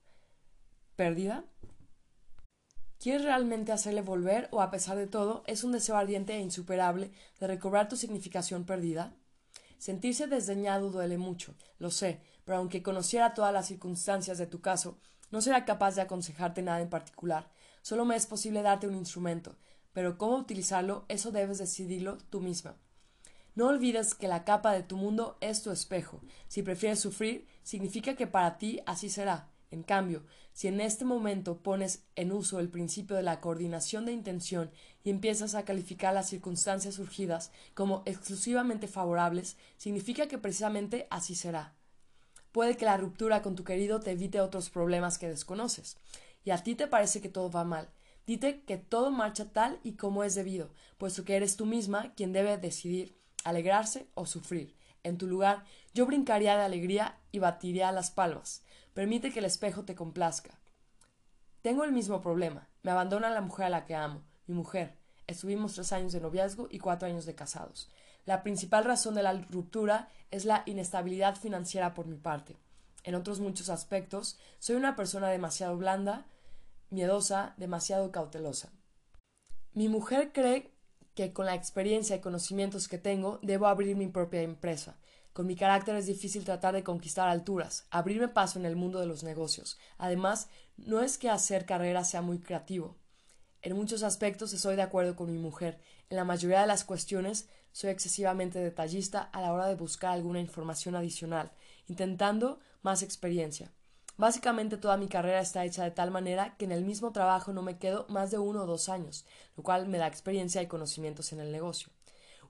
¿Pérdida? 0.98 1.46
¿Quieres 3.00 3.24
realmente 3.24 3.72
hacerle 3.72 4.02
volver 4.02 4.48
o, 4.52 4.62
a 4.62 4.72
pesar 4.72 4.98
de 4.98 5.08
todo, 5.08 5.44
es 5.48 5.64
un 5.64 5.72
deseo 5.72 5.98
ardiente 5.98 6.34
e 6.34 6.40
insuperable 6.40 7.12
de 7.40 7.48
recobrar 7.48 7.88
tu 7.88 7.96
significación 7.96 8.66
perdida? 8.66 9.14
Sentirse 9.78 10.28
desdeñado 10.28 10.90
duele 10.90 11.18
mucho, 11.18 11.54
lo 11.78 11.92
sé, 11.92 12.22
pero 12.46 12.58
aunque 12.58 12.82
conociera 12.82 13.34
todas 13.34 13.54
las 13.54 13.68
circunstancias 13.68 14.38
de 14.38 14.48
tu 14.48 14.62
caso, 14.62 14.98
no 15.30 15.42
será 15.42 15.66
capaz 15.66 15.96
de 15.96 16.02
aconsejarte 16.02 16.62
nada 16.62 16.82
en 16.82 16.90
particular. 16.90 17.52
Solo 17.82 18.06
me 18.06 18.16
es 18.16 18.26
posible 18.26 18.62
darte 18.62 18.88
un 18.88 18.96
instrumento, 18.96 19.58
pero 19.94 20.18
cómo 20.18 20.38
utilizarlo, 20.38 21.06
eso 21.08 21.32
debes 21.32 21.58
decidirlo 21.58 22.18
tú 22.30 22.42
misma. 22.42 22.78
No 23.54 23.68
olvides 23.68 24.16
que 24.16 24.28
la 24.28 24.44
capa 24.44 24.74
de 24.74 24.84
tu 24.84 24.98
mundo 24.98 25.38
es 25.40 25.62
tu 25.62 25.72
espejo. 25.72 26.22
Si 26.48 26.64
prefieres 26.64 27.00
sufrir, 27.00 27.48
significa 27.64 28.16
que 28.16 28.28
para 28.28 28.58
ti 28.58 28.82
así 28.86 29.10
será. 29.10 29.50
En 29.76 29.84
cambio, 29.84 30.24
si 30.54 30.70
en 30.70 30.80
este 30.80 31.04
momento 31.04 31.62
pones 31.62 32.06
en 32.16 32.32
uso 32.32 32.62
el 32.62 32.70
principio 32.70 33.18
de 33.18 33.24
la 33.24 33.42
coordinación 33.42 34.06
de 34.06 34.14
intención 34.14 34.72
y 35.04 35.10
empiezas 35.10 35.54
a 35.54 35.66
calificar 35.66 36.14
las 36.14 36.30
circunstancias 36.30 36.96
surgidas 36.96 37.52
como 37.74 38.02
exclusivamente 38.06 38.88
favorables, 38.88 39.58
significa 39.76 40.30
que 40.30 40.38
precisamente 40.38 41.08
así 41.10 41.36
será. 41.36 41.76
Puede 42.54 42.78
que 42.78 42.86
la 42.86 42.96
ruptura 42.96 43.42
con 43.42 43.58
tu 43.58 43.66
querido 43.66 44.00
te 44.00 44.12
evite 44.12 44.40
otros 44.40 44.70
problemas 44.70 45.18
que 45.18 45.28
desconoces, 45.28 45.98
y 46.46 46.52
a 46.52 46.64
ti 46.64 46.76
te 46.76 46.88
parece 46.88 47.20
que 47.20 47.28
todo 47.28 47.52
va 47.52 47.66
mal. 47.66 47.90
Dite 48.26 48.62
que 48.62 48.78
todo 48.78 49.12
marcha 49.12 49.52
tal 49.52 49.82
y 49.84 49.98
como 49.98 50.24
es 50.24 50.36
debido, 50.36 50.70
puesto 50.98 51.26
que 51.26 51.36
eres 51.36 51.58
tú 51.58 51.66
misma 51.66 52.14
quien 52.16 52.32
debe 52.32 52.58
decidir 52.58 53.14
alegrarse 53.44 54.08
o 54.14 54.26
sufrir. 54.26 54.75
En 55.06 55.20
tu 55.20 55.28
lugar, 55.28 55.64
yo 55.94 56.08
brincaría 56.08 56.58
de 56.58 56.64
alegría 56.64 57.20
y 57.32 57.38
batiría 57.38 57.92
las 57.92 58.10
palmas. 58.10 58.64
Permite 58.96 59.32
que 59.32 59.38
el 59.38 59.46
espejo 59.46 59.86
te 59.86 59.94
complazca. 59.94 60.60
Tengo 61.62 61.84
el 61.84 61.92
mismo 61.92 62.22
problema. 62.22 62.68
Me 62.82 62.90
abandona 62.90 63.30
la 63.30 63.42
mujer 63.42 63.68
a 63.68 63.70
la 63.70 63.86
que 63.86 63.94
amo, 63.94 64.24
mi 64.48 64.56
mujer. 64.56 64.98
Estuvimos 65.28 65.76
tres 65.76 65.94
años 65.94 66.12
de 66.12 66.22
noviazgo 66.22 66.68
y 66.72 66.80
cuatro 66.80 67.08
años 67.08 67.28
de 67.28 67.36
casados. 67.36 67.92
La 68.26 68.42
principal 68.42 68.84
razón 68.84 69.14
de 69.14 69.22
la 69.22 69.34
ruptura 69.34 70.10
es 70.32 70.44
la 70.44 70.64
inestabilidad 70.66 71.36
financiera 71.36 71.94
por 71.94 72.08
mi 72.08 72.18
parte. 72.18 72.58
En 73.04 73.14
otros 73.14 73.40
muchos 73.40 73.70
aspectos, 73.70 74.40
soy 74.58 74.76
una 74.76 74.96
persona 74.96 75.30
demasiado 75.30 75.78
blanda, 75.78 76.26
miedosa, 76.90 77.54
demasiado 77.58 78.12
cautelosa. 78.12 78.72
Mi 79.74 79.88
mujer 79.88 80.32
cree 80.34 80.75
que 81.16 81.34
con 81.34 81.46
la 81.46 81.56
experiencia 81.56 82.16
y 82.16 82.22
conocimientos 82.22 82.88
que 82.88 82.98
tengo 82.98 83.40
debo 83.42 83.68
abrir 83.68 83.96
mi 83.96 84.08
propia 84.08 84.42
empresa. 84.42 84.98
Con 85.34 85.48
mi 85.48 85.56
carácter 85.56 85.96
es 85.96 86.06
difícil 86.06 86.46
tratar 86.46 86.76
de 86.76 86.84
conquistar 86.84 87.28
alturas, 87.28 87.88
abrirme 87.90 88.28
paso 88.28 88.60
en 88.60 88.66
el 88.66 88.76
mundo 88.76 89.00
de 89.00 89.06
los 89.06 89.24
negocios. 89.24 89.78
Además, 89.98 90.50
no 90.78 91.02
es 91.02 91.18
que 91.18 91.30
hacer 91.30 91.66
carrera 91.66 92.04
sea 92.04 92.22
muy 92.22 92.40
creativo. 92.40 92.96
En 93.62 93.76
muchos 93.76 94.04
aspectos 94.04 94.54
estoy 94.54 94.76
de 94.76 94.84
acuerdo 94.84 95.16
con 95.16 95.32
mi 95.32 95.40
mujer. 95.40 95.80
En 96.10 96.18
la 96.18 96.24
mayoría 96.24 96.62
de 96.62 96.68
las 96.68 96.84
cuestiones 96.84 97.50
soy 97.72 97.90
excesivamente 97.90 98.60
detallista 98.60 99.22
a 99.22 99.42
la 99.42 99.52
hora 99.52 99.68
de 99.68 99.76
buscar 99.76 100.12
alguna 100.12 100.40
información 100.40 100.96
adicional, 100.96 101.52
intentando 101.88 102.60
más 102.82 103.02
experiencia. 103.02 103.74
Básicamente 104.18 104.78
toda 104.78 104.96
mi 104.96 105.10
carrera 105.10 105.42
está 105.42 105.66
hecha 105.66 105.84
de 105.84 105.92
tal 105.92 106.10
manera 106.10 106.56
que 106.58 106.66
en 106.66 106.72
el 106.72 106.86
mismo 106.86 107.12
trabajo 107.12 107.52
no 107.52 107.62
me 107.62 107.78
quedo 107.78 108.06
más 108.08 108.32
de 108.32 108.38
uno 108.38 108.64
o 108.64 108.66
dos 108.66 108.88
años, 108.88 109.26
lo 109.58 109.64
cual 109.64 109.88
me 109.88 109.98
da 109.98 110.08
experiencia 110.08 110.62
y 110.62 110.68
conocimientos 110.68 111.34
en 111.34 111.42
el 111.42 111.52
negocio. 111.52 111.90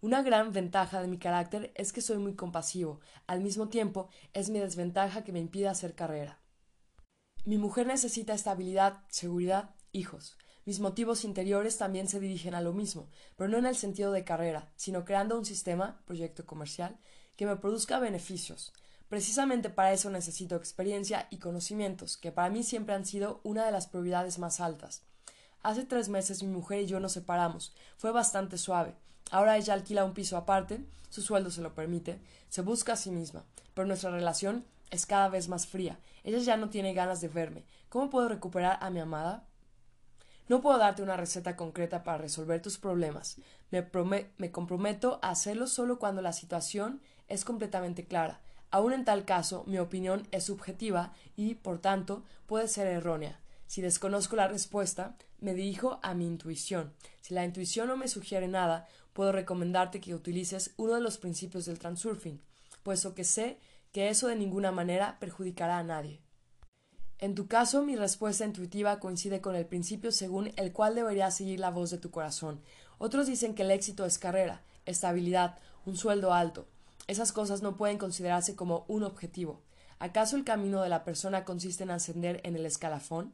Una 0.02 0.22
gran 0.22 0.54
ventaja 0.54 1.02
de 1.02 1.08
mi 1.08 1.18
carácter 1.18 1.72
es 1.74 1.92
que 1.92 2.02
soy 2.02 2.20
muy 2.20 2.36
compasivo. 2.36 3.00
Al 3.26 3.42
mismo 3.42 3.70
tiempo, 3.70 4.10
es 4.34 4.52
mi 4.52 4.60
desventaja 4.60 5.24
que 5.24 5.32
me 5.32 5.40
impide 5.40 5.68
hacer 5.68 5.96
carrera. 5.96 6.40
Mi 7.46 7.58
mujer 7.58 7.88
necesita 7.88 8.34
estabilidad, 8.34 9.04
seguridad, 9.10 9.74
hijos. 9.92 10.38
Mis 10.66 10.80
motivos 10.80 11.24
interiores 11.24 11.78
también 11.78 12.08
se 12.08 12.20
dirigen 12.20 12.54
a 12.54 12.62
lo 12.62 12.74
mismo, 12.74 13.10
pero 13.36 13.50
no 13.50 13.58
en 13.58 13.66
el 13.66 13.76
sentido 13.76 14.12
de 14.12 14.24
carrera, 14.24 14.72
sino 14.76 15.06
creando 15.06 15.38
un 15.38 15.46
sistema, 15.46 16.02
proyecto 16.06 16.46
comercial, 16.46 17.00
que 17.36 17.46
me 17.46 17.56
produzca 17.56 18.00
beneficios. 18.00 18.74
Precisamente 19.10 19.70
para 19.70 19.94
eso 19.94 20.10
necesito 20.10 20.56
experiencia 20.56 21.28
y 21.30 21.38
conocimientos, 21.38 22.18
que 22.18 22.32
para 22.32 22.50
mí 22.50 22.64
siempre 22.64 22.96
han 22.96 23.06
sido 23.06 23.40
una 23.44 23.66
de 23.66 23.72
las 23.72 23.88
prioridades 23.88 24.40
más 24.40 24.60
altas. 24.60 25.04
Hace 25.62 25.84
tres 25.86 26.10
meses 26.10 26.44
mi 26.44 26.50
mujer 26.50 26.82
y 26.82 26.88
yo 26.88 27.00
nos 27.00 27.14
separamos. 27.14 27.74
Fue 27.98 28.12
bastante 28.12 28.58
suave. 28.58 28.96
Ahora 29.32 29.58
ella 29.58 29.74
alquila 29.74 30.06
un 30.06 30.14
piso 30.14 30.38
aparte, 30.38 30.86
su 31.10 31.22
sueldo 31.22 31.50
se 31.50 31.62
lo 31.62 31.74
permite, 31.74 32.20
se 32.50 32.62
busca 32.62 32.94
a 32.94 32.98
sí 32.98 33.10
misma, 33.10 33.46
pero 33.74 33.88
nuestra 33.88 34.12
relación 34.12 34.66
es 34.92 35.06
cada 35.06 35.30
vez 35.30 35.48
más 35.50 35.68
fría. 35.68 36.00
Ella 36.24 36.40
ya 36.40 36.58
no 36.58 36.70
tiene 36.70 36.94
ganas 36.94 37.22
de 37.22 37.28
verme. 37.28 37.64
¿Cómo 37.90 38.10
puedo 38.10 38.28
recuperar 38.28 38.78
a 38.82 38.90
mi 38.90 39.00
amada? 39.00 39.46
No 40.48 40.62
puedo 40.62 40.78
darte 40.78 41.02
una 41.02 41.18
receta 41.18 41.56
concreta 41.56 42.04
para 42.04 42.20
resolver 42.20 42.62
tus 42.62 42.78
problemas. 42.78 43.38
Me, 43.72 43.88
me 44.38 44.52
comprometo 44.52 45.20
a 45.22 45.30
hacerlo 45.30 45.68
solo 45.68 45.98
cuando 45.98 46.22
la 46.22 46.34
situación 46.34 47.02
es 47.28 47.46
completamente 47.46 48.06
clara. 48.06 48.42
Aun 48.72 48.94
en 48.94 49.06
tal 49.06 49.26
caso, 49.26 49.64
mi 49.68 49.80
opinión 49.80 50.28
es 50.32 50.46
subjetiva 50.46 51.14
y, 51.36 51.56
por 51.56 51.80
tanto, 51.80 52.24
puede 52.46 52.68
ser 52.68 52.88
errónea. 52.88 53.40
Si 53.68 53.82
desconozco 53.82 54.36
la 54.36 54.48
respuesta, 54.48 55.18
me 55.40 55.54
dirijo 55.54 56.00
a 56.04 56.14
mi 56.14 56.26
intuición. 56.26 56.94
Si 57.22 57.34
la 57.34 57.46
intuición 57.46 57.88
no 57.88 57.98
me 57.98 58.08
sugiere 58.08 58.48
nada, 58.48 58.88
puedo 59.14 59.32
recomendarte 59.32 60.02
que 60.02 60.14
utilices 60.14 60.74
uno 60.78 60.94
de 60.94 61.02
los 61.02 61.18
principios 61.18 61.66
del 61.66 61.80
transurfing, 61.80 62.42
puesto 62.84 63.16
que 63.16 63.24
sé 63.24 63.60
que 63.92 64.10
eso 64.10 64.28
de 64.28 64.36
ninguna 64.36 64.72
manera 64.72 65.18
perjudicará 65.20 65.80
a 65.80 65.84
nadie. 65.84 66.22
En 67.18 67.34
tu 67.34 67.48
caso, 67.48 67.82
mi 67.82 67.96
respuesta 67.96 68.44
intuitiva 68.44 69.00
coincide 69.00 69.40
con 69.40 69.56
el 69.56 69.66
principio 69.66 70.12
según 70.12 70.52
el 70.58 70.74
cual 70.74 70.96
deberías 70.96 71.38
seguir 71.38 71.62
la 71.62 71.70
voz 71.70 71.90
de 71.92 71.98
tu 71.98 72.12
corazón. 72.12 72.62
Otros 72.98 73.26
dicen 73.28 73.56
que 73.56 73.64
el 73.64 73.72
éxito 73.72 74.06
es 74.06 74.20
carrera, 74.20 74.64
estabilidad, 74.86 75.58
un 75.86 75.96
sueldo 75.96 76.34
alto. 76.34 76.68
Esas 77.08 77.32
cosas 77.32 77.62
no 77.62 77.78
pueden 77.78 77.98
considerarse 77.98 78.56
como 78.56 78.86
un 78.88 79.04
objetivo. 79.04 79.62
¿Acaso 80.00 80.36
el 80.36 80.44
camino 80.44 80.82
de 80.82 80.90
la 80.90 81.04
persona 81.04 81.46
consiste 81.46 81.84
en 81.84 81.92
ascender 81.92 82.42
en 82.44 82.56
el 82.56 82.66
escalafón? 82.66 83.34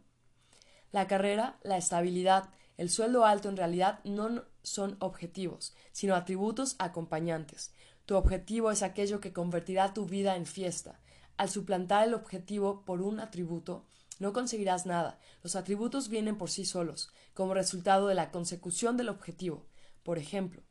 La 0.92 1.08
carrera, 1.08 1.58
la 1.64 1.78
estabilidad, 1.78 2.50
el 2.78 2.90
sueldo 2.90 3.26
alto 3.26 3.48
en 3.48 3.58
realidad 3.58 4.00
no 4.04 4.44
son 4.62 4.98
objetivos, 5.00 5.74
sino 5.92 6.16
atributos 6.16 6.76
acompañantes. 6.80 7.74
Tu 8.06 8.16
objetivo 8.16 8.72
es 8.72 8.84
aquello 8.84 9.22
que 9.22 9.34
convertirá 9.34 9.94
tu 9.94 10.06
vida 10.06 10.36
en 10.36 10.46
fiesta. 10.46 11.00
Al 11.38 11.50
suplantar 11.50 12.08
el 12.08 12.14
objetivo 12.14 12.84
por 12.84 13.02
un 13.02 13.20
atributo, 13.20 13.86
no 14.20 14.34
conseguirás 14.34 14.86
nada. 14.86 15.18
Los 15.44 15.56
atributos 15.56 16.10
vienen 16.10 16.38
por 16.38 16.50
sí 16.50 16.66
solos, 16.66 17.12
como 17.34 17.54
resultado 17.54 18.08
de 18.08 18.16
la 18.16 18.32
consecución 18.32 18.98
del 18.98 19.10
objetivo. 19.10 19.66
Por 20.04 20.18
ejemplo, 20.18 20.62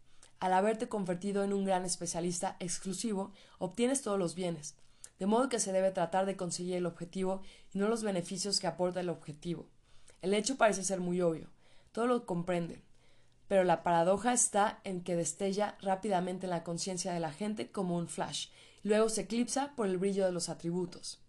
al 0.40 0.54
haberte 0.54 0.88
convertido 0.88 1.44
en 1.44 1.52
un 1.52 1.64
gran 1.64 1.84
especialista 1.84 2.56
exclusivo, 2.58 3.32
obtienes 3.58 4.02
todos 4.02 4.18
los 4.18 4.34
bienes, 4.34 4.74
de 5.18 5.26
modo 5.26 5.48
que 5.48 5.60
se 5.60 5.72
debe 5.72 5.90
tratar 5.90 6.26
de 6.26 6.36
conseguir 6.36 6.76
el 6.76 6.86
objetivo 6.86 7.42
y 7.72 7.78
no 7.78 7.88
los 7.88 8.02
beneficios 8.02 8.58
que 8.58 8.66
aporta 8.66 9.00
el 9.00 9.10
objetivo. 9.10 9.68
El 10.22 10.34
hecho 10.34 10.56
parece 10.56 10.82
ser 10.82 11.00
muy 11.00 11.20
obvio, 11.20 11.48
todo 11.92 12.06
lo 12.06 12.26
comprenden, 12.26 12.82
pero 13.48 13.64
la 13.64 13.82
paradoja 13.82 14.32
está 14.32 14.80
en 14.84 15.02
que 15.02 15.16
destella 15.16 15.76
rápidamente 15.82 16.46
en 16.46 16.50
la 16.50 16.64
conciencia 16.64 17.12
de 17.12 17.20
la 17.20 17.32
gente 17.32 17.70
como 17.70 17.96
un 17.96 18.08
flash, 18.08 18.48
y 18.82 18.88
luego 18.88 19.08
se 19.08 19.22
eclipsa 19.22 19.74
por 19.76 19.86
el 19.86 19.98
brillo 19.98 20.24
de 20.24 20.32
los 20.32 20.48
atributos. 20.48 21.20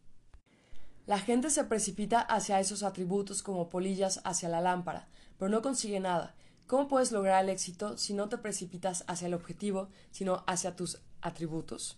La 1.06 1.20
gente 1.20 1.50
se 1.50 1.64
precipita 1.66 2.22
hacia 2.22 2.60
esos 2.60 2.84
atributos 2.84 3.44
como 3.44 3.70
polillas 3.70 4.22
hacia 4.24 4.48
la 4.48 4.62
lámpara, 4.62 5.10
pero 5.38 5.50
no 5.50 5.62
consigue 5.62 6.00
nada. 6.00 6.36
¿Cómo 6.72 6.88
puedes 6.88 7.12
lograr 7.12 7.44
el 7.44 7.50
éxito 7.50 7.98
si 7.98 8.14
no 8.14 8.30
te 8.30 8.38
precipitas 8.38 9.04
hacia 9.08 9.28
el 9.28 9.34
objetivo, 9.34 9.90
sino 10.10 10.46
hacia 10.48 10.74
tus 10.74 11.00
atributos? 11.22 11.98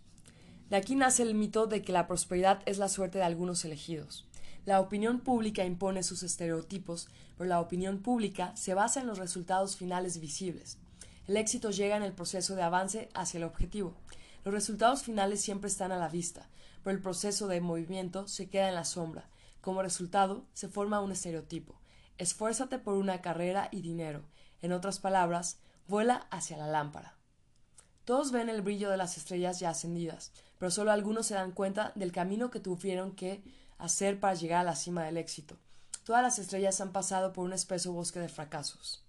De 0.71 0.77
aquí 0.77 0.95
nace 0.95 1.21
el 1.21 1.35
mito 1.35 1.67
de 1.67 1.83
que 1.83 1.91
la 1.91 2.07
prosperidad 2.07 2.63
es 2.65 2.79
la 2.79 2.89
suerte 2.89 3.19
de 3.19 3.23
algunos 3.23 3.65
elegidos. 3.65 4.25
La 4.65 4.79
opinión 4.79 5.19
pública 5.19 5.63
impone 5.63 6.01
sus 6.01 6.23
estereotipos, 6.23 7.07
pero 7.37 7.47
la 7.47 7.59
opinión 7.59 7.99
pública 7.99 8.55
se 8.55 8.73
basa 8.73 8.99
en 8.99 9.05
los 9.05 9.19
resultados 9.19 9.77
finales 9.77 10.19
visibles. 10.19 10.79
El 11.27 11.37
éxito 11.37 11.69
llega 11.69 11.95
en 11.95 12.01
el 12.01 12.13
proceso 12.13 12.55
de 12.55 12.63
avance 12.63 13.09
hacia 13.13 13.37
el 13.37 13.43
objetivo. 13.43 13.93
Los 14.43 14.55
resultados 14.55 15.03
finales 15.03 15.39
siempre 15.39 15.69
están 15.69 15.91
a 15.91 15.97
la 15.97 16.09
vista, 16.09 16.49
pero 16.83 16.95
el 16.95 17.03
proceso 17.03 17.47
de 17.47 17.61
movimiento 17.61 18.27
se 18.27 18.49
queda 18.49 18.69
en 18.69 18.75
la 18.75 18.85
sombra. 18.85 19.29
Como 19.61 19.83
resultado, 19.83 20.47
se 20.53 20.67
forma 20.67 20.99
un 20.99 21.11
estereotipo. 21.11 21.75
Esfuérzate 22.17 22.79
por 22.79 22.95
una 22.95 23.21
carrera 23.21 23.69
y 23.71 23.81
dinero. 23.81 24.23
En 24.63 24.71
otras 24.71 24.99
palabras, 24.99 25.57
vuela 25.89 26.25
hacia 26.31 26.57
la 26.57 26.67
lámpara. 26.67 27.15
Todos 28.05 28.31
ven 28.31 28.47
el 28.47 28.61
brillo 28.61 28.89
de 28.89 28.95
las 28.95 29.17
estrellas 29.17 29.59
ya 29.59 29.69
ascendidas, 29.69 30.31
pero 30.57 30.71
solo 30.71 30.91
algunos 30.91 31.27
se 31.27 31.33
dan 31.33 31.51
cuenta 31.51 31.91
del 31.95 32.13
camino 32.13 32.49
que 32.49 32.61
tuvieron 32.61 33.11
que 33.11 33.43
hacer 33.77 34.21
para 34.21 34.35
llegar 34.35 34.61
a 34.61 34.63
la 34.63 34.77
cima 34.77 35.03
del 35.03 35.17
éxito. 35.17 35.57
Todas 36.05 36.23
las 36.23 36.39
estrellas 36.39 36.79
han 36.79 36.93
pasado 36.93 37.33
por 37.33 37.43
un 37.43 37.51
espeso 37.51 37.91
bosque 37.91 38.21
de 38.21 38.29
fracasos. 38.29 39.03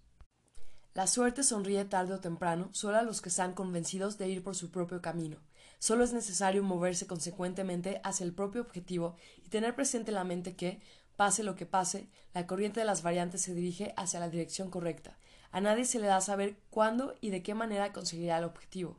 La 0.92 1.06
suerte 1.06 1.44
sonríe 1.44 1.84
tarde 1.84 2.14
o 2.14 2.20
temprano 2.20 2.68
solo 2.72 2.98
a 2.98 3.02
los 3.02 3.20
que 3.20 3.28
están 3.28 3.52
convencidos 3.52 4.18
de 4.18 4.28
ir 4.28 4.42
por 4.42 4.56
su 4.56 4.72
propio 4.72 5.00
camino. 5.00 5.36
Solo 5.78 6.02
es 6.02 6.12
necesario 6.12 6.64
moverse 6.64 7.06
consecuentemente 7.06 8.00
hacia 8.02 8.24
el 8.24 8.32
propio 8.32 8.62
objetivo 8.62 9.14
y 9.44 9.50
tener 9.50 9.76
presente 9.76 10.10
en 10.10 10.16
la 10.16 10.24
mente 10.24 10.56
que, 10.56 10.80
pase 11.16 11.44
lo 11.44 11.54
que 11.54 11.66
pase, 11.66 12.08
la 12.32 12.48
corriente 12.48 12.80
de 12.80 12.86
las 12.86 13.02
variantes 13.02 13.42
se 13.42 13.54
dirige 13.54 13.94
hacia 13.96 14.18
la 14.18 14.28
dirección 14.28 14.68
correcta. 14.68 15.16
A 15.54 15.60
nadie 15.60 15.84
se 15.84 16.00
le 16.00 16.08
da 16.08 16.20
saber 16.20 16.56
cuándo 16.68 17.14
y 17.20 17.30
de 17.30 17.44
qué 17.44 17.54
manera 17.54 17.92
conseguirá 17.92 18.38
el 18.38 18.44
objetivo. 18.44 18.96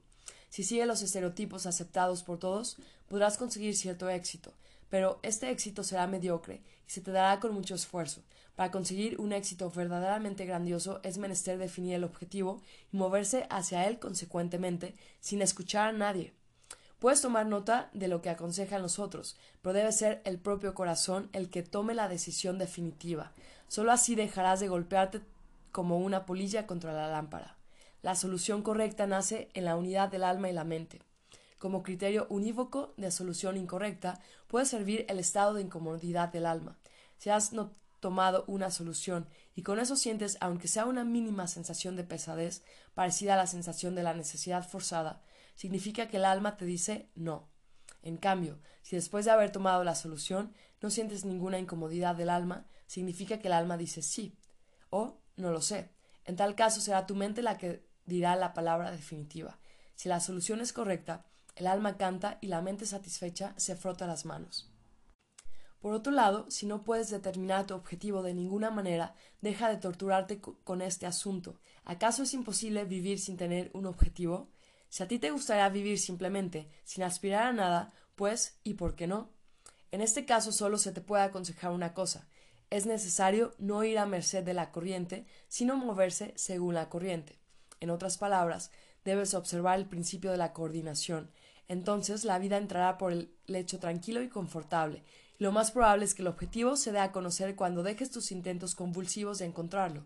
Si 0.48 0.64
sigue 0.64 0.86
los 0.86 1.02
estereotipos 1.02 1.66
aceptados 1.66 2.24
por 2.24 2.40
todos, 2.40 2.78
podrás 3.10 3.38
conseguir 3.38 3.76
cierto 3.76 4.08
éxito, 4.08 4.54
pero 4.90 5.20
este 5.22 5.52
éxito 5.52 5.84
será 5.84 6.08
mediocre 6.08 6.62
y 6.88 6.92
se 6.92 7.02
te 7.02 7.12
dará 7.12 7.42
con 7.42 7.54
mucho 7.54 7.76
esfuerzo. 7.76 8.22
Para 8.56 8.72
conseguir 8.72 9.20
un 9.20 9.34
éxito 9.34 9.70
verdaderamente 9.70 10.46
grandioso 10.46 11.02
es 11.04 11.18
menester 11.18 11.58
definir 11.58 11.96
el 11.96 12.06
objetivo 12.06 12.62
y 12.94 12.96
moverse 12.96 13.48
hacia 13.50 13.86
él 13.86 14.00
consecuentemente, 14.00 14.96
sin 15.20 15.42
escuchar 15.42 15.90
a 15.90 15.92
nadie. 15.92 16.32
Puedes 17.00 17.20
tomar 17.20 17.48
nota 17.48 17.90
de 17.92 18.08
lo 18.08 18.22
que 18.22 18.30
aconsejan 18.30 18.82
los 18.82 18.98
otros, 18.98 19.36
pero 19.62 19.74
debe 19.74 19.92
ser 19.92 20.22
el 20.24 20.40
propio 20.40 20.74
corazón 20.74 21.28
el 21.34 21.50
que 21.50 21.64
tome 21.64 21.94
la 21.96 22.08
decisión 22.08 22.58
definitiva. 22.60 23.34
Solo 23.68 23.92
así 23.92 24.16
dejarás 24.16 24.62
de 24.62 24.70
golpearte 24.70 25.20
como 25.76 25.98
una 25.98 26.26
polilla 26.26 26.68
contra 26.68 26.94
la 26.94 27.10
lámpara. 27.10 27.58
La 28.02 28.16
solución 28.16 28.62
correcta 28.62 29.08
nace 29.08 29.50
en 29.56 29.66
la 29.66 29.76
unidad 29.76 30.08
del 30.08 30.24
alma 30.24 30.50
y 30.50 30.54
la 30.54 30.64
mente. 30.64 31.02
Como 31.60 31.84
criterio 31.84 32.28
unívoco 32.30 32.94
de 32.96 33.12
solución 33.12 33.58
incorrecta 33.58 34.22
puede 34.48 34.66
servir 34.66 35.06
el 35.10 35.20
estado 35.20 35.54
de 35.54 35.64
incomodidad 35.64 36.30
del 36.30 36.46
alma. 36.46 36.80
Si 37.18 37.30
has 37.30 37.52
no 37.52 37.76
tomado 38.00 38.46
una 38.48 38.72
solución 38.72 39.28
y 39.54 39.64
con 39.64 39.80
eso 39.80 39.98
sientes, 39.98 40.38
aunque 40.40 40.70
sea 40.70 40.86
una 40.86 41.04
mínima 41.04 41.46
sensación 41.46 41.98
de 41.98 42.06
pesadez, 42.06 42.64
parecida 42.94 43.34
a 43.34 43.38
la 43.38 43.46
sensación 43.46 43.96
de 43.96 44.04
la 44.04 44.14
necesidad 44.14 44.66
forzada, 44.66 45.24
significa 45.56 46.08
que 46.08 46.16
el 46.16 46.24
alma 46.24 46.56
te 46.56 46.64
dice 46.64 47.10
no. 47.16 47.50
En 48.02 48.16
cambio, 48.16 48.62
si 48.82 48.96
después 48.96 49.26
de 49.26 49.32
haber 49.32 49.52
tomado 49.52 49.84
la 49.84 49.96
solución 49.96 50.54
no 50.82 50.90
sientes 50.90 51.26
ninguna 51.26 51.60
incomodidad 51.60 52.16
del 52.16 52.30
alma, 52.30 52.66
significa 52.88 53.40
que 53.40 53.48
el 53.48 53.54
alma 53.54 53.76
dice 53.76 54.02
sí. 54.02 54.38
O 54.90 55.25
no 55.38 55.52
lo 55.52 55.62
sé. 55.62 55.90
En 56.26 56.36
tal 56.36 56.56
caso 56.56 56.82
será 56.82 57.06
tu 57.06 57.16
mente 57.16 57.42
la 57.42 57.58
que 57.58 57.86
dirá 58.06 58.36
la 58.36 58.54
palabra 58.54 58.92
definitiva. 58.92 59.58
Si 59.96 60.10
la 60.10 60.20
solución 60.20 60.62
es 60.62 60.74
correcta, 60.74 61.26
el 61.56 61.68
alma 61.68 61.98
canta 61.98 62.38
y 62.42 62.48
la 62.48 62.62
mente 62.62 62.86
satisfecha 62.86 63.54
se 63.58 63.76
frota 63.76 64.08
las 64.08 64.26
manos. 64.26 64.72
Por 65.80 65.94
otro 65.94 66.12
lado, 66.12 66.50
si 66.50 66.66
no 66.66 66.84
puedes 66.84 67.12
determinar 67.12 67.68
tu 67.68 67.76
objetivo 67.76 68.24
de 68.24 68.34
ninguna 68.34 68.72
manera, 68.72 69.14
deja 69.42 69.70
de 69.70 69.78
torturarte 69.78 70.42
con 70.42 70.82
este 70.82 71.06
asunto. 71.06 71.60
¿Acaso 71.84 72.24
es 72.24 72.34
imposible 72.34 72.86
vivir 72.86 73.20
sin 73.20 73.38
tener 73.38 73.70
un 73.74 73.86
objetivo? 73.86 74.50
Si 74.90 75.04
a 75.04 75.08
ti 75.08 75.20
te 75.20 75.30
gustaría 75.30 75.70
vivir 75.70 76.00
simplemente, 76.00 76.68
sin 76.84 77.04
aspirar 77.04 77.48
a 77.48 77.54
nada, 77.54 77.94
pues, 78.16 78.58
¿y 78.64 78.74
por 78.74 78.96
qué 78.96 79.06
no? 79.06 79.30
En 79.92 80.02
este 80.02 80.26
caso 80.26 80.52
solo 80.52 80.78
se 80.78 80.92
te 80.92 81.02
puede 81.02 81.24
aconsejar 81.24 81.72
una 81.72 81.94
cosa. 81.94 82.28
Es 82.70 82.86
necesario 82.86 83.54
no 83.58 83.84
ir 83.84 83.98
a 83.98 84.06
merced 84.06 84.44
de 84.44 84.54
la 84.54 84.72
corriente, 84.72 85.26
sino 85.48 85.76
moverse 85.76 86.34
según 86.36 86.76
la 86.76 86.90
corriente. 86.90 87.40
En 87.80 87.90
otras 87.90 88.18
palabras, 88.18 88.72
debes 89.04 89.34
observar 89.34 89.80
el 89.80 89.86
principio 89.86 90.32
de 90.32 90.38
la 90.38 90.54
coordinación, 90.54 91.32
entonces 91.68 92.26
la 92.26 92.40
vida 92.40 92.58
entrará 92.58 92.98
por 92.98 93.12
el 93.12 93.36
lecho 93.48 93.80
tranquilo 93.80 94.22
y 94.22 94.30
confortable, 94.30 95.04
lo 95.38 95.52
más 95.52 95.72
probable 95.72 96.06
es 96.06 96.16
que 96.16 96.22
el 96.22 96.30
objetivo 96.30 96.78
se 96.78 96.94
dé 96.94 97.00
a 97.00 97.12
conocer 97.12 97.56
cuando 97.56 97.84
dejes 97.84 98.10
tus 98.10 98.32
intentos 98.32 98.74
convulsivos 98.74 99.40
de 99.40 99.46
encontrarlo. 99.46 100.06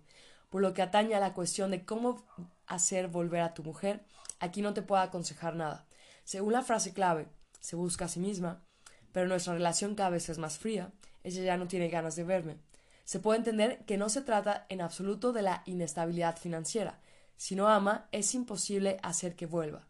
Por 0.49 0.63
lo 0.63 0.73
que 0.73 0.81
atañe 0.81 1.13
a 1.13 1.19
la 1.19 1.33
cuestión 1.33 1.69
de 1.69 1.85
cómo 1.85 2.25
hacer 2.65 3.09
volver 3.09 3.41
a 3.41 3.53
tu 3.53 3.63
mujer, 3.63 4.03
aquí 4.39 4.63
no 4.63 4.73
te 4.73 4.81
puedo 4.81 5.01
aconsejar 5.01 5.55
nada. 5.55 5.85
Según 6.23 6.53
la 6.53 6.63
frase 6.63 6.93
clave, 6.93 7.27
se 7.59 7.75
busca 7.75 8.05
a 8.05 8.07
sí 8.07 8.19
misma, 8.19 8.63
pero 9.11 9.27
nuestra 9.27 9.53
relación 9.53 9.93
cada 9.93 10.09
vez 10.09 10.29
es 10.29 10.39
más 10.39 10.57
fría, 10.57 10.91
ella 11.23 11.43
ya 11.43 11.57
no 11.57 11.67
tiene 11.67 11.89
ganas 11.89 12.15
de 12.15 12.23
verme. 12.23 12.57
Se 13.03 13.19
puede 13.19 13.39
entender 13.39 13.83
que 13.85 13.97
no 13.97 14.09
se 14.09 14.21
trata 14.21 14.65
en 14.69 14.81
absoluto 14.81 15.33
de 15.33 15.41
la 15.41 15.63
inestabilidad 15.65 16.37
financiera. 16.37 17.01
Si 17.37 17.55
no 17.55 17.67
ama, 17.67 18.07
es 18.11 18.35
imposible 18.35 18.99
hacer 19.01 19.35
que 19.35 19.45
vuelva. 19.45 19.87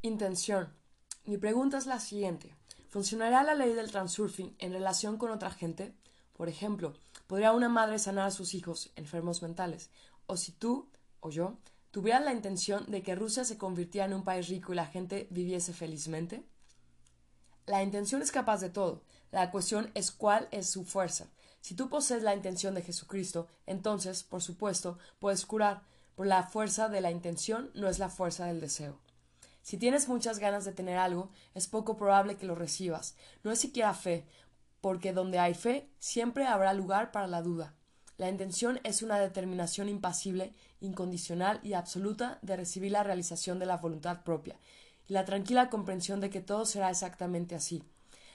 Intención. 0.00 0.74
Mi 1.24 1.36
pregunta 1.36 1.78
es 1.78 1.86
la 1.86 2.00
siguiente. 2.00 2.54
¿Funcionará 2.88 3.42
la 3.42 3.54
ley 3.54 3.72
del 3.74 3.90
transurfing 3.90 4.54
en 4.58 4.72
relación 4.72 5.16
con 5.16 5.30
otra 5.30 5.50
gente? 5.50 5.94
Por 6.32 6.48
ejemplo, 6.48 6.94
¿podría 7.26 7.52
una 7.52 7.68
madre 7.68 7.98
sanar 7.98 8.26
a 8.26 8.30
sus 8.30 8.54
hijos 8.54 8.92
enfermos 8.96 9.42
mentales? 9.42 9.90
O 10.26 10.36
si 10.36 10.52
tú, 10.52 10.90
o 11.20 11.30
yo, 11.30 11.58
tuvieran 11.90 12.24
la 12.24 12.32
intención 12.32 12.90
de 12.90 13.02
que 13.02 13.14
Rusia 13.14 13.44
se 13.44 13.58
convirtiera 13.58 14.06
en 14.06 14.14
un 14.14 14.24
país 14.24 14.48
rico 14.48 14.72
y 14.72 14.76
la 14.76 14.86
gente 14.86 15.28
viviese 15.30 15.72
felizmente? 15.72 16.44
La 17.66 17.82
intención 17.82 18.22
es 18.22 18.32
capaz 18.32 18.60
de 18.60 18.70
todo. 18.70 19.04
La 19.32 19.50
cuestión 19.50 19.90
es 19.94 20.12
cuál 20.12 20.46
es 20.52 20.68
su 20.68 20.84
fuerza. 20.84 21.26
Si 21.60 21.74
tú 21.74 21.88
posees 21.88 22.22
la 22.22 22.34
intención 22.34 22.74
de 22.74 22.82
Jesucristo, 22.82 23.48
entonces, 23.66 24.22
por 24.22 24.42
supuesto, 24.42 24.98
puedes 25.18 25.46
curar, 25.46 25.82
por 26.14 26.26
la 26.26 26.42
fuerza 26.42 26.88
de 26.88 27.00
la 27.00 27.10
intención 27.10 27.70
no 27.74 27.88
es 27.88 27.98
la 27.98 28.10
fuerza 28.10 28.46
del 28.46 28.60
deseo. 28.60 29.00
Si 29.62 29.78
tienes 29.78 30.08
muchas 30.08 30.38
ganas 30.38 30.64
de 30.64 30.72
tener 30.72 30.98
algo, 30.98 31.30
es 31.54 31.66
poco 31.66 31.96
probable 31.96 32.36
que 32.36 32.46
lo 32.46 32.54
recibas. 32.54 33.16
No 33.42 33.50
es 33.50 33.58
siquiera 33.58 33.94
fe, 33.94 34.26
porque 34.80 35.12
donde 35.12 35.38
hay 35.38 35.54
fe 35.54 35.88
siempre 35.98 36.46
habrá 36.46 36.74
lugar 36.74 37.10
para 37.12 37.26
la 37.26 37.40
duda. 37.42 37.74
La 38.18 38.28
intención 38.28 38.80
es 38.84 39.02
una 39.02 39.18
determinación 39.18 39.88
impasible, 39.88 40.52
incondicional 40.80 41.60
y 41.62 41.72
absoluta 41.72 42.38
de 42.42 42.56
recibir 42.56 42.92
la 42.92 43.02
realización 43.02 43.58
de 43.58 43.66
la 43.66 43.78
voluntad 43.78 44.24
propia, 44.24 44.58
y 45.08 45.14
la 45.14 45.24
tranquila 45.24 45.70
comprensión 45.70 46.20
de 46.20 46.28
que 46.28 46.40
todo 46.40 46.66
será 46.66 46.90
exactamente 46.90 47.54
así. 47.54 47.82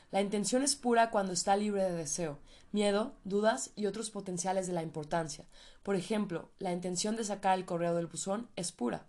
La 0.10 0.22
intención 0.22 0.64
es 0.64 0.76
pura 0.76 1.12
cuando 1.12 1.34
está 1.34 1.58
libre 1.58 1.84
de 1.84 1.91
deseo, 1.91 2.39
miedo, 2.72 3.14
dudas 3.26 3.72
y 3.76 3.88
otros 3.88 4.10
potenciales 4.10 4.66
de 4.66 4.74
la 4.74 4.82
importancia. 4.82 5.45
Por 5.84 5.95
ejemplo, 5.95 6.49
la 6.60 6.72
intención 6.72 7.18
de 7.18 7.26
sacar 7.26 7.58
el 7.58 7.66
correo 7.66 7.93
del 7.93 8.08
buzón 8.08 8.49
es 8.55 8.72
pura. 8.72 9.05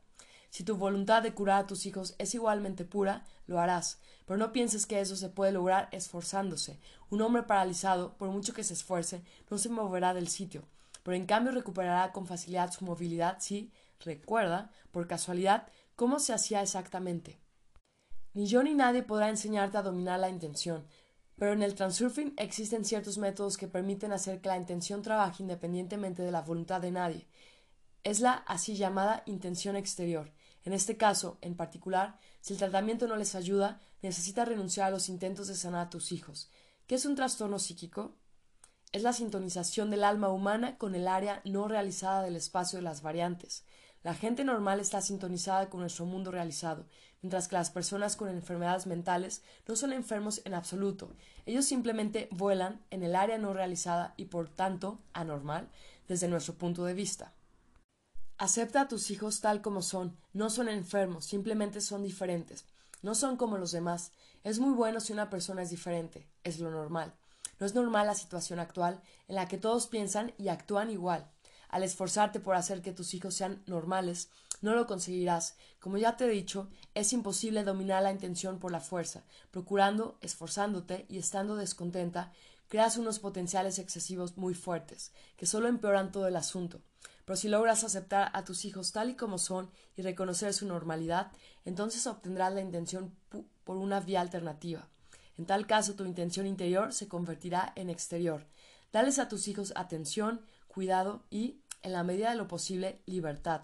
Si 0.51 0.65
tu 0.65 0.77
voluntad 0.77 1.23
de 1.23 1.35
curar 1.35 1.65
a 1.65 1.67
tus 1.67 1.87
hijos 1.87 2.15
es 2.19 2.35
igualmente 2.35 2.85
pura, 2.85 3.25
lo 3.47 3.61
harás, 3.61 4.01
pero 4.27 4.39
no 4.39 4.53
pienses 4.53 4.87
que 4.87 5.01
eso 5.01 5.15
se 5.15 5.29
puede 5.29 5.53
lograr 5.53 5.89
esforzándose. 5.93 6.81
Un 7.11 7.23
hombre 7.23 7.45
paralizado, 7.45 8.15
por 8.17 8.31
mucho 8.31 8.53
que 8.53 8.65
se 8.65 8.75
esfuerce, 8.75 9.23
no 9.51 9.59
se 9.59 9.69
moverá 9.69 10.15
del 10.15 10.29
sitio, 10.29 10.65
pero 11.05 11.17
en 11.17 11.27
cambio 11.27 11.53
recuperará 11.53 12.13
con 12.13 12.27
facilidad 12.27 12.73
su 12.73 12.85
movilidad 12.85 13.37
si 13.41 13.71
recuerda, 14.01 14.71
por 14.91 15.07
casualidad, 15.07 15.69
cómo 15.97 16.19
se 16.19 16.33
hacía 16.33 16.63
exactamente. 16.63 17.39
Ni 18.39 18.47
yo 18.47 18.63
ni 18.63 18.73
nadie 18.73 19.03
podrá 19.03 19.29
enseñarte 19.31 19.79
a 19.79 19.83
dominar 19.83 20.21
la 20.21 20.29
intención, 20.29 20.87
pero 21.35 21.55
en 21.55 21.63
el 21.65 21.75
transurfing 21.75 22.35
existen 22.37 22.85
ciertos 22.85 23.19
métodos 23.19 23.57
que 23.57 23.67
permiten 23.67 24.13
hacer 24.13 24.41
que 24.41 24.49
la 24.49 24.57
intención 24.57 25.03
trabaje 25.03 25.43
independientemente 25.43 26.23
de 26.23 26.31
la 26.31 26.43
voluntad 26.43 26.81
de 26.81 26.93
nadie. 26.93 27.27
Es 28.05 28.21
la 28.21 28.35
así 28.35 28.77
llamada 28.77 29.25
intención 29.27 29.75
exterior. 29.75 30.33
En 30.63 30.73
este 30.73 30.97
caso, 30.97 31.39
en 31.41 31.57
particular, 31.57 32.21
si 32.41 32.53
el 32.53 32.61
tratamiento 32.61 33.09
no 33.09 33.17
les 33.17 33.35
ayuda, 33.35 33.81
necesitas 34.03 34.47
renunciar 34.47 34.87
a 34.87 34.91
los 34.93 35.09
intentos 35.09 35.49
de 35.49 35.57
sanar 35.57 35.89
a 35.89 35.91
tus 35.91 36.13
hijos. 36.13 36.49
¿Qué 36.87 36.95
es 36.95 37.07
un 37.07 37.17
trastorno 37.17 37.59
psíquico? 37.59 38.15
Es 38.93 39.03
la 39.03 39.15
sintonización 39.15 39.91
del 39.91 40.05
alma 40.05 40.29
humana 40.29 40.79
con 40.79 40.95
el 40.95 41.09
área 41.09 41.43
no 41.45 41.67
realizada 41.67 42.23
del 42.23 42.37
espacio 42.37 42.79
de 42.79 42.85
las 42.85 43.03
variantes. 43.03 43.65
La 44.05 44.15
gente 44.15 44.45
normal 44.45 44.79
está 44.79 45.03
sintonizada 45.03 45.69
con 45.69 45.81
nuestro 45.81 46.07
mundo 46.07 46.31
realizado, 46.31 46.87
mientras 47.23 47.49
que 47.49 47.57
las 47.57 47.71
personas 47.71 48.17
con 48.17 48.29
enfermedades 48.29 48.87
mentales 48.87 49.43
no 49.67 49.77
son 49.77 49.93
enfermos 49.93 50.41
en 50.45 50.55
absoluto. 50.55 51.11
Ellos 51.47 51.65
simplemente 51.65 52.29
vuelan 52.31 52.81
en 52.91 53.03
el 53.03 53.17
área 53.17 53.39
no 53.39 53.53
realizada 53.53 54.15
y 54.17 54.27
por 54.27 54.49
tanto 54.49 55.01
anormal 55.13 55.69
desde 56.07 56.29
nuestro 56.29 56.55
punto 56.55 56.85
de 56.85 56.95
vista. 56.95 57.33
Acepta 58.39 58.83
a 58.83 58.89
tus 58.89 59.11
hijos 59.11 59.41
tal 59.41 59.63
como 59.63 59.83
son, 59.83 60.17
no 60.33 60.49
son 60.49 60.69
enfermos, 60.69 61.25
simplemente 61.25 61.81
son 61.81 62.05
diferentes, 62.05 62.67
no 63.03 63.15
son 63.15 63.37
como 63.37 63.59
los 63.59 63.73
demás. 63.73 64.13
Es 64.45 64.61
muy 64.61 64.73
bueno 64.73 65.01
si 65.01 65.13
una 65.13 65.29
persona 65.29 65.63
es 65.63 65.71
diferente, 65.71 66.29
es 66.45 66.61
lo 66.61 66.71
normal. 66.71 67.15
No 67.59 67.67
es 67.67 67.75
normal 67.75 68.07
la 68.07 68.15
situación 68.15 68.61
actual 68.61 69.01
en 69.27 69.35
la 69.35 69.49
que 69.49 69.59
todos 69.59 69.89
piensan 69.89 70.33
y 70.39 70.49
actúan 70.49 70.91
igual. 70.91 71.29
Al 71.69 71.83
esforzarte 71.83 72.39
por 72.41 72.55
hacer 72.55 72.81
que 72.81 72.93
tus 72.93 73.13
hijos 73.15 73.35
sean 73.35 73.63
normales, 73.67 74.31
no 74.61 74.75
lo 74.75 74.87
conseguirás. 74.87 75.57
Como 75.81 75.99
ya 75.99 76.17
te 76.17 76.25
he 76.25 76.29
dicho, 76.29 76.69
es 76.95 77.13
imposible 77.13 77.65
dominar 77.65 78.03
la 78.03 78.13
intención 78.13 78.59
por 78.59 78.73
la 78.73 78.81
fuerza. 78.81 79.25
Procurando, 79.51 80.19
esforzándote 80.21 81.07
y 81.09 81.19
estando 81.19 81.57
descontenta, 81.57 82.33
creas 82.69 82.97
unos 82.97 83.19
potenciales 83.19 83.79
excesivos 83.79 84.37
muy 84.37 84.55
fuertes, 84.55 85.13
que 85.37 85.47
solo 85.47 85.69
empeoran 85.69 86.13
todo 86.13 86.29
el 86.29 86.37
asunto. 86.37 86.81
Pero 87.25 87.37
si 87.37 87.49
logras 87.49 87.85
aceptar 87.85 88.31
a 88.33 88.45
tus 88.45 88.65
hijos 88.65 88.93
tal 88.93 89.11
y 89.11 89.15
como 89.15 89.39
son 89.39 89.71
y 89.97 90.03
reconocer 90.03 90.55
su 90.55 90.67
normalidad, 90.67 91.31
entonces 91.65 92.07
obtendrás 92.07 92.55
la 92.55 92.63
intención 92.63 93.15
por 93.65 93.77
una 93.77 94.01
vía 94.01 94.21
alternativa. 94.21 94.89
En 95.37 95.47
tal 95.47 95.67
caso, 95.67 95.95
tu 95.95 96.05
intención 96.05 96.47
interior 96.47 96.93
se 96.93 97.07
convertirá 97.07 97.73
en 97.77 97.91
exterior. 97.91 98.47
Dales 98.93 99.19
a 99.19 99.29
tus 99.29 99.47
hijos 99.47 99.73
atención, 99.77 100.41
cuidado 100.67 101.23
y, 101.31 101.61
en 101.83 101.93
la 101.93 102.03
medida 102.03 102.31
de 102.31 102.37
lo 102.37 102.49
posible, 102.49 103.03
libertad. 103.07 103.63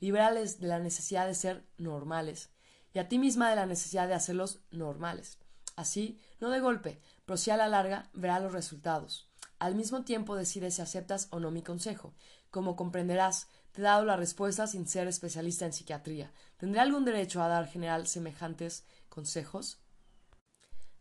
Líbrales 0.00 0.60
de 0.60 0.68
la 0.68 0.78
necesidad 0.78 1.26
de 1.26 1.34
ser 1.34 1.64
normales 1.78 2.50
y 2.92 2.98
a 2.98 3.08
ti 3.08 3.18
misma 3.18 3.50
de 3.50 3.56
la 3.56 3.66
necesidad 3.66 4.08
de 4.08 4.14
hacerlos 4.14 4.60
normales. 4.70 5.38
Así, 5.76 6.18
no 6.40 6.50
de 6.50 6.60
golpe, 6.60 7.00
pero 7.24 7.36
si 7.36 7.50
a 7.50 7.56
la 7.56 7.68
larga 7.68 8.08
verás 8.14 8.42
los 8.42 8.52
resultados. 8.52 9.28
Al 9.58 9.74
mismo 9.74 10.02
tiempo 10.02 10.36
decides 10.36 10.74
si 10.74 10.82
aceptas 10.82 11.28
o 11.30 11.40
no 11.40 11.50
mi 11.50 11.62
consejo. 11.62 12.14
Como 12.50 12.76
comprenderás, 12.76 13.48
te 13.72 13.80
he 13.80 13.84
dado 13.84 14.04
la 14.04 14.16
respuesta 14.16 14.66
sin 14.66 14.86
ser 14.86 15.08
especialista 15.08 15.66
en 15.66 15.72
psiquiatría. 15.72 16.32
¿Tendré 16.56 16.80
algún 16.80 17.04
derecho 17.04 17.42
a 17.42 17.48
dar 17.48 17.68
general 17.68 18.06
semejantes 18.06 18.84
consejos? 19.08 19.78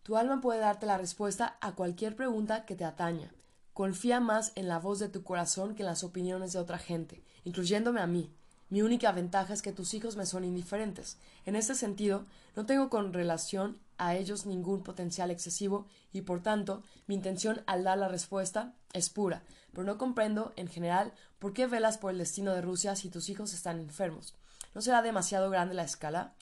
Tu 0.04 0.18
alma 0.18 0.42
puede 0.42 0.60
darte 0.60 0.86
la 0.86 0.98
respuesta 0.98 1.58
a 1.62 1.76
cualquier 1.76 2.16
pregunta 2.16 2.66
que 2.66 2.76
te 2.76 2.86
ataña. 2.86 3.34
Confía 3.74 4.20
más 4.20 4.52
en 4.56 4.68
la 4.68 4.80
voz 4.80 5.00
de 5.00 5.10
tu 5.10 5.24
corazón 5.24 5.76
que 5.76 5.84
en 5.84 5.88
las 5.88 6.04
opiniones 6.04 6.54
de 6.54 6.60
otra 6.60 6.78
gente, 6.78 7.24
incluyéndome 7.44 8.02
a 8.02 8.08
mí. 8.08 8.34
Mi 8.70 8.82
única 8.82 9.12
ventaja 9.12 9.54
es 9.54 9.62
que 9.62 9.72
tus 9.72 9.94
hijos 9.94 10.16
me 10.16 10.26
son 10.26 10.44
indiferentes. 10.44 11.18
En 11.46 11.56
este 11.56 11.76
sentido, 11.76 12.26
no 12.56 12.66
tengo 12.66 12.90
con 12.90 13.14
relación 13.14 13.80
a 14.00 14.16
ellos 14.16 14.48
ningún 14.48 14.82
potencial 14.82 15.30
excesivo 15.30 15.86
y, 16.12 16.22
por 16.22 16.42
tanto, 16.42 16.82
mi 17.06 17.14
intención 17.14 17.62
al 17.68 17.84
dar 17.84 18.00
la 18.00 18.08
respuesta 18.08 18.74
es 18.94 19.12
pura, 19.12 19.44
pero 19.72 19.84
no 19.84 20.00
comprendo, 20.00 20.52
en 20.56 20.68
general, 20.68 21.14
por 21.38 21.54
qué 21.54 21.68
velas 21.68 22.00
por 22.00 22.12
el 22.12 22.18
destino 22.18 22.54
de 22.54 22.62
Rusia 22.62 22.96
si 22.96 23.10
tus 23.10 23.30
hijos 23.30 23.54
están 23.54 23.80
enfermos. 23.80 24.34
¿No 24.74 24.82
será 24.82 25.04
demasiado 25.04 25.52
grande 25.52 25.76
la 25.76 25.84
escala? 25.84 26.34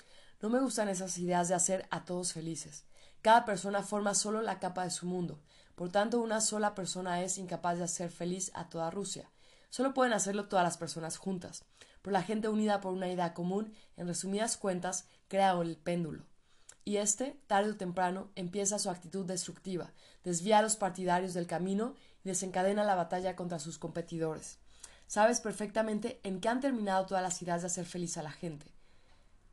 No 0.41 0.49
me 0.49 0.61
gustan 0.61 0.87
esas 0.87 1.17
ideas 1.17 1.49
de 1.49 1.55
hacer 1.55 1.87
a 1.91 2.05
todos 2.05 2.31
felices. 2.31 2.85
Cada 3.21 3.43
persona 3.43 3.83
forma 3.83 4.15
solo 4.15 4.41
la 4.41 4.59
capa 4.59 4.85
de 4.85 4.91
su 4.91 5.05
mundo. 5.05 5.41
Por 5.75 5.91
tanto, 5.91 6.21
una 6.21 6.39
sola 6.39 6.73
persona 6.73 7.21
es 7.21 7.37
incapaz 7.37 7.79
de 7.79 7.83
hacer 7.83 8.09
feliz 8.09 8.49
a 8.53 8.69
toda 8.69 8.91
Rusia. 8.91 9.29
Solo 9.69 9.93
pueden 9.93 10.13
hacerlo 10.13 10.47
todas 10.47 10.63
las 10.63 10.77
personas 10.77 11.17
juntas 11.17 11.63
pero 12.03 12.13
la 12.13 12.21
gente 12.21 12.49
unida 12.49 12.81
por 12.81 12.93
una 12.93 13.09
idea 13.09 13.33
común, 13.33 13.73
en 13.97 14.07
resumidas 14.07 14.57
cuentas, 14.57 15.07
crea 15.29 15.53
el 15.53 15.77
péndulo. 15.77 16.25
Y 16.85 16.97
éste, 16.97 17.39
tarde 17.47 17.71
o 17.71 17.77
temprano, 17.77 18.29
empieza 18.35 18.77
su 18.77 18.89
actitud 18.89 19.25
destructiva, 19.25 19.91
desvía 20.23 20.59
a 20.59 20.61
los 20.61 20.75
partidarios 20.75 21.33
del 21.33 21.47
camino 21.47 21.95
y 22.23 22.29
desencadena 22.29 22.83
la 22.83 22.95
batalla 22.95 23.35
contra 23.35 23.57
sus 23.57 23.79
competidores. 23.79 24.59
Sabes 25.07 25.39
perfectamente 25.39 26.19
en 26.23 26.41
qué 26.41 26.49
han 26.49 26.59
terminado 26.59 27.05
todas 27.05 27.23
las 27.23 27.41
ideas 27.41 27.61
de 27.61 27.67
hacer 27.67 27.85
feliz 27.85 28.17
a 28.17 28.23
la 28.23 28.31
gente. 28.31 28.65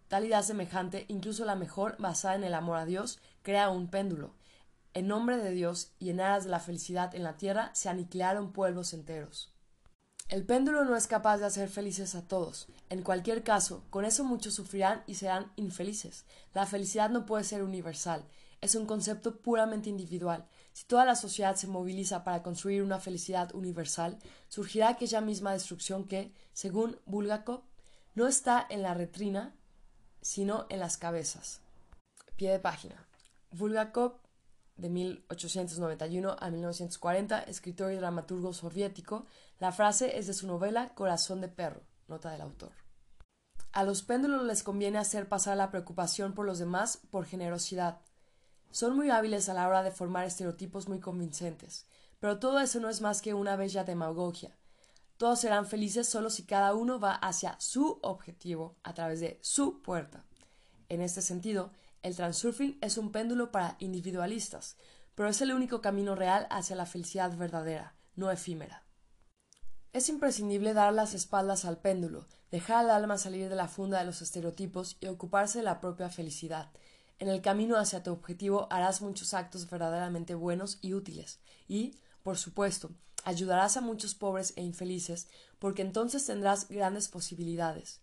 Tal 0.08 0.24
idea 0.24 0.42
semejante, 0.42 1.04
incluso 1.06 1.44
la 1.44 1.54
mejor, 1.54 1.96
basada 2.00 2.34
en 2.34 2.42
el 2.42 2.54
amor 2.54 2.78
a 2.78 2.84
Dios, 2.84 3.20
crea 3.42 3.70
un 3.70 3.86
péndulo. 3.88 4.34
En 4.92 5.06
nombre 5.06 5.36
de 5.36 5.52
Dios 5.52 5.92
y 6.00 6.10
en 6.10 6.20
aras 6.20 6.44
de 6.44 6.50
la 6.50 6.58
felicidad 6.58 7.14
en 7.14 7.22
la 7.22 7.36
tierra 7.36 7.70
se 7.74 7.88
aniquilaron 7.88 8.52
pueblos 8.52 8.92
enteros. 8.92 9.52
El 10.30 10.46
péndulo 10.46 10.84
no 10.84 10.94
es 10.94 11.08
capaz 11.08 11.38
de 11.38 11.46
hacer 11.46 11.68
felices 11.68 12.14
a 12.14 12.22
todos. 12.22 12.68
En 12.88 13.02
cualquier 13.02 13.42
caso, 13.42 13.82
con 13.90 14.04
eso 14.04 14.22
muchos 14.22 14.54
sufrirán 14.54 15.02
y 15.08 15.16
serán 15.16 15.50
infelices. 15.56 16.24
La 16.54 16.66
felicidad 16.66 17.10
no 17.10 17.26
puede 17.26 17.42
ser 17.42 17.64
universal, 17.64 18.24
es 18.60 18.76
un 18.76 18.86
concepto 18.86 19.40
puramente 19.40 19.88
individual. 19.90 20.46
Si 20.72 20.84
toda 20.84 21.04
la 21.04 21.16
sociedad 21.16 21.56
se 21.56 21.66
moviliza 21.66 22.22
para 22.22 22.44
construir 22.44 22.84
una 22.84 23.00
felicidad 23.00 23.52
universal, 23.56 24.20
surgirá 24.48 24.90
aquella 24.90 25.20
misma 25.20 25.52
destrucción 25.52 26.04
que, 26.04 26.32
según 26.52 27.00
Bulgakov, 27.06 27.62
no 28.14 28.28
está 28.28 28.64
en 28.70 28.82
la 28.82 28.94
retrina, 28.94 29.56
sino 30.20 30.66
en 30.68 30.78
las 30.78 30.96
cabezas. 30.96 31.60
Pie 32.36 32.52
de 32.52 32.60
página. 32.60 33.04
Bulgakov 33.50 34.20
de 34.76 34.88
1891 34.88 36.36
a 36.38 36.50
1940, 36.50 37.42
escritor 37.42 37.92
y 37.92 37.96
dramaturgo 37.96 38.52
soviético. 38.52 39.26
La 39.60 39.72
frase 39.72 40.18
es 40.18 40.26
de 40.26 40.32
su 40.32 40.46
novela 40.46 40.94
Corazón 40.94 41.42
de 41.42 41.48
perro, 41.48 41.82
nota 42.08 42.30
del 42.30 42.40
autor. 42.40 42.72
A 43.72 43.84
los 43.84 44.02
péndulos 44.02 44.42
les 44.44 44.62
conviene 44.62 44.96
hacer 44.96 45.28
pasar 45.28 45.58
la 45.58 45.70
preocupación 45.70 46.32
por 46.32 46.46
los 46.46 46.58
demás 46.58 46.98
por 47.10 47.26
generosidad. 47.26 48.00
Son 48.70 48.96
muy 48.96 49.10
hábiles 49.10 49.50
a 49.50 49.54
la 49.54 49.68
hora 49.68 49.82
de 49.82 49.90
formar 49.90 50.24
estereotipos 50.24 50.88
muy 50.88 50.98
convincentes, 50.98 51.86
pero 52.20 52.38
todo 52.38 52.58
eso 52.58 52.80
no 52.80 52.88
es 52.88 53.02
más 53.02 53.20
que 53.20 53.34
una 53.34 53.54
bella 53.54 53.84
demagogia. 53.84 54.56
Todos 55.18 55.40
serán 55.40 55.66
felices 55.66 56.08
solo 56.08 56.30
si 56.30 56.46
cada 56.46 56.74
uno 56.74 56.98
va 56.98 57.12
hacia 57.12 57.60
su 57.60 57.98
objetivo 58.00 58.78
a 58.82 58.94
través 58.94 59.20
de 59.20 59.38
su 59.42 59.82
puerta. 59.82 60.24
En 60.88 61.02
este 61.02 61.20
sentido, 61.20 61.70
el 62.00 62.16
transurfing 62.16 62.78
es 62.80 62.96
un 62.96 63.12
péndulo 63.12 63.52
para 63.52 63.76
individualistas, 63.78 64.78
pero 65.14 65.28
es 65.28 65.42
el 65.42 65.52
único 65.52 65.82
camino 65.82 66.14
real 66.14 66.46
hacia 66.48 66.76
la 66.76 66.86
felicidad 66.86 67.36
verdadera, 67.36 67.94
no 68.16 68.30
efímera. 68.30 68.86
Es 69.92 70.08
imprescindible 70.08 70.72
dar 70.72 70.92
las 70.92 71.14
espaldas 71.14 71.64
al 71.64 71.78
péndulo, 71.78 72.28
dejar 72.52 72.84
al 72.84 72.90
alma 72.90 73.18
salir 73.18 73.48
de 73.48 73.56
la 73.56 73.66
funda 73.66 73.98
de 73.98 74.04
los 74.04 74.22
estereotipos 74.22 74.96
y 75.00 75.08
ocuparse 75.08 75.58
de 75.58 75.64
la 75.64 75.80
propia 75.80 76.08
felicidad. 76.10 76.70
En 77.18 77.28
el 77.28 77.42
camino 77.42 77.76
hacia 77.76 78.04
tu 78.04 78.12
objetivo 78.12 78.68
harás 78.70 79.02
muchos 79.02 79.34
actos 79.34 79.68
verdaderamente 79.68 80.36
buenos 80.36 80.78
y 80.80 80.94
útiles, 80.94 81.40
y, 81.66 81.96
por 82.22 82.38
supuesto, 82.38 82.92
ayudarás 83.24 83.76
a 83.76 83.80
muchos 83.80 84.14
pobres 84.14 84.52
e 84.54 84.62
infelices, 84.62 85.26
porque 85.58 85.82
entonces 85.82 86.24
tendrás 86.24 86.68
grandes 86.68 87.08
posibilidades. 87.08 88.00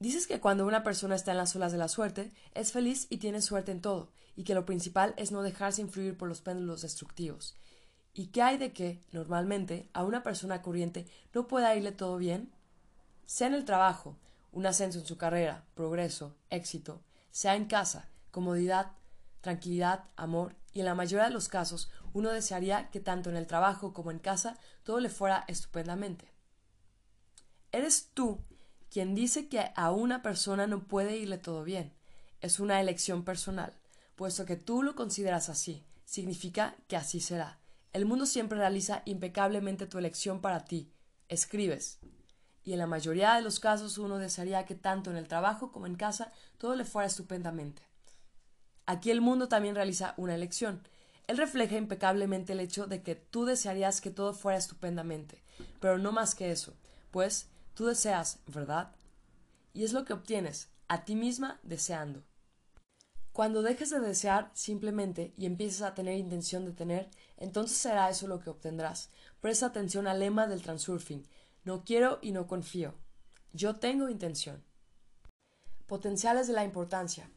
Dices 0.00 0.26
que 0.26 0.40
cuando 0.40 0.66
una 0.66 0.82
persona 0.82 1.14
está 1.14 1.32
en 1.32 1.38
las 1.38 1.54
olas 1.56 1.72
de 1.72 1.78
la 1.78 1.88
suerte, 1.88 2.32
es 2.54 2.72
feliz 2.72 3.06
y 3.10 3.18
tiene 3.18 3.42
suerte 3.42 3.70
en 3.70 3.82
todo, 3.82 4.12
y 4.34 4.44
que 4.44 4.54
lo 4.54 4.64
principal 4.64 5.12
es 5.18 5.30
no 5.30 5.42
dejarse 5.42 5.82
influir 5.82 6.16
por 6.16 6.26
los 6.26 6.40
péndulos 6.40 6.80
destructivos. 6.80 7.54
¿Y 8.18 8.26
qué 8.26 8.42
hay 8.42 8.58
de 8.58 8.72
que, 8.72 9.00
normalmente, 9.12 9.88
a 9.92 10.02
una 10.02 10.24
persona 10.24 10.60
corriente 10.60 11.06
no 11.32 11.46
pueda 11.46 11.76
irle 11.76 11.92
todo 11.92 12.16
bien? 12.16 12.50
Sea 13.26 13.46
en 13.46 13.54
el 13.54 13.64
trabajo, 13.64 14.16
un 14.50 14.66
ascenso 14.66 14.98
en 14.98 15.06
su 15.06 15.16
carrera, 15.16 15.64
progreso, 15.76 16.34
éxito, 16.50 17.00
sea 17.30 17.54
en 17.54 17.66
casa, 17.66 18.08
comodidad, 18.32 18.90
tranquilidad, 19.40 20.02
amor, 20.16 20.56
y 20.72 20.80
en 20.80 20.86
la 20.86 20.96
mayoría 20.96 21.26
de 21.26 21.32
los 21.32 21.46
casos 21.46 21.92
uno 22.12 22.30
desearía 22.30 22.90
que 22.90 22.98
tanto 22.98 23.30
en 23.30 23.36
el 23.36 23.46
trabajo 23.46 23.92
como 23.92 24.10
en 24.10 24.18
casa 24.18 24.58
todo 24.82 24.98
le 24.98 25.10
fuera 25.10 25.44
estupendamente. 25.46 26.32
Eres 27.70 28.10
tú 28.14 28.40
quien 28.90 29.14
dice 29.14 29.48
que 29.48 29.70
a 29.76 29.92
una 29.92 30.22
persona 30.22 30.66
no 30.66 30.82
puede 30.88 31.18
irle 31.18 31.38
todo 31.38 31.62
bien. 31.62 31.94
Es 32.40 32.58
una 32.58 32.80
elección 32.80 33.22
personal. 33.22 33.74
Puesto 34.16 34.44
que 34.44 34.56
tú 34.56 34.82
lo 34.82 34.96
consideras 34.96 35.48
así, 35.48 35.84
significa 36.04 36.74
que 36.88 36.96
así 36.96 37.20
será. 37.20 37.57
El 37.92 38.04
mundo 38.04 38.26
siempre 38.26 38.58
realiza 38.58 39.02
impecablemente 39.06 39.86
tu 39.86 39.98
elección 39.98 40.40
para 40.40 40.64
ti. 40.64 40.92
Escribes. 41.28 41.98
Y 42.64 42.72
en 42.74 42.78
la 42.78 42.86
mayoría 42.86 43.34
de 43.34 43.42
los 43.42 43.60
casos 43.60 43.98
uno 43.98 44.18
desearía 44.18 44.66
que 44.66 44.74
tanto 44.74 45.10
en 45.10 45.16
el 45.16 45.28
trabajo 45.28 45.72
como 45.72 45.86
en 45.86 45.94
casa 45.94 46.32
todo 46.58 46.74
le 46.76 46.84
fuera 46.84 47.06
estupendamente. 47.06 47.82
Aquí 48.84 49.10
el 49.10 49.20
mundo 49.20 49.48
también 49.48 49.74
realiza 49.74 50.14
una 50.16 50.34
elección. 50.34 50.82
Él 51.26 51.36
refleja 51.36 51.76
impecablemente 51.76 52.54
el 52.54 52.60
hecho 52.60 52.86
de 52.86 53.02
que 53.02 53.14
tú 53.14 53.44
desearías 53.44 54.00
que 54.00 54.10
todo 54.10 54.32
fuera 54.32 54.58
estupendamente, 54.58 55.42
pero 55.78 55.98
no 55.98 56.10
más 56.10 56.34
que 56.34 56.50
eso, 56.50 56.74
pues 57.10 57.48
tú 57.74 57.86
deseas, 57.86 58.38
¿verdad? 58.46 58.94
Y 59.74 59.84
es 59.84 59.92
lo 59.92 60.06
que 60.06 60.14
obtienes, 60.14 60.70
a 60.88 61.04
ti 61.04 61.14
misma 61.14 61.60
deseando. 61.62 62.22
Cuando 63.32 63.62
dejes 63.62 63.90
de 63.90 64.00
desear 64.00 64.50
simplemente 64.54 65.34
y 65.36 65.46
empieces 65.46 65.82
a 65.82 65.94
tener 65.94 66.16
intención 66.16 66.64
de 66.64 66.72
tener, 66.72 67.10
entonces 67.38 67.78
será 67.78 68.10
eso 68.10 68.26
lo 68.26 68.40
que 68.40 68.50
obtendrás. 68.50 69.10
Presta 69.40 69.66
atención 69.66 70.06
al 70.06 70.20
lema 70.20 70.46
del 70.46 70.62
transurfing. 70.62 71.26
No 71.64 71.84
quiero 71.84 72.18
y 72.20 72.32
no 72.32 72.46
confío. 72.46 72.94
Yo 73.52 73.76
tengo 73.76 74.08
intención. 74.08 74.62
Potenciales 75.86 76.48
de 76.48 76.52
la 76.52 76.64
importancia. 76.64 77.30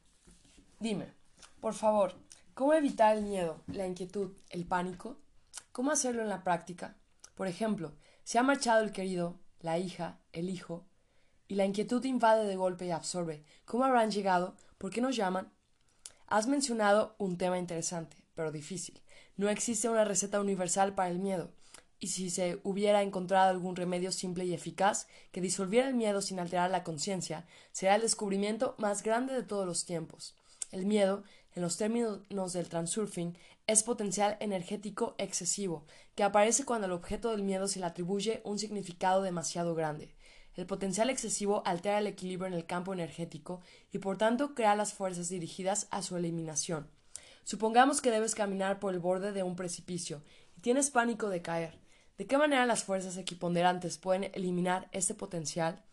Dime, 0.79 1.13
por 1.59 1.73
favor, 1.73 2.15
¿cómo 2.53 2.73
evitar 2.73 3.15
el 3.15 3.23
miedo, 3.23 3.61
la 3.67 3.85
inquietud, 3.85 4.35
el 4.49 4.65
pánico? 4.65 5.17
¿Cómo 5.71 5.91
hacerlo 5.91 6.23
en 6.23 6.29
la 6.29 6.43
práctica? 6.43 6.97
Por 7.35 7.47
ejemplo, 7.47 7.93
si 8.23 8.37
ha 8.37 8.43
marchado 8.43 8.83
el 8.83 8.91
querido, 8.91 9.39
la 9.61 9.77
hija, 9.77 10.19
el 10.33 10.49
hijo, 10.49 10.85
y 11.47 11.55
la 11.55 11.65
inquietud 11.65 12.03
invade 12.05 12.45
de 12.45 12.55
golpe 12.55 12.85
y 12.85 12.91
absorbe. 12.91 13.43
¿Cómo 13.65 13.83
habrán 13.83 14.09
llegado? 14.09 14.55
¿Por 14.77 14.89
qué 14.89 15.01
nos 15.01 15.15
llaman? 15.15 15.51
Has 16.27 16.47
mencionado 16.47 17.15
un 17.17 17.37
tema 17.37 17.59
interesante, 17.59 18.15
pero 18.35 18.51
difícil. 18.51 19.01
No 19.41 19.49
existe 19.49 19.89
una 19.89 20.05
receta 20.05 20.39
universal 20.39 20.93
para 20.93 21.09
el 21.09 21.17
miedo, 21.17 21.49
y 21.99 22.09
si 22.09 22.29
se 22.29 22.59
hubiera 22.63 23.01
encontrado 23.01 23.49
algún 23.49 23.75
remedio 23.75 24.11
simple 24.11 24.45
y 24.45 24.53
eficaz 24.53 25.07
que 25.31 25.41
disolviera 25.41 25.87
el 25.87 25.95
miedo 25.95 26.21
sin 26.21 26.39
alterar 26.39 26.69
la 26.69 26.83
conciencia, 26.83 27.47
será 27.71 27.95
el 27.95 28.03
descubrimiento 28.03 28.75
más 28.77 29.01
grande 29.01 29.33
de 29.33 29.41
todos 29.41 29.65
los 29.65 29.83
tiempos. 29.83 30.35
El 30.71 30.85
miedo 30.85 31.23
en 31.55 31.63
los 31.63 31.77
términos 31.77 32.53
del 32.53 32.69
transurfing, 32.69 33.35
es 33.65 33.81
potencial 33.81 34.37
energético 34.41 35.15
excesivo, 35.17 35.87
que 36.13 36.21
aparece 36.21 36.63
cuando 36.63 36.85
al 36.85 36.93
objeto 36.93 37.31
del 37.31 37.41
miedo 37.41 37.67
se 37.67 37.79
le 37.79 37.87
atribuye 37.87 38.41
un 38.45 38.59
significado 38.59 39.23
demasiado 39.23 39.73
grande. 39.73 40.13
El 40.53 40.67
potencial 40.67 41.09
excesivo 41.09 41.63
altera 41.65 41.97
el 41.97 42.05
equilibrio 42.05 42.45
en 42.45 42.53
el 42.53 42.67
campo 42.67 42.93
energético 42.93 43.61
y 43.91 43.97
por 43.97 44.19
tanto 44.19 44.53
crea 44.53 44.75
las 44.75 44.93
fuerzas 44.93 45.29
dirigidas 45.29 45.87
a 45.89 46.03
su 46.03 46.15
eliminación. 46.15 47.00
Supongamos 47.43 48.01
que 48.01 48.11
debes 48.11 48.35
caminar 48.35 48.79
por 48.79 48.93
el 48.93 48.99
borde 48.99 49.31
de 49.31 49.43
un 49.43 49.55
precipicio 49.55 50.23
y 50.57 50.61
tienes 50.61 50.91
pánico 50.91 51.29
de 51.29 51.41
caer. 51.41 51.79
¿De 52.17 52.27
qué 52.27 52.37
manera 52.37 52.65
las 52.65 52.83
fuerzas 52.83 53.17
equiponderantes 53.17 53.97
pueden 53.97 54.31
eliminar 54.33 54.87
este 54.91 55.15
potencial? 55.15 55.83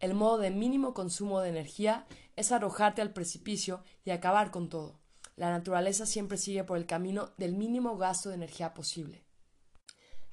El 0.00 0.14
modo 0.14 0.38
de 0.38 0.50
mínimo 0.50 0.94
consumo 0.94 1.40
de 1.40 1.50
energía 1.50 2.06
es 2.34 2.52
arrojarte 2.52 3.02
al 3.02 3.12
precipicio 3.12 3.84
y 4.04 4.10
acabar 4.10 4.50
con 4.50 4.68
todo. 4.68 4.98
La 5.36 5.50
naturaleza 5.50 6.06
siempre 6.06 6.38
sigue 6.38 6.64
por 6.64 6.76
el 6.76 6.86
camino 6.86 7.30
del 7.36 7.54
mínimo 7.54 7.96
gasto 7.96 8.30
de 8.30 8.34
energía 8.34 8.74
posible. 8.74 9.24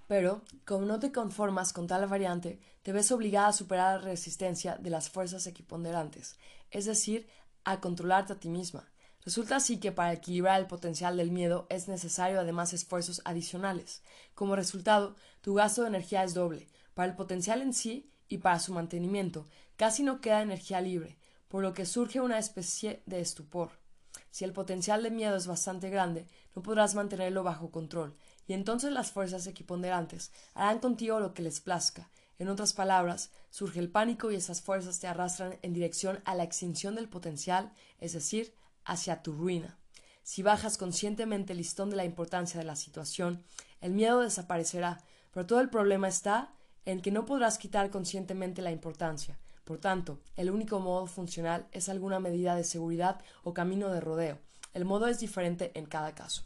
Pero, 0.07 0.41
como 0.65 0.85
no 0.85 0.99
te 0.99 1.11
conformas 1.11 1.73
con 1.73 1.85
tal 1.85 2.07
variante, 2.07 2.59
te 2.81 2.93
ves 2.93 3.11
obligada 3.11 3.49
a 3.49 3.53
superar 3.53 3.99
la 3.99 4.05
resistencia 4.05 4.77
de 4.77 4.89
las 4.89 5.09
fuerzas 5.09 5.45
equiponderantes, 5.47 6.37
es 6.71 6.85
decir, 6.85 7.27
a 7.65 7.81
controlarte 7.81 8.33
a 8.33 8.39
ti 8.39 8.49
misma. 8.49 8.89
Resulta 9.27 9.57
así 9.57 9.77
que 9.77 9.91
para 9.91 10.13
equilibrar 10.13 10.57
el 10.57 10.67
potencial 10.67 11.17
del 11.17 11.31
miedo 11.31 11.67
es 11.69 11.89
necesario 11.89 12.39
además 12.39 12.71
esfuerzos 12.71 13.21
adicionales. 13.25 14.01
Como 14.35 14.55
resultado, 14.55 15.17
tu 15.41 15.53
gasto 15.53 15.81
de 15.81 15.89
energía 15.89 16.23
es 16.23 16.33
doble, 16.33 16.69
para 16.93 17.09
el 17.09 17.17
potencial 17.17 17.61
en 17.61 17.73
sí 17.73 18.09
y 18.29 18.37
para 18.37 18.57
su 18.59 18.73
mantenimiento. 18.73 19.45
Casi 19.75 20.01
no 20.01 20.21
queda 20.21 20.41
energía 20.41 20.79
libre, 20.79 21.17
por 21.49 21.61
lo 21.61 21.73
que 21.73 21.85
surge 21.85 22.21
una 22.21 22.39
especie 22.39 23.03
de 23.05 23.19
estupor. 23.19 23.71
Si 24.31 24.45
el 24.45 24.53
potencial 24.53 25.03
de 25.03 25.11
miedo 25.11 25.35
es 25.35 25.45
bastante 25.45 25.89
grande, 25.89 26.25
no 26.55 26.63
podrás 26.63 26.95
mantenerlo 26.95 27.43
bajo 27.43 27.69
control, 27.69 28.15
y 28.47 28.53
entonces 28.53 28.93
las 28.93 29.11
fuerzas 29.11 29.45
equiponderantes 29.45 30.31
harán 30.53 30.79
contigo 30.79 31.19
lo 31.19 31.33
que 31.33 31.41
les 31.41 31.59
plazca. 31.59 32.09
En 32.39 32.47
otras 32.47 32.71
palabras, 32.71 33.31
surge 33.49 33.79
el 33.79 33.89
pánico 33.89 34.31
y 34.31 34.35
esas 34.35 34.61
fuerzas 34.61 35.01
te 35.01 35.07
arrastran 35.07 35.59
en 35.63 35.73
dirección 35.73 36.21
a 36.23 36.33
la 36.33 36.43
extinción 36.43 36.95
del 36.95 37.09
potencial, 37.09 37.73
es 37.99 38.13
decir, 38.13 38.53
hacia 38.87 39.21
tu 39.21 39.33
ruina. 39.33 39.77
Si 40.23 40.41
bajas 40.41 40.77
conscientemente 40.77 41.53
el 41.53 41.59
listón 41.59 41.89
de 41.89 41.97
la 41.97 42.05
importancia 42.05 42.59
de 42.59 42.65
la 42.65 42.75
situación, 42.75 43.43
el 43.79 43.91
miedo 43.91 44.21
desaparecerá, 44.21 45.03
pero 45.31 45.45
todo 45.45 45.59
el 45.59 45.69
problema 45.69 46.07
está 46.07 46.53
en 46.85 47.01
que 47.01 47.11
no 47.11 47.25
podrás 47.25 47.57
quitar 47.57 47.89
conscientemente 47.91 48.61
la 48.61 48.71
importancia. 48.71 49.37
Por 49.63 49.77
tanto, 49.79 50.19
el 50.35 50.49
único 50.49 50.79
modo 50.79 51.05
funcional 51.05 51.67
es 51.71 51.89
alguna 51.89 52.19
medida 52.19 52.55
de 52.55 52.63
seguridad 52.63 53.21
o 53.43 53.53
camino 53.53 53.89
de 53.89 53.99
rodeo. 53.99 54.39
El 54.73 54.85
modo 54.85 55.07
es 55.07 55.19
diferente 55.19 55.71
en 55.75 55.85
cada 55.85 56.15
caso. 56.15 56.43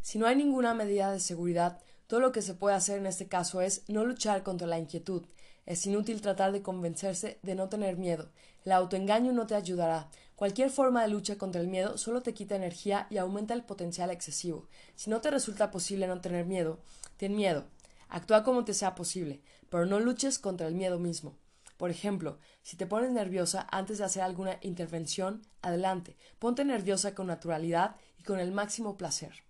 Si 0.00 0.18
no 0.18 0.26
hay 0.26 0.36
ninguna 0.36 0.74
medida 0.74 1.10
de 1.12 1.20
seguridad, 1.20 1.80
todo 2.06 2.20
lo 2.20 2.32
que 2.32 2.42
se 2.42 2.54
puede 2.54 2.76
hacer 2.76 2.98
en 2.98 3.06
este 3.06 3.28
caso 3.28 3.60
es 3.60 3.84
no 3.88 4.04
luchar 4.04 4.42
contra 4.42 4.66
la 4.66 4.78
inquietud. 4.78 5.26
Es 5.64 5.86
inútil 5.86 6.20
tratar 6.20 6.52
de 6.52 6.62
convencerse 6.62 7.38
de 7.42 7.54
no 7.54 7.68
tener 7.68 7.96
miedo. 7.96 8.30
El 8.64 8.72
autoengaño 8.72 9.32
no 9.32 9.46
te 9.46 9.54
ayudará. 9.54 10.10
Cualquier 10.36 10.70
forma 10.70 11.02
de 11.02 11.08
lucha 11.08 11.38
contra 11.38 11.60
el 11.60 11.68
miedo 11.68 11.96
solo 11.96 12.22
te 12.22 12.34
quita 12.34 12.56
energía 12.56 13.06
y 13.08 13.18
aumenta 13.18 13.54
el 13.54 13.62
potencial 13.62 14.10
excesivo. 14.10 14.68
Si 14.96 15.08
no 15.08 15.20
te 15.20 15.30
resulta 15.30 15.70
posible 15.70 16.08
no 16.08 16.20
tener 16.20 16.44
miedo, 16.44 16.80
ten 17.16 17.36
miedo. 17.36 17.66
Actúa 18.08 18.42
como 18.42 18.64
te 18.64 18.74
sea 18.74 18.94
posible, 18.94 19.42
pero 19.70 19.86
no 19.86 20.00
luches 20.00 20.40
contra 20.40 20.66
el 20.66 20.74
miedo 20.74 20.98
mismo. 20.98 21.36
Por 21.76 21.90
ejemplo, 21.90 22.38
si 22.62 22.76
te 22.76 22.86
pones 22.86 23.10
nerviosa 23.10 23.66
antes 23.70 23.98
de 23.98 24.04
hacer 24.04 24.22
alguna 24.22 24.58
intervención, 24.60 25.42
adelante, 25.62 26.16
ponte 26.38 26.64
nerviosa 26.64 27.14
con 27.14 27.28
naturalidad 27.28 27.96
y 28.18 28.24
con 28.24 28.40
el 28.40 28.52
máximo 28.52 28.96
placer. 28.96 29.44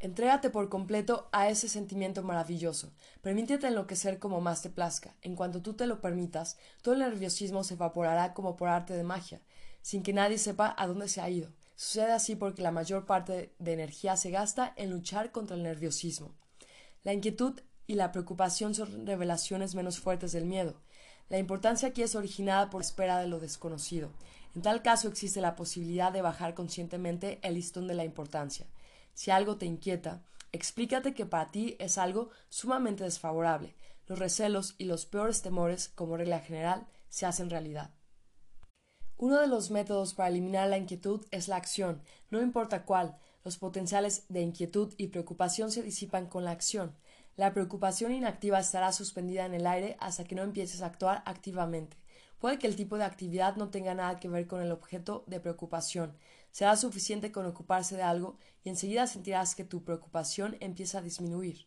Entrégate 0.00 0.48
por 0.48 0.70
completo 0.70 1.28
a 1.30 1.50
ese 1.50 1.68
sentimiento 1.68 2.22
maravilloso. 2.22 2.94
Permítete 3.20 3.66
enloquecer 3.66 4.18
como 4.18 4.40
más 4.40 4.62
te 4.62 4.70
plazca. 4.70 5.14
En 5.20 5.36
cuanto 5.36 5.60
tú 5.60 5.74
te 5.74 5.86
lo 5.86 6.00
permitas, 6.00 6.56
todo 6.80 6.94
el 6.94 7.00
nerviosismo 7.00 7.64
se 7.64 7.74
evaporará 7.74 8.32
como 8.32 8.56
por 8.56 8.68
arte 8.68 8.94
de 8.94 9.02
magia, 9.02 9.42
sin 9.82 10.02
que 10.02 10.12
nadie 10.12 10.38
sepa 10.38 10.74
a 10.76 10.86
dónde 10.86 11.08
se 11.08 11.20
ha 11.20 11.30
ido. 11.30 11.50
Sucede 11.76 12.12
así 12.12 12.36
porque 12.36 12.62
la 12.62 12.72
mayor 12.72 13.06
parte 13.06 13.54
de 13.58 13.72
energía 13.72 14.16
se 14.16 14.30
gasta 14.30 14.72
en 14.76 14.90
luchar 14.90 15.32
contra 15.32 15.56
el 15.56 15.62
nerviosismo. 15.62 16.34
La 17.02 17.14
inquietud 17.14 17.58
y 17.86 17.94
la 17.94 18.12
preocupación 18.12 18.74
son 18.74 19.06
revelaciones 19.06 19.74
menos 19.74 19.98
fuertes 19.98 20.32
del 20.32 20.44
miedo. 20.44 20.80
La 21.28 21.38
importancia 21.38 21.88
aquí 21.88 22.02
es 22.02 22.14
originada 22.14 22.70
por 22.70 22.82
espera 22.82 23.18
de 23.18 23.28
lo 23.28 23.40
desconocido. 23.40 24.12
En 24.54 24.62
tal 24.62 24.82
caso 24.82 25.08
existe 25.08 25.40
la 25.40 25.56
posibilidad 25.56 26.12
de 26.12 26.22
bajar 26.22 26.54
conscientemente 26.54 27.38
el 27.42 27.54
listón 27.54 27.86
de 27.86 27.94
la 27.94 28.04
importancia. 28.04 28.66
Si 29.14 29.30
algo 29.30 29.56
te 29.56 29.66
inquieta, 29.66 30.22
explícate 30.52 31.14
que 31.14 31.26
para 31.26 31.50
ti 31.50 31.76
es 31.78 31.98
algo 31.98 32.30
sumamente 32.48 33.04
desfavorable. 33.04 33.74
Los 34.06 34.18
recelos 34.18 34.74
y 34.76 34.84
los 34.84 35.06
peores 35.06 35.40
temores, 35.40 35.88
como 35.88 36.16
regla 36.16 36.40
general, 36.40 36.86
se 37.08 37.26
hacen 37.26 37.48
realidad. 37.48 37.90
Uno 39.22 39.38
de 39.38 39.48
los 39.48 39.70
métodos 39.70 40.14
para 40.14 40.30
eliminar 40.30 40.70
la 40.70 40.78
inquietud 40.78 41.26
es 41.30 41.46
la 41.46 41.56
acción, 41.56 42.00
no 42.30 42.40
importa 42.40 42.86
cuál. 42.86 43.18
Los 43.44 43.58
potenciales 43.58 44.24
de 44.30 44.40
inquietud 44.40 44.94
y 44.96 45.08
preocupación 45.08 45.70
se 45.70 45.82
disipan 45.82 46.26
con 46.26 46.42
la 46.42 46.52
acción. 46.52 46.96
La 47.36 47.52
preocupación 47.52 48.12
inactiva 48.12 48.58
estará 48.58 48.92
suspendida 48.92 49.44
en 49.44 49.52
el 49.52 49.66
aire 49.66 49.98
hasta 50.00 50.24
que 50.24 50.34
no 50.34 50.42
empieces 50.42 50.80
a 50.80 50.86
actuar 50.86 51.22
activamente. 51.26 51.98
Puede 52.38 52.58
que 52.58 52.66
el 52.66 52.76
tipo 52.76 52.96
de 52.96 53.04
actividad 53.04 53.56
no 53.56 53.68
tenga 53.68 53.92
nada 53.92 54.18
que 54.18 54.30
ver 54.30 54.46
con 54.46 54.62
el 54.62 54.72
objeto 54.72 55.24
de 55.26 55.38
preocupación. 55.38 56.16
Será 56.50 56.74
suficiente 56.76 57.30
con 57.30 57.44
ocuparse 57.44 57.96
de 57.96 58.02
algo 58.02 58.38
y 58.64 58.70
enseguida 58.70 59.06
sentirás 59.06 59.54
que 59.54 59.64
tu 59.64 59.84
preocupación 59.84 60.56
empieza 60.60 60.96
a 60.96 61.02
disminuir. 61.02 61.66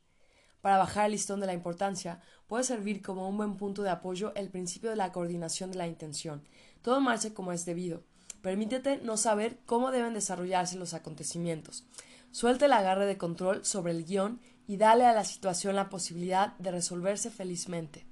Para 0.64 0.78
bajar 0.78 1.08
el 1.08 1.12
listón 1.12 1.42
de 1.42 1.46
la 1.46 1.54
importancia, 1.54 2.22
puede 2.48 2.64
servir 2.64 3.02
como 3.02 3.28
un 3.28 3.36
buen 3.36 3.58
punto 3.58 3.84
de 3.84 3.90
apoyo 3.90 4.34
el 4.34 4.50
principio 4.50 4.90
de 4.90 4.96
la 4.96 5.12
coordinación 5.12 5.72
de 5.72 5.78
la 5.78 5.88
intención. 5.88 6.42
Todo 6.84 7.02
marcha 7.02 7.34
como 7.34 7.54
es 7.54 7.66
debido. 7.66 8.04
Permítete 8.42 8.98
no 8.98 9.16
saber 9.16 9.58
cómo 9.66 9.90
deben 9.90 10.14
desarrollarse 10.14 10.78
los 10.78 10.94
acontecimientos. 10.94 11.86
Suelta 12.32 12.66
el 12.66 12.74
agarre 12.74 13.06
de 13.06 13.18
control 13.18 13.66
sobre 13.66 13.94
el 13.94 14.04
guion 14.04 14.42
y 14.68 14.76
dale 14.76 15.06
a 15.06 15.14
la 15.14 15.24
situación 15.24 15.78
la 15.78 15.90
posibilidad 15.90 16.58
de 16.58 16.72
resolverse 16.72 17.32
felizmente. 17.32 18.06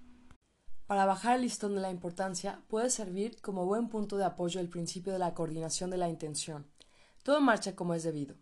Para 0.88 1.05
bajar 1.05 1.36
el 1.36 1.41
listón 1.41 1.76
de 1.76 1.82
la 1.82 1.91
importancia, 1.91 2.61
puede 2.69 2.89
servir 2.89 3.41
como 3.41 3.65
buen 3.65 3.89
punto 3.89 4.17
de 4.17 4.24
apoyo 4.24 4.61
el 4.61 4.69
principio 4.69 5.11
de 5.11 5.19
la 5.19 5.34
coordinación 5.34 5.89
de 5.89 5.97
la 5.97 6.07
intención. 6.07 6.65
Todo 7.24 7.41
marcha 7.41 7.76
como 7.76 7.93
es 7.93 8.03
debido. 8.03 8.36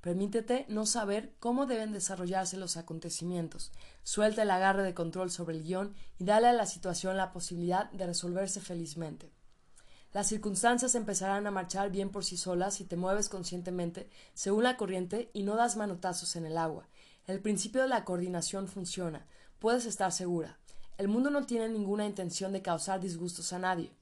Permítete 0.00 0.66
no 0.68 0.86
saber 0.86 1.36
cómo 1.38 1.66
deben 1.66 1.92
desarrollarse 1.92 2.56
los 2.56 2.76
acontecimientos. 2.76 3.72
Suelta 4.02 4.42
el 4.42 4.50
agarre 4.50 4.82
de 4.82 4.94
control 4.94 5.30
sobre 5.30 5.56
el 5.56 5.62
guion 5.62 5.94
y 6.18 6.24
dale 6.24 6.48
a 6.48 6.52
la 6.52 6.66
situación 6.66 7.16
la 7.16 7.32
posibilidad 7.32 7.90
de 7.92 8.06
resolverse 8.06 8.60
felizmente. 8.60 9.37
Las 10.12 10.26
circunstancias 10.26 10.94
empezarán 10.94 11.46
a 11.46 11.50
marchar 11.50 11.90
bien 11.90 12.10
por 12.10 12.24
sí 12.24 12.38
solas 12.38 12.74
si 12.74 12.84
te 12.84 12.96
mueves 12.96 13.28
conscientemente 13.28 14.08
según 14.32 14.64
la 14.64 14.78
corriente 14.78 15.30
y 15.34 15.42
no 15.42 15.54
das 15.54 15.76
manotazos 15.76 16.34
en 16.36 16.46
el 16.46 16.56
agua. 16.56 16.88
El 17.26 17.40
principio 17.40 17.82
de 17.82 17.88
la 17.88 18.04
coordinación 18.06 18.68
funciona. 18.68 19.26
Puedes 19.58 19.84
estar 19.84 20.10
segura. 20.12 20.58
El 20.96 21.08
mundo 21.08 21.28
no 21.28 21.44
tiene 21.44 21.68
ninguna 21.68 22.06
intención 22.06 22.52
de 22.54 22.62
causar 22.62 23.00
disgustos 23.00 23.52
a 23.52 23.58
nadie. 23.58 23.92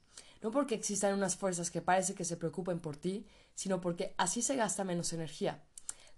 No 0.43 0.53
porque 0.53 0.77
existan 0.77 1.13
unas 1.13 1.35
fuerzas 1.35 1.73
que 1.73 1.83
parece 1.83 2.15
que 2.15 2.25
se 2.25 2.37
preocupen 2.37 2.79
por 2.79 2.97
ti, 2.97 3.27
sino 3.55 3.81
porque 3.81 4.15
así 4.17 4.43
se 4.43 4.55
gasta 4.55 4.85
menos 4.85 5.13
energía. 5.13 5.65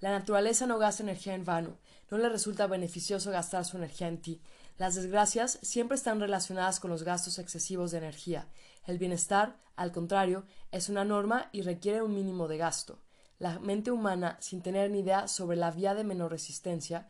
La 0.01 0.11
naturaleza 0.11 0.67
no 0.67 0.79
gasta 0.79 1.03
energía 1.03 1.35
en 1.35 1.45
vano, 1.45 1.79
no 2.11 2.19
le 2.19 2.29
resulta 2.29 2.67
beneficioso 2.67 3.31
gastar 3.31 3.65
su 3.65 3.77
energía 3.77 4.09
en 4.09 4.21
ti. 4.21 4.41
Las 4.77 4.95
desgracias 4.95 5.59
siempre 5.63 5.97
están 5.97 6.21
relacionadas 6.21 6.79
con 6.79 6.91
los 6.91 7.03
gastos 7.03 7.39
excesivos 7.39 7.91
de 7.91 7.99
energía. 7.99 8.49
El 8.87 8.99
bienestar, 8.99 9.57
al 9.75 9.91
contrario, 9.91 10.45
es 10.71 10.89
una 10.89 11.05
norma 11.05 11.49
y 11.53 11.63
requiere 11.63 12.01
un 12.01 12.15
mínimo 12.15 12.47
de 12.47 12.59
gasto. 12.59 13.03
La 13.41 13.59
mente 13.59 13.91
humana, 13.91 14.37
sin 14.41 14.63
tener 14.63 14.91
ni 14.91 15.01
idea 15.01 15.27
sobre 15.27 15.57
la 15.57 15.73
vía 15.73 15.95
de 15.95 16.05
menor 16.05 16.31
resistencia, 16.31 17.09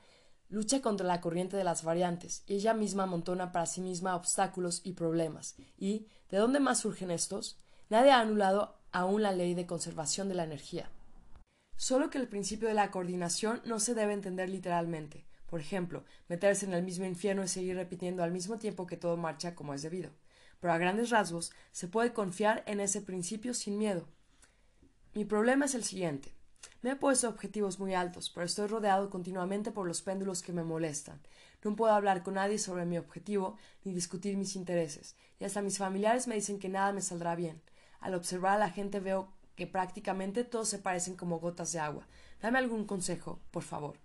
lucha 0.48 0.80
contra 0.80 1.06
la 1.06 1.20
corriente 1.20 1.56
de 1.56 1.64
las 1.64 1.84
variantes 1.84 2.42
y 2.46 2.54
ella 2.54 2.72
misma 2.72 3.02
amontona 3.02 3.52
para 3.52 3.66
sí 3.66 3.82
misma 3.82 4.16
obstáculos 4.16 4.80
y 4.82 4.94
problemas. 4.94 5.56
¿Y 5.76 6.06
de 6.30 6.38
dónde 6.38 6.60
más 6.60 6.80
surgen 6.80 7.10
estos? 7.10 7.58
Nadie 7.90 8.12
ha 8.12 8.20
anulado 8.20 8.78
aún 8.92 9.22
la 9.22 9.32
ley 9.32 9.54
de 9.54 9.66
conservación 9.66 10.28
de 10.28 10.34
la 10.34 10.44
energía. 10.44 10.90
Solo 11.78 12.10
que 12.10 12.18
el 12.18 12.26
principio 12.26 12.66
de 12.66 12.74
la 12.74 12.90
coordinación 12.90 13.62
no 13.64 13.78
se 13.78 13.94
debe 13.94 14.12
entender 14.12 14.50
literalmente. 14.50 15.24
Por 15.46 15.60
ejemplo, 15.60 16.04
meterse 16.28 16.66
en 16.66 16.72
el 16.72 16.82
mismo 16.82 17.04
infierno 17.04 17.44
y 17.44 17.48
seguir 17.48 17.76
repitiendo 17.76 18.24
al 18.24 18.32
mismo 18.32 18.58
tiempo 18.58 18.88
que 18.88 18.96
todo 18.96 19.16
marcha 19.16 19.54
como 19.54 19.72
es 19.72 19.82
debido. 19.82 20.10
Pero 20.58 20.72
a 20.72 20.78
grandes 20.78 21.10
rasgos 21.10 21.52
se 21.70 21.86
puede 21.86 22.12
confiar 22.12 22.64
en 22.66 22.80
ese 22.80 23.00
principio 23.00 23.54
sin 23.54 23.78
miedo. 23.78 24.08
Mi 25.14 25.24
problema 25.24 25.66
es 25.66 25.76
el 25.76 25.84
siguiente. 25.84 26.34
Me 26.82 26.90
he 26.90 26.96
puesto 26.96 27.28
objetivos 27.28 27.78
muy 27.78 27.94
altos, 27.94 28.28
pero 28.28 28.44
estoy 28.44 28.66
rodeado 28.66 29.08
continuamente 29.08 29.70
por 29.70 29.86
los 29.86 30.02
péndulos 30.02 30.42
que 30.42 30.52
me 30.52 30.64
molestan. 30.64 31.20
No 31.62 31.76
puedo 31.76 31.92
hablar 31.92 32.24
con 32.24 32.34
nadie 32.34 32.58
sobre 32.58 32.86
mi 32.86 32.98
objetivo 32.98 33.56
ni 33.84 33.94
discutir 33.94 34.36
mis 34.36 34.56
intereses, 34.56 35.14
y 35.38 35.44
hasta 35.44 35.62
mis 35.62 35.78
familiares 35.78 36.26
me 36.26 36.34
dicen 36.34 36.58
que 36.58 36.68
nada 36.68 36.92
me 36.92 37.02
saldrá 37.02 37.36
bien. 37.36 37.62
Al 38.00 38.14
observar 38.14 38.56
a 38.56 38.58
la 38.58 38.70
gente 38.70 38.98
veo 38.98 39.32
que 39.58 39.66
prácticamente 39.66 40.44
todos 40.44 40.68
se 40.68 40.78
parecen 40.78 41.16
como 41.16 41.40
gotas 41.40 41.72
de 41.72 41.80
agua. 41.80 42.06
Dame 42.40 42.58
algún 42.58 42.86
consejo, 42.86 43.40
por 43.50 43.64
favor. 43.64 43.96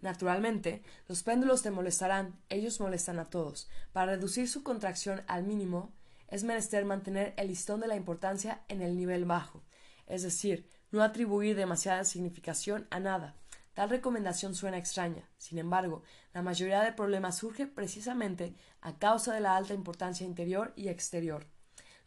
Naturalmente, 0.00 0.84
los 1.08 1.24
péndulos 1.24 1.62
te 1.62 1.72
molestarán, 1.72 2.38
ellos 2.48 2.78
molestan 2.78 3.18
a 3.18 3.24
todos. 3.24 3.68
Para 3.92 4.12
reducir 4.12 4.48
su 4.48 4.62
contracción 4.62 5.22
al 5.26 5.42
mínimo, 5.42 5.92
es 6.28 6.44
menester 6.44 6.84
mantener 6.84 7.34
el 7.36 7.48
listón 7.48 7.80
de 7.80 7.88
la 7.88 7.96
importancia 7.96 8.62
en 8.68 8.82
el 8.82 8.96
nivel 8.96 9.24
bajo, 9.24 9.64
es 10.06 10.22
decir, 10.22 10.68
no 10.92 11.02
atribuir 11.02 11.56
demasiada 11.56 12.04
significación 12.04 12.86
a 12.90 13.00
nada. 13.00 13.34
Tal 13.74 13.90
recomendación 13.90 14.54
suena 14.54 14.78
extraña. 14.78 15.28
Sin 15.38 15.58
embargo, 15.58 16.04
la 16.32 16.42
mayoría 16.42 16.82
de 16.82 16.92
problemas 16.92 17.38
surge 17.38 17.66
precisamente 17.66 18.54
a 18.80 18.96
causa 18.96 19.34
de 19.34 19.40
la 19.40 19.56
alta 19.56 19.74
importancia 19.74 20.24
interior 20.24 20.72
y 20.76 20.86
exterior. 20.86 21.48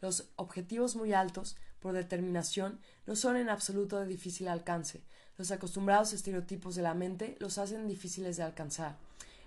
Los 0.00 0.30
objetivos 0.36 0.96
muy 0.96 1.12
altos 1.12 1.58
por 1.80 1.94
determinación, 1.94 2.78
no 3.06 3.16
son 3.16 3.36
en 3.36 3.48
absoluto 3.48 3.98
de 3.98 4.06
difícil 4.06 4.48
alcance. 4.48 5.02
Los 5.36 5.50
acostumbrados 5.50 6.12
estereotipos 6.12 6.74
de 6.74 6.82
la 6.82 6.94
mente 6.94 7.36
los 7.40 7.58
hacen 7.58 7.88
difíciles 7.88 8.36
de 8.36 8.42
alcanzar. 8.42 8.96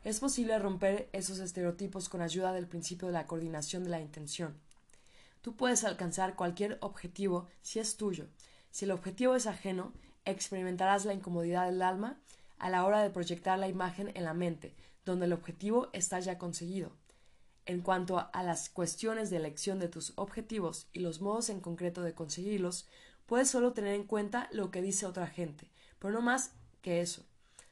Es 0.03 0.19
posible 0.19 0.59
romper 0.59 1.07
esos 1.13 1.39
estereotipos 1.39 2.09
con 2.09 2.21
ayuda 2.21 2.51
del 2.51 2.67
principio 2.67 3.07
de 3.07 3.13
la 3.13 3.25
coordinación 3.25 3.83
de 3.83 3.91
la 3.91 4.01
intención. 4.01 4.55
Tú 5.41 5.55
puedes 5.55 5.83
alcanzar 5.83 6.35
cualquier 6.35 6.77
objetivo 6.81 7.47
si 7.61 7.79
es 7.79 7.95
tuyo. 7.95 8.27
Si 8.71 8.85
el 8.85 8.91
objetivo 8.91 9.35
es 9.35 9.45
ajeno, 9.47 9.93
experimentarás 10.25 11.05
la 11.05 11.13
incomodidad 11.13 11.67
del 11.67 11.81
alma 11.81 12.17
a 12.57 12.69
la 12.69 12.85
hora 12.85 13.01
de 13.01 13.09
proyectar 13.09 13.59
la 13.59 13.67
imagen 13.67 14.11
en 14.15 14.23
la 14.23 14.33
mente, 14.33 14.73
donde 15.05 15.25
el 15.25 15.33
objetivo 15.33 15.89
está 15.93 16.19
ya 16.19 16.37
conseguido. 16.37 16.91
En 17.65 17.81
cuanto 17.81 18.29
a 18.33 18.43
las 18.43 18.69
cuestiones 18.69 19.29
de 19.29 19.37
elección 19.37 19.79
de 19.79 19.87
tus 19.87 20.13
objetivos 20.17 20.89
y 20.91 20.99
los 20.99 21.21
modos 21.21 21.49
en 21.49 21.61
concreto 21.61 22.01
de 22.01 22.13
conseguirlos, 22.13 22.87
puedes 23.25 23.49
solo 23.49 23.71
tener 23.71 23.95
en 23.95 24.03
cuenta 24.03 24.49
lo 24.51 24.69
que 24.69 24.81
dice 24.81 25.05
otra 25.05 25.27
gente, 25.27 25.71
pero 25.99 26.13
no 26.13 26.21
más 26.21 26.51
que 26.81 26.99
eso. 26.99 27.25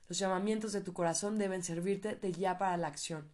Los 0.07 0.17
llamamientos 0.17 0.71
de 0.71 0.81
tu 0.81 0.93
corazón 0.93 1.37
deben 1.37 1.63
servirte 1.63 2.15
de 2.15 2.31
guía 2.31 2.57
para 2.57 2.77
la 2.77 2.87
acción, 2.87 3.29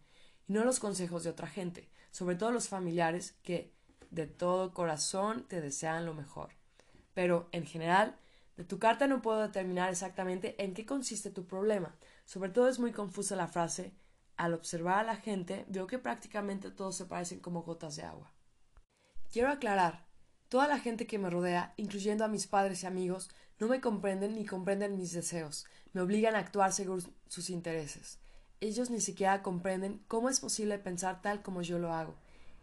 y 0.48 0.52
no 0.52 0.64
los 0.64 0.80
consejos 0.80 1.22
de 1.22 1.30
otra 1.30 1.46
gente, 1.46 1.88
sobre 2.10 2.34
todo 2.34 2.50
los 2.50 2.68
familiares 2.68 3.36
que 3.42 3.72
de 4.10 4.26
todo 4.26 4.74
corazón 4.74 5.44
te 5.46 5.60
desean 5.60 6.06
lo 6.06 6.14
mejor. 6.14 6.50
Pero, 7.14 7.48
en 7.52 7.66
general, 7.66 8.16
de 8.56 8.64
tu 8.64 8.80
carta 8.80 9.06
no 9.06 9.22
puedo 9.22 9.40
determinar 9.40 9.90
exactamente 9.90 10.56
en 10.62 10.74
qué 10.74 10.84
consiste 10.84 11.30
tu 11.30 11.46
problema. 11.46 11.94
Sobre 12.24 12.50
todo 12.50 12.68
es 12.68 12.80
muy 12.80 12.92
confusa 12.92 13.36
la 13.36 13.46
frase 13.46 13.92
al 14.38 14.54
observar 14.54 15.00
a 15.00 15.02
la 15.02 15.16
gente, 15.16 15.66
veo 15.68 15.86
que 15.86 15.98
prácticamente 15.98 16.70
todos 16.70 16.96
se 16.96 17.04
parecen 17.04 17.40
como 17.40 17.64
gotas 17.64 17.96
de 17.96 18.04
agua. 18.04 18.32
Quiero 19.30 19.50
aclarar, 19.50 20.06
toda 20.48 20.68
la 20.68 20.78
gente 20.78 21.06
que 21.06 21.18
me 21.18 21.28
rodea, 21.28 21.74
incluyendo 21.76 22.24
a 22.24 22.28
mis 22.28 22.46
padres 22.46 22.82
y 22.82 22.86
amigos, 22.86 23.30
no 23.58 23.68
me 23.68 23.80
comprenden 23.80 24.36
ni 24.36 24.46
comprenden 24.46 24.96
mis 24.96 25.12
deseos, 25.12 25.66
me 25.92 26.00
obligan 26.00 26.36
a 26.36 26.38
actuar 26.38 26.72
según 26.72 27.02
sus 27.26 27.50
intereses. 27.50 28.20
Ellos 28.60 28.90
ni 28.90 29.00
siquiera 29.00 29.42
comprenden 29.42 30.02
cómo 30.08 30.28
es 30.28 30.40
posible 30.40 30.78
pensar 30.78 31.20
tal 31.20 31.42
como 31.42 31.62
yo 31.62 31.78
lo 31.78 31.92
hago. 31.92 32.16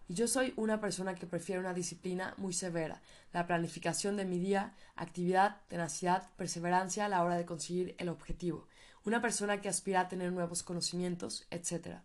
Y 0.07 0.13
yo 0.13 0.28
soy 0.28 0.53
una 0.55 0.80
persona 0.80 1.15
que 1.15 1.26
prefiere 1.26 1.59
una 1.59 1.73
disciplina 1.73 2.36
muy 2.38 2.53
severa, 2.53 3.01
la 3.34 3.47
planificación 3.47 4.15
de 4.17 4.26
mi 4.26 4.39
día, 4.39 4.73
actividad, 4.95 5.61
tenacidad, 5.67 6.30
perseverancia 6.38 7.05
a 7.05 7.09
la 7.09 7.23
hora 7.23 7.36
de 7.36 7.45
conseguir 7.45 7.95
el 7.97 8.09
objetivo, 8.09 8.67
una 9.06 9.22
persona 9.22 9.62
que 9.62 9.70
aspira 9.70 10.01
a 10.01 10.08
tener 10.08 10.32
nuevos 10.32 10.64
conocimientos, 10.64 11.47
etc. 11.51 11.99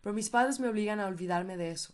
Pero 0.00 0.14
mis 0.14 0.30
padres 0.30 0.60
me 0.60 0.68
obligan 0.68 1.00
a 1.00 1.06
olvidarme 1.06 1.56
de 1.56 1.72
eso. 1.72 1.92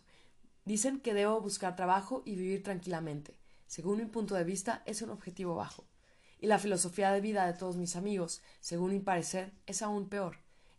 Dicen 0.65 0.99
que 0.99 1.13
debo 1.13 1.41
buscar 1.41 1.75
trabajo 1.75 2.21
y 2.25 2.35
vivir 2.35 2.63
tranquilamente. 2.63 3.35
Según 3.67 3.97
mi 3.97 4.05
punto 4.05 4.35
de 4.35 4.43
vista, 4.43 4.83
es 4.85 5.01
un 5.01 5.09
objetivo 5.09 5.55
bajo. 5.55 5.85
Y 6.39 6.47
la 6.47 6.59
filosofía 6.59 7.11
de 7.11 7.21
vida 7.21 7.47
de 7.47 7.53
todos 7.53 7.75
mis 7.77 7.95
amigos, 7.95 8.41
según 8.61 8.91
mi 8.91 8.99
parecer, 8.99 9.53
es 9.65 9.81
aún 9.81 10.09
peor. 10.09 10.37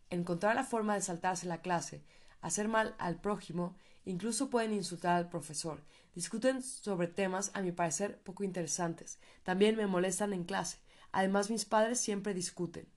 Encontrar 0.09 0.55
la 0.55 0.63
forma 0.63 0.95
de 0.95 1.01
saltarse 1.01 1.45
la 1.45 1.61
clase, 1.61 2.03
hacer 2.41 2.69
mal 2.69 2.95
al 2.97 3.19
prójimo, 3.19 3.75
incluso 4.05 4.49
pueden 4.49 4.73
insultar 4.73 5.17
al 5.17 5.29
profesor. 5.29 5.83
Discuten 6.15 6.63
sobre 6.63 7.07
temas, 7.07 7.51
a 7.53 7.61
mi 7.61 7.73
parecer, 7.73 8.19
poco 8.21 8.45
interesantes. 8.45 9.19
También 9.43 9.75
me 9.75 9.87
molestan 9.87 10.31
en 10.31 10.45
clase. 10.45 10.79
Además, 11.11 11.49
mis 11.49 11.65
padres 11.65 11.99
siempre 11.99 12.33
discuten. 12.33 12.87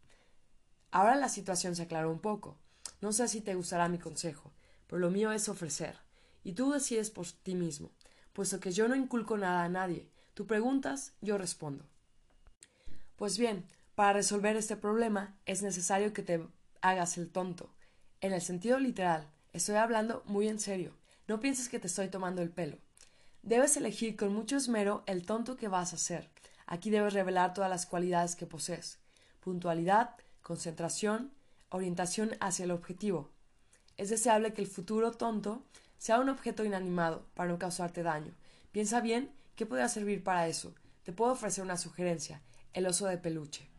Ahora 0.90 1.16
la 1.16 1.28
situación 1.28 1.76
se 1.76 1.82
aclaró 1.82 2.10
un 2.10 2.20
poco. 2.20 2.56
No 3.00 3.12
sé 3.12 3.28
si 3.28 3.40
te 3.40 3.54
gustará 3.54 3.88
mi 3.88 3.98
consejo, 3.98 4.52
pero 4.86 4.98
lo 4.98 5.10
mío 5.10 5.32
es 5.32 5.48
ofrecer, 5.48 5.96
y 6.44 6.52
tú 6.52 6.72
decides 6.72 7.10
por 7.10 7.26
ti 7.26 7.54
mismo, 7.54 7.90
puesto 8.32 8.60
que 8.60 8.72
yo 8.72 8.88
no 8.88 8.96
inculco 8.96 9.36
nada 9.38 9.64
a 9.64 9.68
nadie. 9.68 10.08
Tú 10.34 10.46
preguntas, 10.46 11.12
yo 11.20 11.38
respondo. 11.38 11.84
Pues 13.16 13.38
bien, 13.38 13.66
para 13.94 14.14
resolver 14.14 14.56
este 14.56 14.76
problema 14.76 15.36
es 15.46 15.62
necesario 15.62 16.12
que 16.12 16.22
te 16.22 16.46
hagas 16.80 17.18
el 17.18 17.30
tonto. 17.30 17.70
En 18.20 18.32
el 18.32 18.40
sentido 18.40 18.78
literal, 18.78 19.30
estoy 19.52 19.76
hablando 19.76 20.22
muy 20.26 20.48
en 20.48 20.58
serio. 20.58 20.94
No 21.28 21.40
pienses 21.40 21.68
que 21.68 21.78
te 21.78 21.86
estoy 21.86 22.08
tomando 22.08 22.42
el 22.42 22.50
pelo. 22.50 22.78
Debes 23.42 23.76
elegir 23.76 24.16
con 24.16 24.34
mucho 24.34 24.56
esmero 24.56 25.04
el 25.06 25.24
tonto 25.24 25.56
que 25.56 25.68
vas 25.68 25.92
a 25.92 25.98
ser. 25.98 26.30
Aquí 26.66 26.90
debes 26.90 27.14
revelar 27.14 27.54
todas 27.54 27.70
las 27.70 27.86
cualidades 27.86 28.36
que 28.36 28.46
posees. 28.46 28.98
Puntualidad, 29.40 30.16
concentración, 30.50 31.32
orientación 31.68 32.32
hacia 32.40 32.64
el 32.64 32.72
objetivo. 32.72 33.30
Es 33.96 34.10
deseable 34.10 34.52
que 34.52 34.60
el 34.60 34.66
futuro 34.66 35.12
tonto 35.12 35.62
sea 35.96 36.18
un 36.18 36.28
objeto 36.28 36.64
inanimado 36.64 37.24
para 37.34 37.48
no 37.48 37.56
causarte 37.56 38.02
daño. 38.02 38.34
Piensa 38.72 39.00
bien 39.00 39.32
qué 39.54 39.64
podría 39.64 39.88
servir 39.88 40.24
para 40.24 40.48
eso. 40.48 40.74
Te 41.04 41.12
puedo 41.12 41.30
ofrecer 41.30 41.62
una 41.62 41.76
sugerencia, 41.76 42.42
el 42.72 42.88
oso 42.88 43.06
de 43.06 43.16
peluche. 43.16 43.70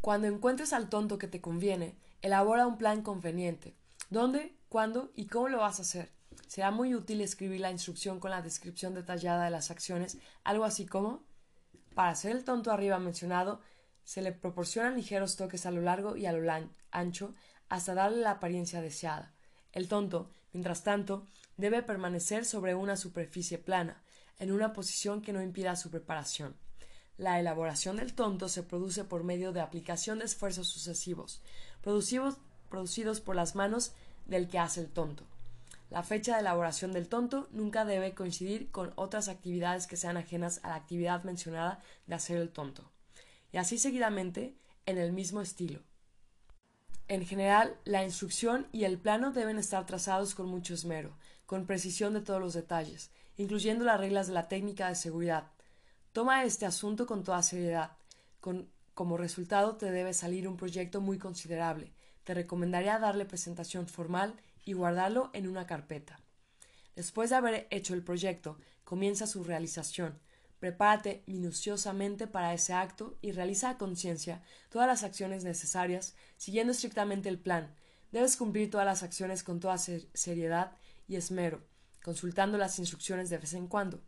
Cuando 0.00 0.28
encuentres 0.28 0.72
al 0.72 0.88
tonto 0.88 1.18
que 1.18 1.26
te 1.26 1.40
conviene, 1.40 1.96
Elabora 2.22 2.68
un 2.68 2.78
plan 2.78 3.02
conveniente. 3.02 3.74
¿Dónde, 4.10 4.54
cuándo 4.68 5.10
y 5.16 5.26
cómo 5.26 5.48
lo 5.48 5.58
vas 5.58 5.80
a 5.80 5.82
hacer? 5.82 6.12
Será 6.46 6.70
muy 6.70 6.94
útil 6.94 7.20
escribir 7.20 7.60
la 7.62 7.72
instrucción 7.72 8.20
con 8.20 8.30
la 8.30 8.42
descripción 8.42 8.94
detallada 8.94 9.46
de 9.46 9.50
las 9.50 9.72
acciones, 9.72 10.18
algo 10.44 10.64
así 10.64 10.86
como 10.86 11.24
para 11.96 12.10
hacer 12.10 12.30
el 12.30 12.44
tonto 12.44 12.70
arriba 12.70 13.00
mencionado, 13.00 13.60
se 14.10 14.22
le 14.22 14.32
proporcionan 14.32 14.96
ligeros 14.96 15.36
toques 15.36 15.66
a 15.66 15.70
lo 15.70 15.82
largo 15.82 16.16
y 16.16 16.26
a 16.26 16.32
lo 16.32 16.52
ancho 16.90 17.32
hasta 17.68 17.94
darle 17.94 18.22
la 18.22 18.32
apariencia 18.32 18.80
deseada. 18.80 19.32
El 19.70 19.86
tonto, 19.86 20.32
mientras 20.52 20.82
tanto, 20.82 21.28
debe 21.56 21.84
permanecer 21.84 22.44
sobre 22.44 22.74
una 22.74 22.96
superficie 22.96 23.58
plana, 23.58 24.02
en 24.40 24.50
una 24.50 24.72
posición 24.72 25.22
que 25.22 25.32
no 25.32 25.40
impida 25.40 25.76
su 25.76 25.92
preparación. 25.92 26.56
La 27.18 27.38
elaboración 27.38 27.98
del 27.98 28.12
tonto 28.12 28.48
se 28.48 28.64
produce 28.64 29.04
por 29.04 29.22
medio 29.22 29.52
de 29.52 29.60
aplicación 29.60 30.18
de 30.18 30.24
esfuerzos 30.24 30.66
sucesivos, 30.66 31.40
producidos, 31.80 33.20
por 33.20 33.36
las 33.36 33.54
manos 33.54 33.92
del 34.26 34.48
que 34.48 34.58
hace 34.58 34.80
el 34.80 34.88
tonto. 34.88 35.22
La 35.88 36.02
fecha 36.02 36.34
de 36.34 36.40
elaboración 36.40 36.90
del 36.90 37.06
tonto 37.06 37.46
nunca 37.52 37.84
debe 37.84 38.12
coincidir 38.16 38.72
con 38.72 38.92
otras 38.96 39.28
actividades 39.28 39.86
que 39.86 39.96
sean 39.96 40.16
ajenas 40.16 40.58
a 40.64 40.70
la 40.70 40.74
actividad 40.74 41.22
mencionada 41.22 41.80
de 42.08 42.16
hacer 42.16 42.38
el 42.38 42.50
tonto. 42.50 42.90
Y 43.52 43.58
así 43.58 43.78
seguidamente, 43.78 44.56
en 44.86 44.98
el 44.98 45.12
mismo 45.12 45.40
estilo. 45.40 45.80
En 47.08 47.26
general, 47.26 47.76
la 47.84 48.04
instrucción 48.04 48.68
y 48.70 48.84
el 48.84 48.98
plano 48.98 49.32
deben 49.32 49.58
estar 49.58 49.84
trazados 49.84 50.34
con 50.34 50.46
mucho 50.46 50.74
esmero, 50.74 51.16
con 51.44 51.66
precisión 51.66 52.14
de 52.14 52.20
todos 52.20 52.40
los 52.40 52.54
detalles, 52.54 53.10
incluyendo 53.36 53.84
las 53.84 53.98
reglas 53.98 54.28
de 54.28 54.34
la 54.34 54.46
técnica 54.46 54.88
de 54.88 54.94
seguridad. 54.94 55.50
Toma 56.12 56.44
este 56.44 56.66
asunto 56.66 57.06
con 57.06 57.24
toda 57.24 57.42
seriedad. 57.42 57.96
como 58.94 59.16
resultado 59.16 59.76
te 59.76 59.90
debe 59.90 60.12
salir 60.12 60.46
un 60.46 60.56
proyecto 60.56 61.00
muy 61.00 61.18
considerable. 61.18 61.92
Te 62.22 62.34
recomendaría 62.34 62.98
darle 62.98 63.24
presentación 63.24 63.88
formal 63.88 64.34
y 64.64 64.74
guardarlo 64.74 65.30
en 65.32 65.48
una 65.48 65.66
carpeta. 65.66 66.20
Después 66.94 67.30
de 67.30 67.36
haber 67.36 67.66
hecho 67.70 67.94
el 67.94 68.04
proyecto, 68.04 68.58
comienza 68.84 69.26
su 69.26 69.42
realización. 69.42 70.20
Prepárate 70.60 71.24
minuciosamente 71.26 72.26
para 72.26 72.52
ese 72.52 72.74
acto 72.74 73.16
y 73.22 73.32
realiza 73.32 73.70
a 73.70 73.78
conciencia 73.78 74.42
todas 74.68 74.86
las 74.86 75.02
acciones 75.02 75.42
necesarias, 75.42 76.14
siguiendo 76.36 76.72
estrictamente 76.72 77.30
el 77.30 77.38
plan. 77.38 77.74
Debes 78.12 78.36
cumplir 78.36 78.70
todas 78.70 78.86
las 78.86 79.02
acciones 79.02 79.42
con 79.42 79.58
toda 79.58 79.78
seriedad 79.78 80.72
y 81.08 81.16
esmero, 81.16 81.62
consultando 82.04 82.58
las 82.58 82.78
instrucciones 82.78 83.30
de 83.30 83.38
vez 83.38 83.54
en 83.54 83.68
cuando. 83.68 84.02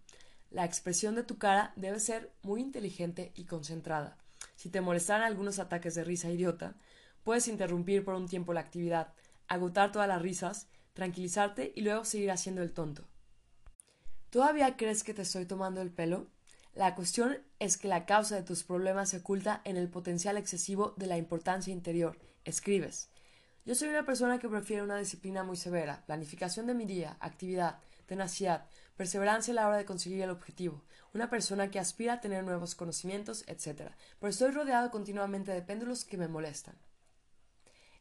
La 0.51 0.67
expresión 0.67 1.15
de 1.15 1.23
tu 1.23 1.39
cara 1.39 1.73
debe 1.77 1.99
ser 1.99 2.31
muy 2.43 2.61
inteligente 2.61 3.33
y 3.35 3.45
concentrada. 3.45 4.19
Si 4.55 4.69
te 4.69 4.83
molestaran 4.83 5.23
algunos 5.23 5.59
ataques 5.59 5.95
de 5.95 6.05
risa 6.05 6.31
idiota, 6.31 6.75
puedes 7.25 7.49
interrumpir 7.49 8.05
por 8.05 8.15
un 8.15 8.29
tiempo 8.29 8.53
la 8.53 8.61
actividad, 8.61 9.15
agotar 9.49 9.91
todas 9.91 10.09
las 10.09 10.21
risas, 10.21 10.69
tranquilizarte 10.93 11.73
y 11.75 11.81
luego 11.81 12.05
seguir 12.05 12.31
haciendo 12.31 12.63
el 12.63 12.73
tonto. 12.73 13.05
¿Todavía 14.29 14.77
crees 14.77 15.03
que 15.05 15.15
te 15.15 15.23
estoy 15.23 15.47
tomando 15.47 15.81
el 15.81 15.91
pelo? 15.91 16.27
La 16.75 16.95
cuestión 16.95 17.37
es 17.59 17.77
que 17.77 17.87
la 17.87 18.07
causa 18.07 18.35
de 18.35 18.43
tus 18.43 18.65
problemas 18.65 19.11
se 19.11 19.19
oculta 19.19 19.61
en 19.65 19.77
el 19.77 19.91
potencial 19.91 20.39
excesivo 20.39 20.95
de 20.97 21.07
la 21.07 21.19
importancia 21.19 21.73
interior. 21.73 22.19
Escribes. 22.45 23.11
Yo 23.67 23.75
soy 23.75 23.89
una 23.89 24.07
persona 24.07 24.39
que 24.39 24.49
prefiere 24.49 24.83
una 24.83 24.97
disciplina 24.97 25.45
muy 25.45 25.57
severa, 25.57 26.03
planificación 26.07 26.67
de 26.67 26.75
mi 26.75 26.87
día, 26.87 27.19
actividad, 27.21 27.79
tenacidad, 28.07 28.67
perseverancia 28.97 29.53
a 29.53 29.55
la 29.55 29.69
hora 29.69 29.77
de 29.77 29.85
conseguir 29.85 30.23
el 30.23 30.31
objetivo, 30.31 30.83
una 31.13 31.29
persona 31.29 31.71
que 31.71 31.79
aspira 31.79 32.15
a 32.15 32.21
tener 32.21 32.43
nuevos 32.43 32.75
conocimientos, 32.75 33.45
etc. 33.47 33.93
Pero 34.19 34.31
estoy 34.31 34.51
rodeado 34.51 34.91
continuamente 34.91 35.53
de 35.53 35.63
péndulos 35.63 36.05
que 36.05 36.17
me 36.17 36.27
molestan. 36.27 36.75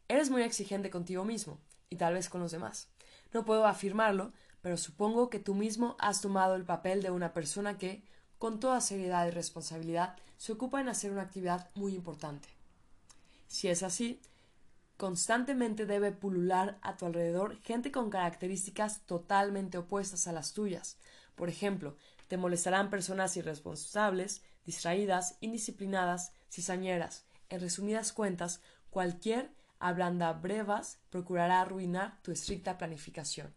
Eres 0.07 0.29
muy 0.29 0.43
exigente 0.43 0.89
contigo 0.89 1.25
mismo, 1.25 1.59
y 1.89 1.97
tal 1.97 2.13
vez 2.13 2.29
con 2.29 2.41
los 2.41 2.51
demás. 2.51 2.87
No 3.33 3.45
puedo 3.45 3.67
afirmarlo, 3.67 4.33
pero 4.61 4.77
supongo 4.77 5.29
que 5.29 5.39
tú 5.39 5.55
mismo 5.55 5.95
has 5.99 6.21
tomado 6.21 6.55
el 6.55 6.65
papel 6.65 7.03
de 7.03 7.11
una 7.11 7.33
persona 7.33 7.77
que, 7.77 8.03
con 8.41 8.59
toda 8.59 8.81
seriedad 8.81 9.27
y 9.27 9.29
responsabilidad, 9.29 10.15
se 10.37 10.53
ocupa 10.53 10.81
en 10.81 10.89
hacer 10.89 11.11
una 11.11 11.21
actividad 11.21 11.69
muy 11.75 11.93
importante. 11.93 12.49
Si 13.47 13.67
es 13.67 13.83
así, 13.83 14.19
constantemente 14.97 15.85
debe 15.85 16.11
pulular 16.11 16.79
a 16.81 16.97
tu 16.97 17.05
alrededor 17.05 17.61
gente 17.61 17.91
con 17.91 18.09
características 18.09 19.01
totalmente 19.01 19.77
opuestas 19.77 20.27
a 20.27 20.31
las 20.31 20.53
tuyas. 20.53 20.97
Por 21.35 21.49
ejemplo, 21.49 21.97
te 22.29 22.37
molestarán 22.37 22.89
personas 22.89 23.37
irresponsables, 23.37 24.41
distraídas, 24.65 25.37
indisciplinadas, 25.39 26.31
cizañeras. 26.49 27.25
En 27.49 27.59
resumidas 27.59 28.11
cuentas, 28.11 28.61
cualquier 28.89 29.51
ablanda 29.77 30.33
brevas 30.33 30.97
procurará 31.11 31.61
arruinar 31.61 32.19
tu 32.23 32.31
estricta 32.31 32.79
planificación. 32.79 33.53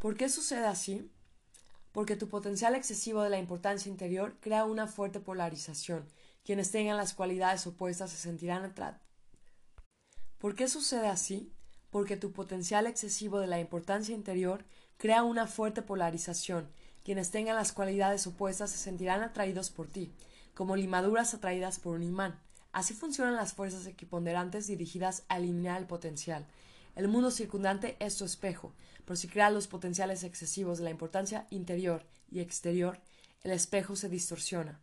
¿Por 0.00 0.16
qué 0.16 0.28
sucede 0.28 0.66
así? 0.66 1.12
Porque 1.94 2.16
tu 2.16 2.28
potencial 2.28 2.74
excesivo 2.74 3.22
de 3.22 3.30
la 3.30 3.38
importancia 3.38 3.88
interior 3.88 4.36
crea 4.40 4.64
una 4.64 4.88
fuerte 4.88 5.20
polarización. 5.20 6.04
Quienes 6.44 6.72
tengan 6.72 6.96
las 6.96 7.14
cualidades 7.14 7.68
opuestas 7.68 8.10
se 8.10 8.16
sentirán 8.16 8.64
atraídos. 8.64 9.00
¿Por 10.38 10.56
qué 10.56 10.66
sucede 10.66 11.06
así? 11.06 11.52
Porque 11.90 12.16
tu 12.16 12.32
potencial 12.32 12.88
excesivo 12.88 13.38
de 13.38 13.46
la 13.46 13.60
importancia 13.60 14.12
interior 14.12 14.64
crea 14.98 15.22
una 15.22 15.46
fuerte 15.46 15.82
polarización. 15.82 16.68
Quienes 17.04 17.30
tengan 17.30 17.54
las 17.54 17.72
cualidades 17.72 18.26
opuestas 18.26 18.72
se 18.72 18.78
sentirán 18.78 19.22
atraídos 19.22 19.70
por 19.70 19.86
ti, 19.86 20.12
como 20.52 20.74
limaduras 20.74 21.32
atraídas 21.32 21.78
por 21.78 21.94
un 21.94 22.02
imán. 22.02 22.40
Así 22.72 22.92
funcionan 22.92 23.36
las 23.36 23.52
fuerzas 23.52 23.86
equiponderantes 23.86 24.66
dirigidas 24.66 25.22
a 25.28 25.36
eliminar 25.36 25.80
el 25.80 25.86
potencial. 25.86 26.44
El 26.94 27.08
mundo 27.08 27.30
circundante 27.30 27.96
es 28.00 28.16
tu 28.16 28.24
espejo, 28.24 28.72
pero 29.04 29.16
si 29.16 29.28
crea 29.28 29.50
los 29.50 29.66
potenciales 29.66 30.22
excesivos 30.22 30.78
de 30.78 30.84
la 30.84 30.90
importancia 30.90 31.46
interior 31.50 32.04
y 32.30 32.40
exterior, 32.40 33.00
el 33.42 33.50
espejo 33.50 33.96
se 33.96 34.08
distorsiona. 34.08 34.80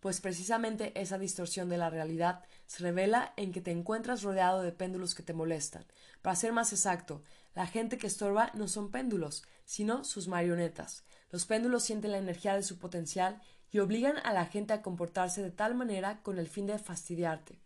Pues 0.00 0.20
precisamente 0.20 0.92
esa 1.00 1.18
distorsión 1.18 1.68
de 1.68 1.78
la 1.78 1.90
realidad 1.90 2.44
se 2.66 2.82
revela 2.82 3.32
en 3.36 3.52
que 3.52 3.60
te 3.60 3.70
encuentras 3.70 4.22
rodeado 4.22 4.62
de 4.62 4.70
péndulos 4.70 5.14
que 5.14 5.22
te 5.22 5.32
molestan. 5.32 5.84
Para 6.22 6.36
ser 6.36 6.52
más 6.52 6.72
exacto, 6.72 7.22
la 7.54 7.66
gente 7.66 7.98
que 7.98 8.06
estorba 8.06 8.50
no 8.54 8.68
son 8.68 8.90
péndulos, 8.90 9.42
sino 9.64 10.04
sus 10.04 10.28
marionetas. 10.28 11.04
Los 11.30 11.46
péndulos 11.46 11.82
sienten 11.82 12.12
la 12.12 12.18
energía 12.18 12.54
de 12.54 12.62
su 12.62 12.78
potencial 12.78 13.40
y 13.72 13.78
obligan 13.78 14.18
a 14.18 14.32
la 14.32 14.46
gente 14.46 14.74
a 14.74 14.82
comportarse 14.82 15.42
de 15.42 15.50
tal 15.50 15.74
manera 15.74 16.22
con 16.22 16.38
el 16.38 16.48
fin 16.48 16.66
de 16.66 16.78
fastidiarte. 16.78 17.58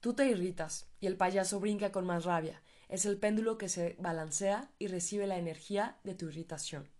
Tú 0.00 0.14
te 0.14 0.26
irritas 0.26 0.86
y 1.00 1.06
el 1.06 1.16
payaso 1.16 1.60
brinca 1.60 1.92
con 1.92 2.04
más 2.04 2.24
rabia. 2.24 2.60
Es 2.92 3.06
el 3.06 3.16
péndulo 3.16 3.56
que 3.56 3.70
se 3.70 3.96
balancea 4.00 4.68
y 4.78 4.86
recibe 4.86 5.26
la 5.26 5.38
energía 5.38 5.96
de 6.04 6.14
tu 6.14 6.28
irritación. 6.28 6.90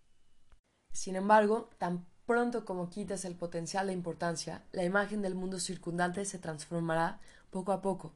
Sin 0.90 1.16
embargo, 1.16 1.68
tan 1.76 2.06
pronto 2.24 2.64
como 2.64 2.88
quites 2.88 3.26
el 3.26 3.36
potencial 3.36 3.88
de 3.88 3.92
importancia, 3.92 4.64
la 4.72 4.84
imagen 4.84 5.20
del 5.20 5.34
mundo 5.34 5.60
circundante 5.60 6.24
se 6.24 6.38
transformará 6.38 7.20
poco 7.50 7.72
a 7.72 7.82
poco. 7.82 8.14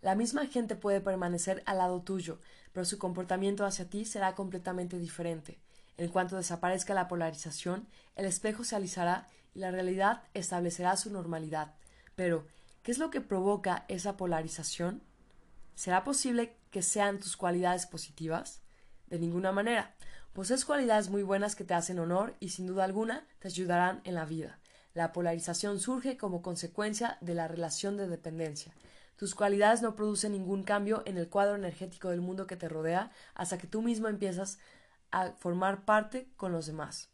La 0.00 0.14
misma 0.14 0.46
gente 0.46 0.76
puede 0.76 1.02
permanecer 1.02 1.62
al 1.66 1.76
lado 1.76 2.00
tuyo, 2.00 2.40
pero 2.72 2.86
su 2.86 2.96
comportamiento 2.96 3.66
hacia 3.66 3.90
ti 3.90 4.06
será 4.06 4.34
completamente 4.34 4.98
diferente. 4.98 5.60
En 5.98 6.08
cuanto 6.08 6.38
desaparezca 6.38 6.94
la 6.94 7.06
polarización, 7.06 7.86
el 8.16 8.24
espejo 8.24 8.64
se 8.64 8.76
alisará 8.76 9.28
y 9.54 9.58
la 9.58 9.70
realidad 9.70 10.22
establecerá 10.32 10.96
su 10.96 11.10
normalidad. 11.10 11.74
Pero, 12.14 12.46
¿qué 12.82 12.92
es 12.92 12.98
lo 12.98 13.10
que 13.10 13.20
provoca 13.20 13.84
esa 13.88 14.16
polarización? 14.16 15.02
¿Será 15.80 16.04
posible 16.04 16.58
que 16.70 16.82
sean 16.82 17.20
tus 17.20 17.38
cualidades 17.38 17.86
positivas? 17.86 18.60
De 19.06 19.18
ninguna 19.18 19.50
manera. 19.50 19.94
Posees 20.34 20.66
cualidades 20.66 21.08
muy 21.08 21.22
buenas 21.22 21.56
que 21.56 21.64
te 21.64 21.72
hacen 21.72 21.98
honor 21.98 22.36
y 22.38 22.50
sin 22.50 22.66
duda 22.66 22.84
alguna 22.84 23.26
te 23.38 23.48
ayudarán 23.48 24.02
en 24.04 24.14
la 24.14 24.26
vida. 24.26 24.60
La 24.92 25.14
polarización 25.14 25.80
surge 25.80 26.18
como 26.18 26.42
consecuencia 26.42 27.16
de 27.22 27.34
la 27.34 27.48
relación 27.48 27.96
de 27.96 28.08
dependencia. 28.08 28.74
Tus 29.16 29.34
cualidades 29.34 29.80
no 29.80 29.96
producen 29.96 30.32
ningún 30.32 30.64
cambio 30.64 31.02
en 31.06 31.16
el 31.16 31.30
cuadro 31.30 31.54
energético 31.54 32.10
del 32.10 32.20
mundo 32.20 32.46
que 32.46 32.56
te 32.56 32.68
rodea 32.68 33.10
hasta 33.32 33.56
que 33.56 33.66
tú 33.66 33.80
mismo 33.80 34.08
empiezas 34.08 34.58
a 35.10 35.32
formar 35.32 35.86
parte 35.86 36.28
con 36.36 36.52
los 36.52 36.66
demás. 36.66 37.08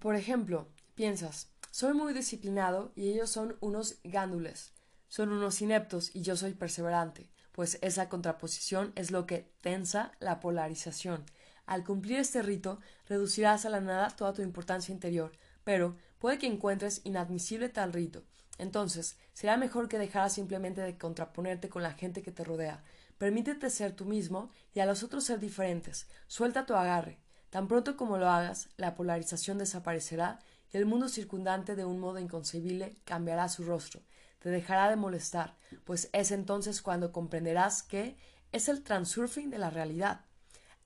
Por 0.00 0.16
ejemplo, 0.16 0.68
piensas, 0.94 1.48
soy 1.70 1.94
muy 1.94 2.12
disciplinado 2.12 2.92
y 2.94 3.08
ellos 3.08 3.30
son 3.30 3.56
unos 3.60 4.00
gándules, 4.04 4.74
son 5.08 5.30
unos 5.30 5.62
ineptos 5.62 6.14
y 6.14 6.20
yo 6.20 6.36
soy 6.36 6.52
perseverante, 6.52 7.30
pues 7.54 7.78
esa 7.80 8.10
contraposición 8.10 8.92
es 8.96 9.10
lo 9.10 9.24
que 9.24 9.48
tensa 9.62 10.12
la 10.20 10.40
polarización. 10.40 11.24
Al 11.64 11.84
cumplir 11.84 12.18
este 12.18 12.42
rito, 12.42 12.80
reducirás 13.08 13.64
a 13.64 13.70
la 13.70 13.80
nada 13.80 14.10
toda 14.10 14.34
tu 14.34 14.42
importancia 14.42 14.92
interior, 14.92 15.32
pero 15.64 15.96
puede 16.18 16.38
que 16.38 16.46
encuentres 16.46 17.00
inadmisible 17.04 17.70
tal 17.70 17.92
rito. 17.92 18.24
Entonces, 18.58 19.16
será 19.32 19.56
mejor 19.56 19.88
que 19.88 19.98
dejaras 19.98 20.34
simplemente 20.34 20.80
de 20.82 20.98
contraponerte 20.98 21.68
con 21.68 21.82
la 21.82 21.92
gente 21.92 22.22
que 22.22 22.32
te 22.32 22.44
rodea, 22.44 22.84
Permítete 23.18 23.70
ser 23.70 23.92
tú 23.92 24.04
mismo 24.04 24.50
y 24.74 24.80
a 24.80 24.86
los 24.86 25.02
otros 25.02 25.24
ser 25.24 25.38
diferentes. 25.38 26.08
Suelta 26.26 26.66
tu 26.66 26.74
agarre. 26.74 27.18
Tan 27.50 27.68
pronto 27.68 27.96
como 27.96 28.18
lo 28.18 28.28
hagas, 28.28 28.68
la 28.76 28.96
polarización 28.96 29.58
desaparecerá 29.58 30.40
y 30.72 30.76
el 30.76 30.86
mundo 30.86 31.08
circundante 31.08 31.76
de 31.76 31.84
un 31.84 32.00
modo 32.00 32.18
inconcebible 32.18 32.96
cambiará 33.04 33.48
su 33.48 33.62
rostro. 33.64 34.02
Te 34.44 34.50
dejará 34.50 34.90
de 34.90 34.96
molestar, 34.96 35.56
pues 35.84 36.10
es 36.12 36.30
entonces 36.30 36.82
cuando 36.82 37.12
comprenderás 37.12 37.82
que 37.82 38.18
es 38.52 38.68
el 38.68 38.82
transurfing 38.82 39.48
de 39.48 39.56
la 39.56 39.70
realidad. 39.70 40.26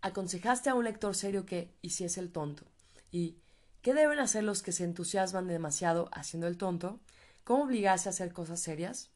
Aconsejaste 0.00 0.70
a 0.70 0.76
un 0.76 0.84
lector 0.84 1.16
serio 1.16 1.44
que 1.44 1.74
hiciese 1.82 2.20
el 2.20 2.30
tonto. 2.30 2.62
¿Y 3.10 3.38
qué 3.82 3.94
deben 3.94 4.20
hacer 4.20 4.44
los 4.44 4.62
que 4.62 4.70
se 4.70 4.84
entusiasman 4.84 5.48
demasiado 5.48 6.08
haciendo 6.12 6.46
el 6.46 6.56
tonto? 6.56 7.00
¿Cómo 7.42 7.64
obligarse 7.64 8.08
a 8.08 8.10
hacer 8.10 8.32
cosas 8.32 8.60
serias? 8.60 9.10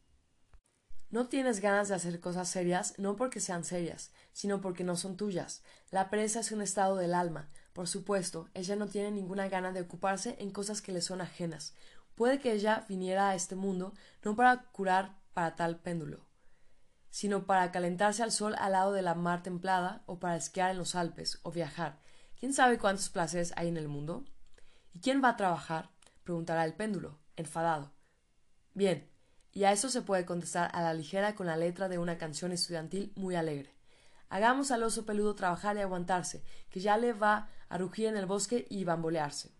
No 1.13 1.29
tienes 1.29 1.61
ganas 1.61 1.87
de 1.87 1.95
hacer 1.95 2.19
cosas 2.19 2.49
serias 2.49 2.99
no 2.99 3.15
porque 3.15 3.39
sean 3.39 3.65
serias, 3.65 4.11
sino 4.33 4.61
porque 4.61 4.83
no 4.83 4.97
son 4.97 5.17
tuyas. 5.17 5.63
La 5.93 6.11
pereza 6.11 6.41
es 6.41 6.51
un 6.51 6.63
estado 6.63 6.97
del 6.97 7.15
alma. 7.15 7.49
Por 7.75 7.87
supuesto, 7.87 8.49
ella 8.55 8.75
no 8.75 8.89
tiene 8.89 9.13
ninguna 9.13 9.49
gana 9.49 9.71
de 9.71 9.83
ocuparse 9.83 10.35
en 10.41 10.51
cosas 10.51 10.83
que 10.83 10.91
le 10.91 11.01
son 11.01 11.21
ajenas. 11.21 11.75
Puede 12.15 12.39
que 12.39 12.53
ella 12.53 12.85
viniera 12.89 13.31
a 13.31 13.35
este 13.35 13.55
mundo 13.55 13.95
no 14.23 14.37
para 14.37 14.65
curar 14.71 15.19
para 15.33 15.57
tal 15.57 15.79
péndulo, 15.81 16.27
sino 17.11 17.47
para 17.47 17.71
calentarse 17.73 18.23
al 18.23 18.33
sol 18.33 18.55
al 18.59 18.73
lado 18.73 18.93
de 18.93 19.03
la 19.03 19.15
mar 19.15 19.43
templada, 19.43 20.03
o 20.07 20.19
para 20.19 20.37
esquiar 20.37 20.71
en 20.71 20.79
los 20.79 20.95
Alpes, 20.95 21.41
o 21.43 21.53
viajar. 21.53 22.01
¿Quién 22.39 22.53
sabe 22.53 22.79
cuántos 22.79 23.09
placeres 23.09 23.53
hay 23.57 23.69
en 23.69 23.77
el 23.77 23.89
mundo? 23.89 24.25
¿Y 24.95 25.01
quién 25.01 25.23
va 25.23 25.31
a 25.31 25.37
trabajar? 25.37 25.91
preguntará 26.25 26.65
el 26.65 26.75
péndulo, 26.75 27.19
enfadado. 27.37 27.93
Bien, 28.75 29.11
y 29.53 29.65
a 29.65 29.73
eso 29.73 29.89
se 29.89 30.03
puede 30.03 30.25
contestar 30.25 30.71
a 30.73 30.83
la 30.83 30.95
ligera 30.95 31.35
con 31.35 31.47
la 31.47 31.57
letra 31.57 31.89
de 31.89 31.99
una 31.99 32.17
canción 32.17 32.53
estudiantil 32.53 33.13
muy 33.17 33.35
alegre. 33.35 33.75
Hagamos 34.29 34.71
al 34.71 34.83
oso 34.83 35.05
peludo 35.05 35.35
trabajar 35.35 35.77
y 35.77 35.81
aguantarse, 35.81 36.43
que 36.71 36.81
ya 36.81 36.97
le 36.97 37.13
va 37.13 37.51
a 37.69 37.77
rugir 37.77 38.07
en 38.07 38.17
el 38.17 38.25
bosque 38.25 38.67
y 38.71 38.85
bambolearse. 38.85 39.51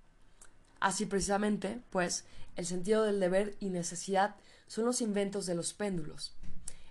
Así 0.83 1.07
precisamente, 1.07 1.81
pues, 1.91 2.25
el 2.57 2.67
sentido 2.67 3.05
del 3.05 3.21
deber 3.21 3.57
y 3.61 3.69
necesidad 3.69 4.35
son 4.67 4.85
los 4.85 5.01
inventos 5.01 5.47
de 5.47 5.55
los 5.55 5.75
péndulos. 5.75 6.35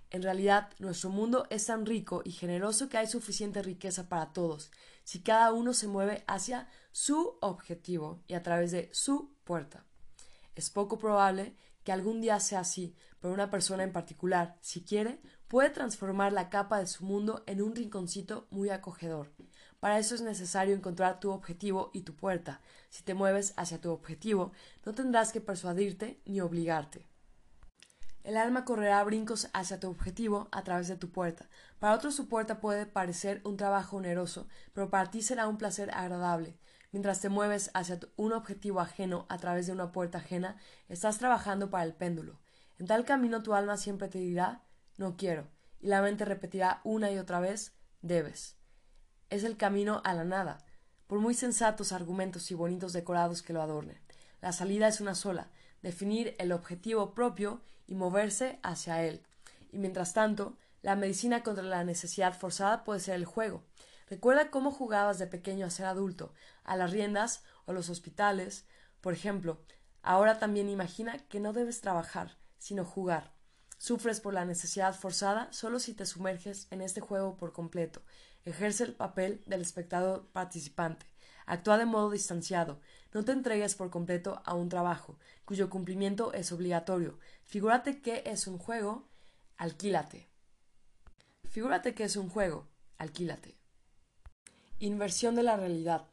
En 0.08 0.22
realidad, 0.22 0.70
nuestro 0.78 1.10
mundo 1.10 1.46
es 1.50 1.66
tan 1.66 1.84
rico 1.84 2.22
y 2.24 2.32
generoso 2.32 2.88
que 2.88 2.96
hay 2.96 3.06
suficiente 3.06 3.60
riqueza 3.60 4.08
para 4.08 4.32
todos, 4.32 4.70
si 5.04 5.20
cada 5.20 5.52
uno 5.52 5.74
se 5.74 5.88
mueve 5.88 6.24
hacia 6.26 6.70
su 6.90 7.36
objetivo 7.42 8.22
y 8.28 8.32
a 8.32 8.42
través 8.42 8.70
de 8.70 8.88
su 8.94 9.34
puerta. 9.44 9.84
Es 10.54 10.70
poco 10.70 10.96
probable 10.96 11.54
que 11.84 11.92
algún 11.92 12.22
día 12.22 12.40
sea 12.40 12.60
así, 12.60 12.94
pero 13.20 13.34
una 13.34 13.50
persona 13.50 13.82
en 13.82 13.92
particular, 13.92 14.56
si 14.62 14.84
quiere, 14.84 15.20
puede 15.48 15.68
transformar 15.68 16.32
la 16.32 16.48
capa 16.48 16.78
de 16.78 16.86
su 16.86 17.04
mundo 17.04 17.44
en 17.46 17.60
un 17.60 17.76
rinconcito 17.76 18.46
muy 18.48 18.70
acogedor. 18.70 19.34
Para 19.82 19.98
eso 19.98 20.14
es 20.14 20.20
necesario 20.20 20.76
encontrar 20.76 21.18
tu 21.18 21.32
objetivo 21.32 21.90
y 21.92 22.02
tu 22.02 22.14
puerta. 22.14 22.60
Si 22.88 23.02
te 23.02 23.14
mueves 23.14 23.52
hacia 23.56 23.80
tu 23.80 23.90
objetivo, 23.90 24.52
no 24.86 24.94
tendrás 24.94 25.32
que 25.32 25.40
persuadirte 25.40 26.20
ni 26.24 26.40
obligarte. 26.40 27.04
El 28.22 28.36
alma 28.36 28.64
correrá 28.64 29.02
brincos 29.02 29.48
hacia 29.52 29.80
tu 29.80 29.90
objetivo 29.90 30.46
a 30.52 30.62
través 30.62 30.86
de 30.86 30.94
tu 30.94 31.10
puerta. 31.10 31.48
Para 31.80 31.96
otros 31.96 32.14
su 32.14 32.28
puerta 32.28 32.60
puede 32.60 32.86
parecer 32.86 33.40
un 33.42 33.56
trabajo 33.56 33.96
oneroso, 33.96 34.46
pero 34.72 34.88
para 34.88 35.10
ti 35.10 35.20
será 35.20 35.48
un 35.48 35.58
placer 35.58 35.90
agradable. 35.90 36.56
Mientras 36.92 37.20
te 37.20 37.28
mueves 37.28 37.72
hacia 37.74 37.98
un 38.14 38.34
objetivo 38.34 38.78
ajeno 38.78 39.26
a 39.28 39.38
través 39.38 39.66
de 39.66 39.72
una 39.72 39.90
puerta 39.90 40.18
ajena, 40.18 40.58
estás 40.88 41.18
trabajando 41.18 41.70
para 41.70 41.82
el 41.82 41.94
péndulo. 41.94 42.38
En 42.78 42.86
tal 42.86 43.04
camino 43.04 43.42
tu 43.42 43.52
alma 43.52 43.76
siempre 43.76 44.06
te 44.06 44.20
dirá 44.20 44.62
no 44.96 45.16
quiero, 45.16 45.48
y 45.80 45.88
la 45.88 46.02
mente 46.02 46.24
repetirá 46.24 46.80
una 46.84 47.10
y 47.10 47.18
otra 47.18 47.40
vez 47.40 47.72
debes. 48.00 48.61
Es 49.32 49.44
el 49.44 49.56
camino 49.56 50.02
a 50.04 50.12
la 50.12 50.24
nada, 50.24 50.58
por 51.06 51.18
muy 51.18 51.32
sensatos 51.32 51.92
argumentos 51.92 52.50
y 52.50 52.54
bonitos 52.54 52.92
decorados 52.92 53.40
que 53.40 53.54
lo 53.54 53.62
adornen. 53.62 53.98
La 54.42 54.52
salida 54.52 54.88
es 54.88 55.00
una 55.00 55.14
sola, 55.14 55.48
definir 55.80 56.36
el 56.38 56.52
objetivo 56.52 57.14
propio 57.14 57.62
y 57.86 57.94
moverse 57.94 58.58
hacia 58.62 59.02
él. 59.02 59.22
Y 59.70 59.78
mientras 59.78 60.12
tanto, 60.12 60.58
la 60.82 60.96
medicina 60.96 61.42
contra 61.42 61.64
la 61.64 61.82
necesidad 61.82 62.38
forzada 62.38 62.84
puede 62.84 63.00
ser 63.00 63.14
el 63.14 63.24
juego. 63.24 63.64
Recuerda 64.06 64.50
cómo 64.50 64.70
jugabas 64.70 65.18
de 65.18 65.28
pequeño 65.28 65.64
a 65.64 65.70
ser 65.70 65.86
adulto, 65.86 66.34
a 66.62 66.76
las 66.76 66.90
riendas 66.90 67.42
o 67.64 67.72
los 67.72 67.88
hospitales. 67.88 68.66
Por 69.00 69.14
ejemplo, 69.14 69.62
ahora 70.02 70.38
también 70.38 70.68
imagina 70.68 71.16
que 71.30 71.40
no 71.40 71.54
debes 71.54 71.80
trabajar, 71.80 72.36
sino 72.58 72.84
jugar. 72.84 73.32
Sufres 73.78 74.20
por 74.20 74.34
la 74.34 74.44
necesidad 74.44 74.94
forzada 74.94 75.50
solo 75.54 75.80
si 75.80 75.94
te 75.94 76.04
sumerges 76.04 76.68
en 76.70 76.82
este 76.82 77.00
juego 77.00 77.38
por 77.38 77.54
completo. 77.54 78.02
Ejerce 78.44 78.84
el 78.84 78.94
papel 78.94 79.42
del 79.46 79.60
espectador 79.60 80.26
participante. 80.32 81.06
Actúa 81.46 81.78
de 81.78 81.86
modo 81.86 82.10
distanciado. 82.10 82.80
No 83.12 83.24
te 83.24 83.32
entregues 83.32 83.74
por 83.74 83.90
completo 83.90 84.42
a 84.44 84.54
un 84.54 84.68
trabajo, 84.68 85.18
cuyo 85.44 85.70
cumplimiento 85.70 86.32
es 86.32 86.50
obligatorio. 86.52 87.18
Figúrate 87.44 88.00
que 88.00 88.22
es 88.26 88.46
un 88.46 88.58
juego, 88.58 89.08
alquílate. 89.56 90.28
Figúrate 91.50 91.94
que 91.94 92.04
es 92.04 92.16
un 92.16 92.28
juego, 92.28 92.68
alquílate. 92.98 93.58
Inversión 94.78 95.34
de 95.34 95.42
la 95.42 95.56
realidad. 95.56 96.06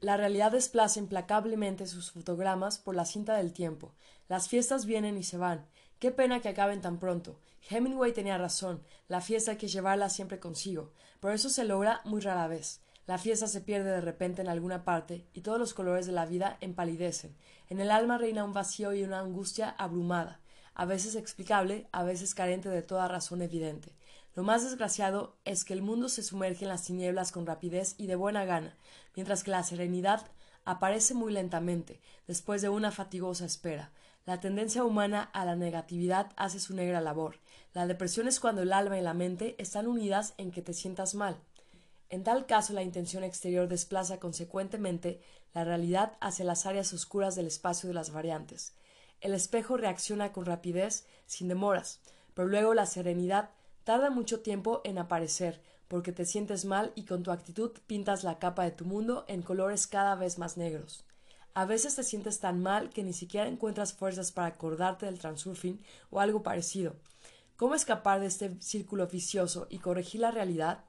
La 0.00 0.16
realidad 0.16 0.52
desplaza 0.52 0.98
implacablemente 0.98 1.86
sus 1.86 2.10
fotogramas 2.10 2.78
por 2.78 2.94
la 2.94 3.04
cinta 3.04 3.36
del 3.36 3.52
tiempo. 3.52 3.94
Las 4.28 4.48
fiestas 4.48 4.86
vienen 4.86 5.16
y 5.16 5.22
se 5.22 5.36
van. 5.36 5.66
Qué 5.98 6.10
pena 6.10 6.40
que 6.40 6.48
acaben 6.48 6.80
tan 6.80 6.98
pronto. 6.98 7.38
Hemingway 7.68 8.12
tenía 8.12 8.38
razón. 8.38 8.82
La 9.08 9.20
fiesta 9.20 9.52
hay 9.52 9.56
que 9.56 9.68
llevarla 9.68 10.08
siempre 10.08 10.38
consigo. 10.38 10.92
Pero 11.20 11.34
eso 11.34 11.50
se 11.50 11.64
logra 11.64 12.00
muy 12.04 12.20
rara 12.20 12.48
vez. 12.48 12.80
La 13.06 13.18
fiesta 13.18 13.46
se 13.46 13.60
pierde 13.60 13.90
de 13.90 14.00
repente 14.00 14.42
en 14.42 14.48
alguna 14.48 14.84
parte 14.84 15.26
y 15.32 15.42
todos 15.42 15.60
los 15.60 15.74
colores 15.74 16.06
de 16.06 16.12
la 16.12 16.26
vida 16.26 16.56
empalidecen. 16.60 17.36
En 17.68 17.80
el 17.80 17.92
alma 17.92 18.18
reina 18.18 18.44
un 18.44 18.52
vacío 18.52 18.92
y 18.94 19.04
una 19.04 19.20
angustia 19.20 19.70
abrumada, 19.78 20.40
a 20.74 20.86
veces 20.86 21.14
explicable, 21.14 21.86
a 21.92 22.02
veces 22.02 22.34
carente 22.34 22.68
de 22.68 22.82
toda 22.82 23.06
razón 23.06 23.42
evidente. 23.42 23.94
Lo 24.34 24.42
más 24.42 24.64
desgraciado 24.64 25.36
es 25.44 25.64
que 25.64 25.72
el 25.72 25.82
mundo 25.82 26.08
se 26.08 26.24
sumerge 26.24 26.64
en 26.64 26.68
las 26.68 26.82
tinieblas 26.82 27.30
con 27.30 27.46
rapidez 27.46 27.94
y 27.96 28.08
de 28.08 28.16
buena 28.16 28.44
gana, 28.44 28.76
mientras 29.14 29.44
que 29.44 29.52
la 29.52 29.62
serenidad 29.62 30.26
aparece 30.64 31.14
muy 31.14 31.32
lentamente, 31.32 32.00
después 32.26 32.60
de 32.60 32.68
una 32.68 32.90
fatigosa 32.90 33.46
espera. 33.46 33.92
La 34.26 34.40
tendencia 34.40 34.82
humana 34.82 35.22
a 35.32 35.44
la 35.44 35.54
negatividad 35.54 36.32
hace 36.36 36.58
su 36.58 36.74
negra 36.74 37.00
labor. 37.00 37.38
La 37.76 37.86
depresión 37.86 38.26
es 38.26 38.40
cuando 38.40 38.62
el 38.62 38.72
alma 38.72 38.98
y 38.98 39.02
la 39.02 39.12
mente 39.12 39.54
están 39.58 39.86
unidas 39.86 40.32
en 40.38 40.50
que 40.50 40.62
te 40.62 40.72
sientas 40.72 41.14
mal. 41.14 41.36
En 42.08 42.24
tal 42.24 42.46
caso, 42.46 42.72
la 42.72 42.82
intención 42.82 43.22
exterior 43.22 43.68
desplaza 43.68 44.18
consecuentemente 44.18 45.20
la 45.52 45.62
realidad 45.62 46.14
hacia 46.20 46.46
las 46.46 46.64
áreas 46.64 46.94
oscuras 46.94 47.34
del 47.34 47.46
espacio 47.46 47.88
de 47.88 47.94
las 47.94 48.12
variantes. 48.14 48.72
El 49.20 49.34
espejo 49.34 49.76
reacciona 49.76 50.32
con 50.32 50.46
rapidez, 50.46 51.04
sin 51.26 51.48
demoras, 51.48 52.00
pero 52.32 52.48
luego 52.48 52.72
la 52.72 52.86
serenidad 52.86 53.50
tarda 53.84 54.08
mucho 54.08 54.40
tiempo 54.40 54.80
en 54.84 54.96
aparecer, 54.96 55.60
porque 55.86 56.12
te 56.12 56.24
sientes 56.24 56.64
mal 56.64 56.92
y 56.94 57.04
con 57.04 57.22
tu 57.22 57.30
actitud 57.30 57.72
pintas 57.86 58.24
la 58.24 58.38
capa 58.38 58.64
de 58.64 58.70
tu 58.70 58.86
mundo 58.86 59.26
en 59.28 59.42
colores 59.42 59.86
cada 59.86 60.14
vez 60.14 60.38
más 60.38 60.56
negros. 60.56 61.04
A 61.52 61.66
veces 61.66 61.94
te 61.94 62.04
sientes 62.04 62.40
tan 62.40 62.62
mal 62.62 62.88
que 62.88 63.02
ni 63.02 63.12
siquiera 63.12 63.46
encuentras 63.46 63.92
fuerzas 63.92 64.32
para 64.32 64.46
acordarte 64.46 65.04
del 65.04 65.18
transurfing 65.18 65.78
o 66.08 66.20
algo 66.20 66.42
parecido. 66.42 66.96
¿Cómo 67.56 67.74
escapar 67.74 68.20
de 68.20 68.26
este 68.26 68.54
círculo 68.60 69.06
vicioso 69.06 69.66
y 69.70 69.78
corregir 69.78 70.20
la 70.20 70.30
realidad? 70.30 70.84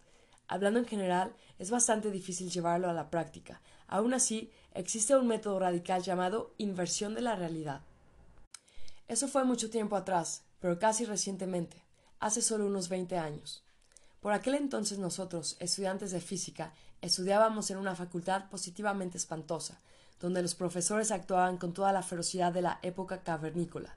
Hablando 0.49 0.79
en 0.79 0.85
general, 0.85 1.33
es 1.59 1.71
bastante 1.71 2.11
difícil 2.11 2.51
llevarlo 2.51 2.89
a 2.89 2.93
la 2.93 3.09
práctica. 3.09 3.61
Aún 3.87 4.13
así, 4.13 4.51
existe 4.73 5.15
un 5.15 5.27
método 5.27 5.59
radical 5.59 6.03
llamado 6.03 6.53
inversión 6.57 7.15
de 7.15 7.21
la 7.21 7.37
realidad. 7.37 7.83
Eso 9.07 9.29
fue 9.29 9.45
mucho 9.45 9.69
tiempo 9.69 9.95
atrás, 9.95 10.43
pero 10.59 10.77
casi 10.77 11.05
recientemente, 11.05 11.85
hace 12.19 12.41
solo 12.41 12.65
unos 12.65 12.89
veinte 12.89 13.17
años. 13.17 13.63
Por 14.19 14.33
aquel 14.33 14.55
entonces 14.55 14.97
nosotros, 14.99 15.55
estudiantes 15.61 16.11
de 16.11 16.19
física, 16.19 16.73
estudiábamos 17.01 17.71
en 17.71 17.77
una 17.77 17.95
facultad 17.95 18.49
positivamente 18.49 19.17
espantosa, 19.17 19.79
donde 20.19 20.41
los 20.41 20.53
profesores 20.53 21.11
actuaban 21.11 21.57
con 21.57 21.73
toda 21.73 21.93
la 21.93 22.03
ferocidad 22.03 22.51
de 22.51 22.63
la 22.63 22.79
época 22.81 23.23
cavernícola. 23.23 23.95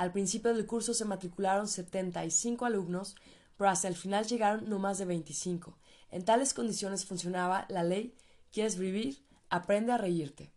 Al 0.00 0.12
principio 0.12 0.54
del 0.54 0.64
curso 0.64 0.94
se 0.94 1.04
matricularon 1.04 1.68
setenta 1.68 2.24
y 2.24 2.30
cinco 2.30 2.64
alumnos, 2.64 3.16
pero 3.58 3.68
hasta 3.68 3.86
el 3.86 3.94
final 3.94 4.24
llegaron 4.26 4.66
no 4.66 4.78
más 4.78 4.96
de 4.96 5.04
veinticinco, 5.04 5.76
en 6.10 6.24
tales 6.24 6.54
condiciones 6.54 7.04
funcionaba 7.04 7.66
la 7.68 7.82
ley 7.82 8.16
¿Quieres 8.50 8.78
vivir? 8.78 9.22
Aprende 9.50 9.92
a 9.92 9.98
reírte. 9.98 10.54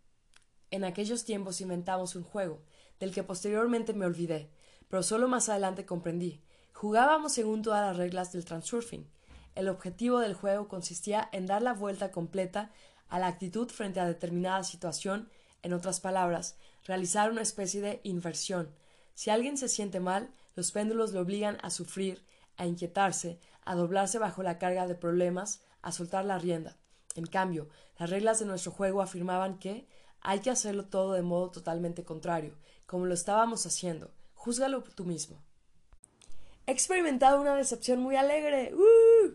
En 0.70 0.82
aquellos 0.82 1.26
tiempos 1.26 1.60
inventamos 1.60 2.16
un 2.16 2.22
juego, 2.22 2.62
del 2.98 3.12
que 3.12 3.22
posteriormente 3.22 3.92
me 3.92 4.06
olvidé, 4.06 4.48
pero 4.88 5.02
solo 5.02 5.28
más 5.28 5.50
adelante 5.50 5.84
comprendí. 5.84 6.40
Jugábamos 6.72 7.34
según 7.34 7.60
todas 7.60 7.86
las 7.86 7.98
reglas 7.98 8.32
del 8.32 8.46
transurfing. 8.46 9.06
El 9.54 9.68
objetivo 9.68 10.20
del 10.20 10.32
juego 10.32 10.68
consistía 10.68 11.28
en 11.32 11.44
dar 11.44 11.60
la 11.60 11.74
vuelta 11.74 12.12
completa 12.12 12.70
a 13.10 13.18
la 13.18 13.26
actitud 13.26 13.68
frente 13.68 14.00
a 14.00 14.06
determinada 14.06 14.64
situación, 14.64 15.28
en 15.62 15.74
otras 15.74 16.00
palabras, 16.00 16.56
realizar 16.84 17.30
una 17.30 17.42
especie 17.42 17.82
de 17.82 18.00
inversión. 18.04 18.74
Si 19.14 19.30
alguien 19.30 19.56
se 19.56 19.68
siente 19.68 20.00
mal, 20.00 20.30
los 20.54 20.72
péndulos 20.72 21.12
le 21.12 21.20
obligan 21.20 21.58
a 21.62 21.70
sufrir, 21.70 22.24
a 22.56 22.66
inquietarse, 22.66 23.40
a 23.64 23.74
doblarse 23.74 24.18
bajo 24.18 24.42
la 24.42 24.58
carga 24.58 24.86
de 24.86 24.94
problemas, 24.94 25.62
a 25.82 25.92
soltar 25.92 26.24
la 26.24 26.38
rienda. 26.38 26.76
En 27.14 27.26
cambio, 27.26 27.68
las 27.98 28.10
reglas 28.10 28.38
de 28.40 28.46
nuestro 28.46 28.72
juego 28.72 29.02
afirmaban 29.02 29.58
que 29.58 29.86
hay 30.20 30.40
que 30.40 30.50
hacerlo 30.50 30.86
todo 30.86 31.12
de 31.12 31.22
modo 31.22 31.50
totalmente 31.50 32.04
contrario, 32.04 32.56
como 32.86 33.06
lo 33.06 33.14
estábamos 33.14 33.66
haciendo, 33.66 34.12
Júzgalo 34.34 34.82
tú 34.82 35.06
mismo. 35.06 35.42
He 36.66 36.72
experimentado 36.72 37.40
una 37.40 37.54
decepción 37.54 38.00
muy 38.00 38.16
alegre. 38.16 38.74
¡Uh! 38.74 39.32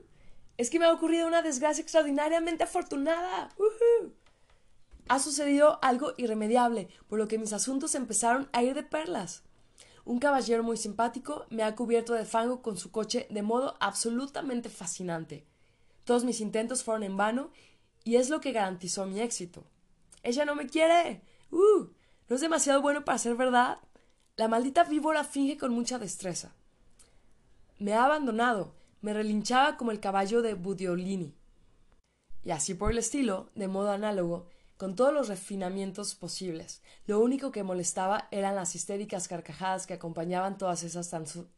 Es 0.55 0.69
que 0.69 0.77
me 0.77 0.85
ha 0.85 0.93
ocurrido 0.93 1.25
una 1.25 1.41
desgracia 1.41 1.81
extraordinariamente 1.81 2.63
afortunada. 2.63 3.49
¡Uh! 3.57 4.09
Ha 5.07 5.17
sucedido 5.17 5.79
algo 5.81 6.13
irremediable, 6.17 6.89
por 7.07 7.17
lo 7.17 7.27
que 7.27 7.39
mis 7.39 7.53
asuntos 7.53 7.95
empezaron 7.95 8.49
a 8.53 8.61
ir 8.61 8.75
de 8.75 8.83
perlas. 8.83 9.43
Un 10.09 10.17
caballero 10.17 10.63
muy 10.63 10.75
simpático 10.75 11.45
me 11.51 11.61
ha 11.61 11.75
cubierto 11.75 12.15
de 12.15 12.25
fango 12.25 12.63
con 12.63 12.77
su 12.77 12.89
coche 12.89 13.27
de 13.29 13.43
modo 13.43 13.77
absolutamente 13.79 14.67
fascinante. 14.67 15.45
Todos 16.03 16.23
mis 16.23 16.41
intentos 16.41 16.83
fueron 16.83 17.03
en 17.03 17.15
vano 17.15 17.51
y 18.03 18.15
es 18.15 18.31
lo 18.31 18.41
que 18.41 18.51
garantizó 18.51 19.05
mi 19.05 19.21
éxito. 19.21 19.65
Ella 20.23 20.45
no 20.45 20.55
me 20.55 20.65
quiere. 20.65 21.21
¡Uh! 21.51 21.89
¿No 22.27 22.35
es 22.35 22.41
demasiado 22.41 22.81
bueno 22.81 23.05
para 23.05 23.19
ser 23.19 23.35
verdad? 23.35 23.77
La 24.35 24.47
maldita 24.47 24.83
víbora 24.83 25.23
finge 25.23 25.59
con 25.59 25.73
mucha 25.73 25.99
destreza. 25.99 26.55
Me 27.77 27.93
ha 27.93 28.05
abandonado, 28.05 28.73
me 29.01 29.13
relinchaba 29.13 29.77
como 29.77 29.91
el 29.91 29.99
caballo 29.99 30.41
de 30.41 30.55
Budiolini. 30.55 31.35
Y 32.43 32.49
así 32.49 32.73
por 32.73 32.89
el 32.89 32.97
estilo, 32.97 33.51
de 33.53 33.67
modo 33.67 33.91
análogo, 33.91 34.47
con 34.79 34.95
todos 34.95 35.13
los 35.13 35.27
refinamientos 35.27 36.15
posibles. 36.15 36.81
Lo 37.05 37.19
único 37.19 37.51
que 37.51 37.63
molestaba 37.63 38.29
eran 38.31 38.55
las 38.55 38.75
histéricas 38.75 39.27
carcajadas 39.27 39.85
que 39.85 39.93
acompañaban 39.93 40.57
todas 40.57 40.83
esas 40.83 41.13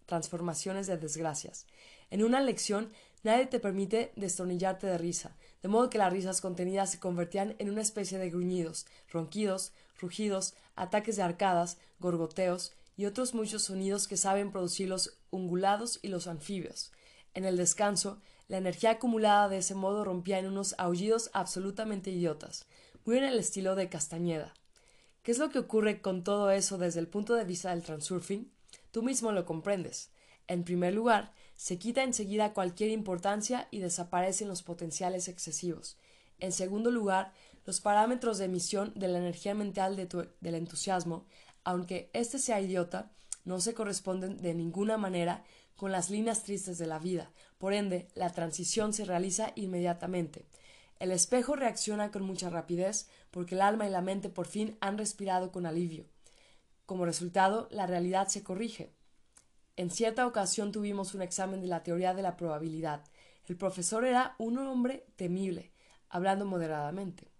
transformaciones 0.07 0.87
de 0.87 0.97
desgracias. 0.97 1.67
En 2.09 2.23
una 2.23 2.41
lección 2.41 2.91
nadie 3.21 3.45
te 3.45 3.59
permite 3.59 4.11
destornillarte 4.15 4.87
de 4.87 4.97
risa, 4.97 5.37
de 5.61 5.69
modo 5.69 5.91
que 5.91 5.99
las 5.99 6.11
risas 6.11 6.41
contenidas 6.41 6.89
se 6.89 6.99
convertían 6.99 7.55
en 7.59 7.69
una 7.69 7.83
especie 7.83 8.17
de 8.17 8.31
gruñidos, 8.31 8.87
ronquidos, 9.11 9.71
rugidos, 9.99 10.55
ataques 10.75 11.15
de 11.15 11.21
arcadas, 11.21 11.77
gorgoteos 11.99 12.71
y 12.97 13.05
otros 13.05 13.35
muchos 13.35 13.65
sonidos 13.65 14.07
que 14.07 14.17
saben 14.17 14.51
producir 14.51 14.89
los 14.89 15.19
ungulados 15.29 15.99
y 16.01 16.07
los 16.07 16.25
anfibios. 16.25 16.91
En 17.35 17.45
el 17.45 17.55
descanso, 17.55 18.19
la 18.47 18.57
energía 18.57 18.89
acumulada 18.89 19.47
de 19.47 19.59
ese 19.59 19.75
modo 19.75 20.03
rompía 20.03 20.39
en 20.39 20.47
unos 20.47 20.73
aullidos 20.79 21.29
absolutamente 21.33 22.09
idiotas 22.09 22.65
muy 23.05 23.17
en 23.17 23.23
el 23.23 23.39
estilo 23.39 23.75
de 23.75 23.89
Castañeda. 23.89 24.53
¿Qué 25.23 25.31
es 25.31 25.37
lo 25.37 25.49
que 25.49 25.59
ocurre 25.59 26.01
con 26.01 26.23
todo 26.23 26.51
eso 26.51 26.77
desde 26.77 26.99
el 26.99 27.07
punto 27.07 27.35
de 27.35 27.45
vista 27.45 27.69
del 27.69 27.83
transurfing? 27.83 28.51
Tú 28.91 29.03
mismo 29.03 29.31
lo 29.31 29.45
comprendes. 29.45 30.11
En 30.47 30.63
primer 30.63 30.93
lugar, 30.93 31.33
se 31.55 31.77
quita 31.77 32.03
enseguida 32.03 32.53
cualquier 32.53 32.89
importancia 32.89 33.67
y 33.71 33.79
desaparecen 33.79 34.47
los 34.47 34.63
potenciales 34.63 35.27
excesivos. 35.27 35.97
En 36.39 36.51
segundo 36.51 36.91
lugar, 36.91 37.33
los 37.65 37.81
parámetros 37.81 38.37
de 38.37 38.45
emisión 38.45 38.93
de 38.95 39.07
la 39.07 39.19
energía 39.19 39.53
mental 39.53 39.95
del 39.95 40.55
entusiasmo, 40.55 41.25
aunque 41.63 42.09
éste 42.13 42.39
sea 42.39 42.59
idiota, 42.61 43.11
no 43.45 43.61
se 43.61 43.73
corresponden 43.73 44.37
de 44.41 44.53
ninguna 44.53 44.97
manera 44.97 45.43
con 45.75 45.91
las 45.91 46.09
líneas 46.09 46.43
tristes 46.43 46.77
de 46.77 46.87
la 46.87 46.99
vida. 46.99 47.31
Por 47.57 47.73
ende, 47.73 48.07
la 48.15 48.31
transición 48.31 48.93
se 48.93 49.05
realiza 49.05 49.51
inmediatamente. 49.55 50.45
El 51.01 51.09
espejo 51.09 51.55
reacciona 51.55 52.11
con 52.11 52.21
mucha 52.21 52.51
rapidez 52.51 53.09
porque 53.31 53.55
el 53.55 53.61
alma 53.61 53.87
y 53.87 53.89
la 53.89 54.03
mente 54.03 54.29
por 54.29 54.45
fin 54.45 54.77
han 54.81 54.99
respirado 54.99 55.51
con 55.51 55.65
alivio. 55.65 56.05
Como 56.85 57.05
resultado, 57.05 57.67
la 57.71 57.87
realidad 57.87 58.27
se 58.27 58.43
corrige. 58.43 58.93
En 59.77 59.89
cierta 59.89 60.27
ocasión 60.27 60.71
tuvimos 60.71 61.15
un 61.15 61.23
examen 61.23 61.59
de 61.59 61.65
la 61.65 61.81
teoría 61.81 62.13
de 62.13 62.21
la 62.21 62.37
probabilidad. 62.37 63.03
El 63.47 63.57
profesor 63.57 64.05
era 64.05 64.35
un 64.37 64.59
hombre 64.59 65.07
temible, 65.15 65.71
hablando 66.07 66.45
moderadamente. 66.45 67.31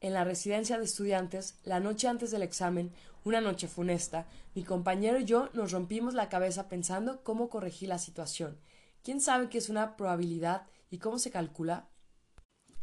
En 0.00 0.12
la 0.12 0.24
residencia 0.24 0.76
de 0.76 0.86
estudiantes, 0.86 1.60
la 1.62 1.78
noche 1.78 2.08
antes 2.08 2.32
del 2.32 2.42
examen, 2.42 2.92
una 3.22 3.40
noche 3.40 3.68
funesta, 3.68 4.26
mi 4.56 4.64
compañero 4.64 5.20
y 5.20 5.24
yo 5.24 5.48
nos 5.52 5.70
rompimos 5.70 6.14
la 6.14 6.28
cabeza 6.28 6.68
pensando 6.68 7.22
cómo 7.22 7.50
corregir 7.50 7.88
la 7.88 7.98
situación. 7.98 8.58
¿Quién 9.04 9.20
sabe 9.20 9.48
qué 9.48 9.58
es 9.58 9.68
una 9.68 9.96
probabilidad 9.96 10.66
y 10.90 10.98
cómo 10.98 11.20
se 11.20 11.30
calcula? 11.30 11.86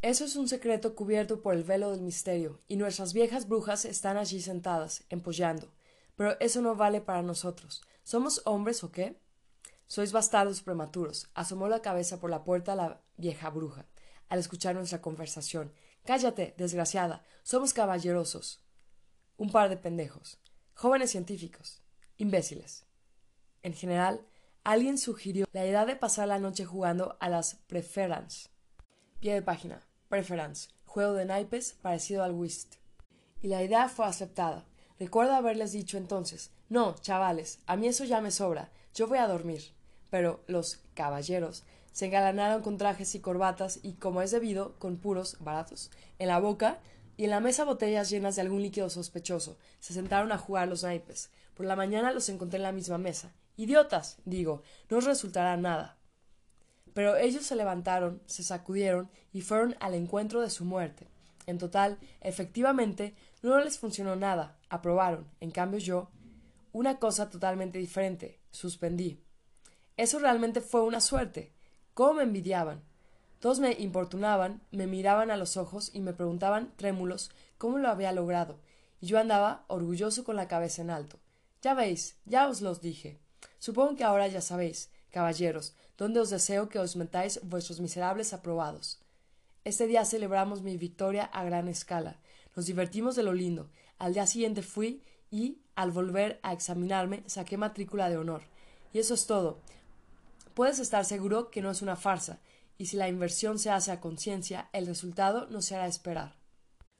Eso 0.04 0.26
es 0.26 0.36
un 0.36 0.49
secreto 0.49 0.95
cubierto 0.95 1.41
por 1.41 1.54
el 1.54 1.64
velo 1.64 1.91
del 1.91 2.01
misterio, 2.01 2.60
y 2.68 2.76
nuestras 2.76 3.14
viejas 3.14 3.47
brujas 3.47 3.86
están 3.86 4.18
allí 4.18 4.41
sentadas, 4.41 5.06
empollando. 5.08 5.72
Pero 6.18 6.38
eso 6.41 6.62
no 6.62 6.76
vale 6.76 6.99
para 6.99 7.22
nosotros. 7.22 7.82
¿Somos 8.04 8.41
hombres 8.43 8.84
o 8.84 8.91
qué? 8.91 9.18
Sois 9.88 10.12
bastardos 10.12 10.62
prematuros. 10.62 11.30
Asomó 11.36 11.70
la 11.70 11.82
cabeza 11.82 12.20
por 12.20 12.30
la 12.30 12.43
puerta 12.43 12.76
la 12.76 13.01
vieja 13.16 13.49
bruja, 13.49 13.86
al 14.28 14.39
escuchar 14.39 14.76
nuestra 14.76 15.01
conversación. 15.01 15.72
Cállate, 16.04 16.54
desgraciada. 16.58 17.24
Somos 17.41 17.72
caballerosos. 17.72 18.62
Un 19.38 19.54
par 19.54 19.70
de 19.70 19.78
pendejos. 19.78 20.38
Jóvenes 20.74 21.12
científicos. 21.12 21.82
Imbéciles. 22.18 22.86
En 23.62 23.74
general, 23.74 24.28
alguien 24.66 24.97
sugirió 24.97 25.47
la 25.54 25.66
idea 25.66 25.86
de 25.86 25.95
pasar 25.95 26.28
la 26.28 26.39
noche 26.39 26.66
jugando 26.66 27.16
a 27.22 27.30
las 27.30 27.56
preferans. 27.68 28.49
Pie 29.22 29.36
de 29.36 29.41
página. 29.41 29.82
Preference, 30.14 30.70
juego 30.86 31.14
de 31.14 31.26
naipes 31.26 31.74
parecido 31.82 32.24
al 32.24 32.34
whist. 32.34 32.76
Y 33.41 33.47
la 33.47 33.64
idea 33.64 33.89
fue 33.89 34.05
aceptada. 34.05 34.64
Recuerdo 34.99 35.34
haberles 35.34 35.72
dicho 35.72 35.97
entonces 35.97 36.51
No, 36.70 36.93
chavales, 37.01 37.57
a 37.66 37.78
mí 37.78 37.88
eso 37.88 38.03
ya 38.03 38.22
me 38.22 38.30
sobra, 38.30 38.70
yo 38.93 39.07
voy 39.07 39.18
a 39.18 39.28
dormir. 39.28 39.74
Pero 40.11 40.43
los 40.45 40.82
caballeros 40.93 41.64
se 41.93 42.05
engalanaron 42.05 42.61
con 42.61 42.78
trajes 42.78 43.16
y 43.16 43.22
corbatas 43.22 43.80
y, 43.82 43.93
como 43.93 44.22
es 44.22 44.30
debido, 44.30 44.78
con 44.78 44.97
puros 44.97 45.38
baratos 45.39 45.89
en 46.20 46.28
la 46.28 46.38
boca 46.38 46.80
y 47.18 47.24
en 47.24 47.32
la 47.32 47.39
mesa 47.39 47.66
botellas 47.66 48.11
llenas 48.11 48.36
de 48.36 48.43
algún 48.43 48.61
líquido 48.61 48.91
sospechoso. 48.91 49.57
Se 49.80 49.95
sentaron 49.95 50.32
a 50.32 50.38
jugar 50.38 50.68
los 50.68 50.84
naipes. 50.84 51.32
Por 51.55 51.66
la 51.66 51.76
mañana 51.76 52.11
los 52.11 52.30
encontré 52.30 52.57
en 52.57 52.64
la 52.64 52.72
misma 52.72 52.99
mesa. 52.99 53.34
Idiotas, 53.57 54.20
digo, 54.26 54.61
no 54.91 54.99
resultará 54.99 55.57
nada. 55.57 55.97
Pero 56.94 57.16
ellos 57.18 57.46
se 57.46 57.56
levantaron, 57.56 58.22
se 58.26 58.44
sacudieron 58.44 59.10
y 59.32 59.41
fueron 59.41 59.76
al 59.80 59.96
encuentro 59.96 60.41
de 60.41 60.50
su 60.50 60.66
muerte. 60.66 61.08
En 61.46 61.58
total, 61.58 61.98
efectivamente, 62.22 63.16
no 63.41 63.60
les 63.60 63.80
funcionó 63.80 64.16
nada, 64.16 64.58
aprobaron. 64.70 65.28
En 65.41 65.52
cambio 65.52 65.80
yo, 65.80 66.10
una 66.72 67.00
cosa 67.00 67.30
totalmente 67.30 67.80
diferente, 67.80 68.39
suspendí. 68.52 69.20
Eso 69.98 70.20
realmente 70.20 70.62
fue 70.62 70.82
una 70.82 71.02
suerte. 71.02 71.52
¿Cómo 71.94 72.16
me 72.16 72.24
envidiaban? 72.24 72.82
Todos 73.39 73.60
me 73.60 73.74
importunaban, 73.74 74.62
me 74.72 74.88
miraban 74.88 75.30
a 75.30 75.38
los 75.38 75.58
ojos 75.58 75.91
y 75.94 76.00
me 76.00 76.14
preguntaban, 76.14 76.72
trémulos, 76.78 77.30
cómo 77.58 77.78
lo 77.78 77.89
había 77.89 78.14
logrado, 78.14 78.60
y 79.02 79.08
yo 79.08 79.20
andaba 79.20 79.66
orgulloso 79.68 80.24
con 80.24 80.38
la 80.38 80.48
cabeza 80.48 80.82
en 80.82 80.89
alto. 80.89 81.20
Ya 81.62 81.74
veis, 81.74 82.18
ya 82.26 82.48
os 82.48 82.62
los 82.62 82.82
dije. 82.82 83.20
Supongo 83.60 83.96
que 83.96 84.06
ahora 84.06 84.28
ya 84.28 84.39
sabéis, 84.39 84.89
caballeros, 85.12 85.76
donde 85.98 86.20
os 86.20 86.30
deseo 86.30 86.70
que 86.70 86.80
os 86.80 86.96
metáis 86.96 87.39
vuestros 87.44 87.80
miserables 87.80 88.34
aprobados. 88.34 89.00
Este 89.64 89.88
día 89.88 90.06
celebramos 90.06 90.62
mi 90.62 90.78
victoria 90.78 91.24
a 91.26 91.44
gran 91.44 91.68
escala. 91.68 92.20
Nos 92.56 92.66
divertimos 92.66 93.16
de 93.16 93.24
lo 93.24 93.34
lindo. 93.34 93.70
Al 93.98 94.14
día 94.14 94.28
siguiente 94.28 94.62
fui 94.62 95.02
y, 95.32 95.60
al 95.76 95.91
volver 95.91 96.39
a 96.44 96.54
examinarme, 96.54 97.24
saqué 97.28 97.58
matrícula 97.58 98.10
de 98.10 98.18
honor. 98.18 98.44
Y 98.91 99.00
eso 99.00 99.14
es 99.14 99.26
todo. 99.26 99.60
Puedes 100.54 100.80
estar 100.80 101.06
seguro 101.06 101.50
que 101.50 101.62
no 101.62 101.72
es 101.72 101.82
una 101.82 101.96
farsa, 101.96 102.39
y 102.78 102.88
si 102.88 102.98
la 102.98 103.08
inversión 103.08 103.58
se 103.58 103.72
hace 103.72 103.91
a 103.91 104.02
conciencia, 104.02 104.70
el 104.74 104.86
resultado 104.86 105.48
no 105.50 105.62
se 105.62 105.76
hará 105.76 105.88
esperar. 105.88 106.36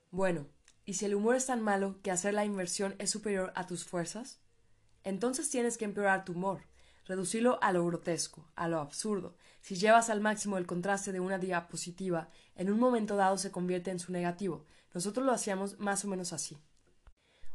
Bueno, 0.10 0.48
¿y 0.86 0.94
si 0.94 1.06
el 1.06 1.16
humor 1.16 1.36
es 1.36 1.48
tan 1.48 1.62
malo 1.62 2.00
que 2.02 2.12
hacer 2.12 2.34
la 2.34 2.46
inversión 2.46 2.96
es 3.00 3.12
superior 3.12 3.52
a 3.56 3.68
tus 3.68 3.84
fuerzas? 3.84 4.40
Entonces 5.04 5.50
tienes 5.50 5.78
que 5.78 5.86
empeorar 5.86 6.26
tu 6.26 6.34
humor 6.34 6.62
reducirlo 7.06 7.60
a 7.62 7.72
lo 7.72 7.86
grotesco, 7.86 8.50
a 8.56 8.68
lo 8.68 8.80
absurdo. 8.80 9.36
Si 9.62 9.76
llevas 9.76 10.10
al 10.10 10.22
máximo 10.22 10.58
el 10.58 10.66
contraste 10.66 11.12
de 11.12 11.20
una 11.20 11.38
diapositiva, 11.38 12.30
en 12.56 12.72
un 12.72 12.80
momento 12.80 13.16
dado 13.16 13.38
se 13.38 13.52
convierte 13.52 13.92
en 13.92 14.00
su 14.00 14.12
negativo. 14.12 14.66
Nosotros 14.94 15.26
lo 15.26 15.32
hacíamos 15.32 15.80
más 15.80 16.04
o 16.06 16.08
menos 16.08 16.34
así. 16.34 16.58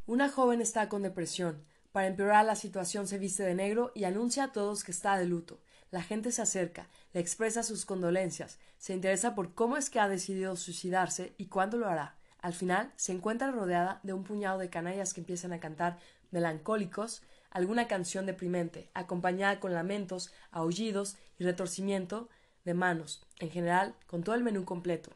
Una 0.07 0.29
joven 0.31 0.61
está 0.61 0.89
con 0.89 1.03
depresión. 1.03 1.65
Para 1.93 2.07
empeorar 2.07 2.45
la 2.45 2.57
situación 2.57 3.07
se 3.07 3.19
viste 3.19 3.43
de 3.43 3.55
negro 3.55 3.93
y 3.95 4.05
anuncia 4.05 4.45
a 4.45 4.53
todos 4.53 4.85
que 4.85 4.93
está 4.93 5.17
de 5.19 5.27
luto. 5.27 5.61
La 5.91 6.03
gente 6.03 6.33
se 6.33 6.43
acerca, 6.43 6.89
le 7.13 7.21
expresa 7.21 7.63
sus 7.63 7.87
condolencias, 7.87 8.59
se 8.77 8.93
interesa 8.93 9.35
por 9.35 9.55
cómo 9.55 9.77
es 9.77 9.89
que 9.89 10.01
ha 10.01 10.09
decidido 10.09 10.55
suicidarse 10.57 11.35
y 11.39 11.47
cuándo 11.47 11.79
lo 11.79 11.89
hará. 11.89 12.19
Al 12.41 12.53
final 12.53 12.93
se 12.97 13.13
encuentra 13.13 13.51
rodeada 13.51 14.01
de 14.03 14.13
un 14.13 14.23
puñado 14.23 14.59
de 14.59 14.71
canallas 14.71 15.15
que 15.15 15.21
empiezan 15.21 15.53
a 15.53 15.61
cantar 15.61 15.99
melancólicos 16.31 17.23
alguna 17.51 17.89
canción 17.89 18.27
deprimente, 18.27 18.91
acompañada 18.95 19.61
con 19.61 19.73
lamentos, 19.73 20.33
aullidos 20.51 21.17
y 21.39 21.45
retorcimiento 21.45 22.29
de 22.65 22.75
manos, 22.75 23.25
en 23.39 23.51
general 23.51 23.95
con 24.07 24.23
todo 24.23 24.35
el 24.35 24.45
menú 24.45 24.65
completo, 24.65 25.13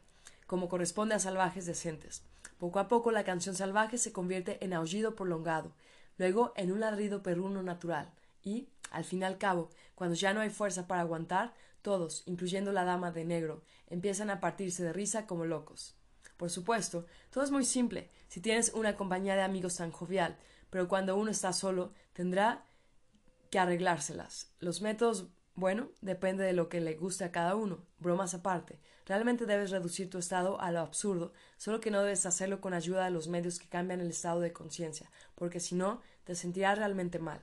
como 0.47 0.69
corresponde 0.69 1.15
a 1.15 1.19
salvajes 1.19 1.65
decentes. 1.65 2.23
Poco 2.57 2.79
a 2.79 2.87
poco 2.87 3.11
la 3.11 3.23
canción 3.23 3.55
salvaje 3.55 3.97
se 3.97 4.11
convierte 4.11 4.63
en 4.63 4.73
aullido 4.73 5.15
prolongado, 5.15 5.73
luego 6.17 6.53
en 6.55 6.71
un 6.71 6.79
ladrido 6.79 7.23
perruno 7.23 7.61
natural, 7.61 8.11
y, 8.43 8.67
al 8.91 9.03
fin 9.03 9.21
y 9.21 9.23
al 9.25 9.37
cabo, 9.37 9.69
cuando 9.95 10.15
ya 10.15 10.33
no 10.33 10.41
hay 10.41 10.49
fuerza 10.49 10.87
para 10.87 11.01
aguantar, 11.01 11.53
todos, 11.81 12.23
incluyendo 12.25 12.71
la 12.71 12.85
dama 12.85 13.11
de 13.11 13.25
negro, 13.25 13.63
empiezan 13.87 14.29
a 14.29 14.39
partirse 14.39 14.83
de 14.83 14.93
risa 14.93 15.27
como 15.27 15.45
locos. 15.45 15.95
Por 16.37 16.49
supuesto, 16.49 17.05
todo 17.29 17.43
es 17.43 17.51
muy 17.51 17.65
simple 17.65 18.09
si 18.27 18.41
tienes 18.41 18.73
una 18.73 18.95
compañía 18.95 19.35
de 19.35 19.43
amigos 19.43 19.75
tan 19.75 19.91
jovial, 19.91 20.37
pero 20.73 20.87
cuando 20.87 21.15
uno 21.15 21.29
está 21.29 21.53
solo, 21.53 21.93
tendrá 22.13 22.65
que 23.51 23.59
arreglárselas. 23.59 24.55
Los 24.57 24.81
métodos, 24.81 25.27
bueno, 25.53 25.91
depende 26.01 26.43
de 26.43 26.53
lo 26.53 26.67
que 26.67 26.81
le 26.81 26.95
guste 26.95 27.25
a 27.25 27.31
cada 27.31 27.55
uno. 27.55 27.85
Bromas 27.99 28.33
aparte. 28.33 28.79
Realmente 29.05 29.45
debes 29.45 29.69
reducir 29.69 30.09
tu 30.09 30.17
estado 30.17 30.59
a 30.59 30.71
lo 30.71 30.79
absurdo, 30.79 31.31
solo 31.57 31.79
que 31.79 31.91
no 31.91 32.01
debes 32.01 32.25
hacerlo 32.25 32.59
con 32.59 32.73
ayuda 32.73 33.05
de 33.05 33.11
los 33.11 33.27
medios 33.27 33.59
que 33.59 33.69
cambian 33.69 34.01
el 34.01 34.09
estado 34.09 34.39
de 34.39 34.51
conciencia, 34.51 35.11
porque 35.35 35.59
si 35.59 35.75
no, 35.75 36.01
te 36.23 36.33
sentirás 36.33 36.79
realmente 36.79 37.19
mal. 37.19 37.39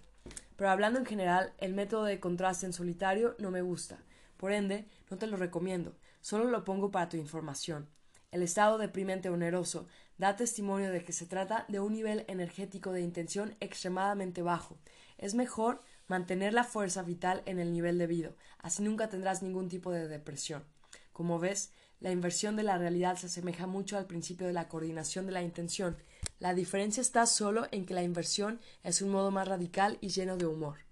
Pero 0.57 0.71
hablando 0.71 0.99
en 0.99 1.07
general, 1.07 1.53
el 1.59 1.73
método 1.73 2.07
de 2.07 2.19
contraste 2.19 2.67
en 2.67 2.73
solitario 2.73 3.37
no 3.39 3.53
me 3.53 3.63
gusta. 3.63 4.03
Por 4.39 4.51
ende, 4.51 4.89
no 5.09 5.19
te 5.19 5.29
lo 5.29 5.37
recomiendo. 5.37 5.95
Solo 6.21 6.47
lo 6.47 6.65
pongo 6.65 6.91
para 6.91 7.09
tu 7.09 7.17
información. 7.17 7.89
El 8.31 8.43
estado 8.43 8.79
deprimente 8.79 9.29
oneroso 9.29 9.89
da 10.17 10.37
testimonio 10.37 10.93
de 10.93 11.03
que 11.03 11.13
se 11.13 11.27
trata 11.27 11.65
de 11.69 11.81
un 11.81 11.93
nivel 11.93 12.25
energético 12.29 12.93
de 12.93 13.01
intención 13.01 13.57
extremadamente 13.59 14.43
bajo. 14.43 14.79
Es 15.19 15.35
mejor 15.35 15.81
mantener 16.07 16.53
la 16.55 16.65
fuerza 16.65 17.03
vital 17.03 17.43
en 17.47 17.59
el 17.59 17.73
nivel 17.73 17.99
debido, 17.99 18.37
así 18.59 18.83
nunca 18.83 19.09
tendrás 19.09 19.43
ningún 19.43 19.69
tipo 19.69 19.91
de 19.91 20.07
depresión. 20.07 20.65
Como 21.13 21.39
ves, 21.39 21.73
la 22.01 22.13
inversión 22.13 22.57
de 22.57 22.63
la 22.63 22.79
realidad 22.79 23.17
se 23.17 23.27
asemeja 23.27 23.67
mucho 23.67 23.99
al 23.99 24.07
principio 24.07 24.47
de 24.47 24.53
la 24.53 24.69
coordinación 24.69 25.27
de 25.27 25.33
la 25.33 25.43
intención. 25.43 25.97
La 26.39 26.55
diferencia 26.55 27.01
está 27.01 27.27
solo 27.27 27.67
en 27.73 27.85
que 27.85 27.95
la 27.95 28.03
inversión 28.03 28.61
es 28.83 29.03
un 29.03 29.11
modo 29.11 29.31
más 29.31 29.47
radical 29.47 29.99
y 30.01 30.09
lleno 30.09 30.37
de 30.37 30.47
humor. 30.47 30.90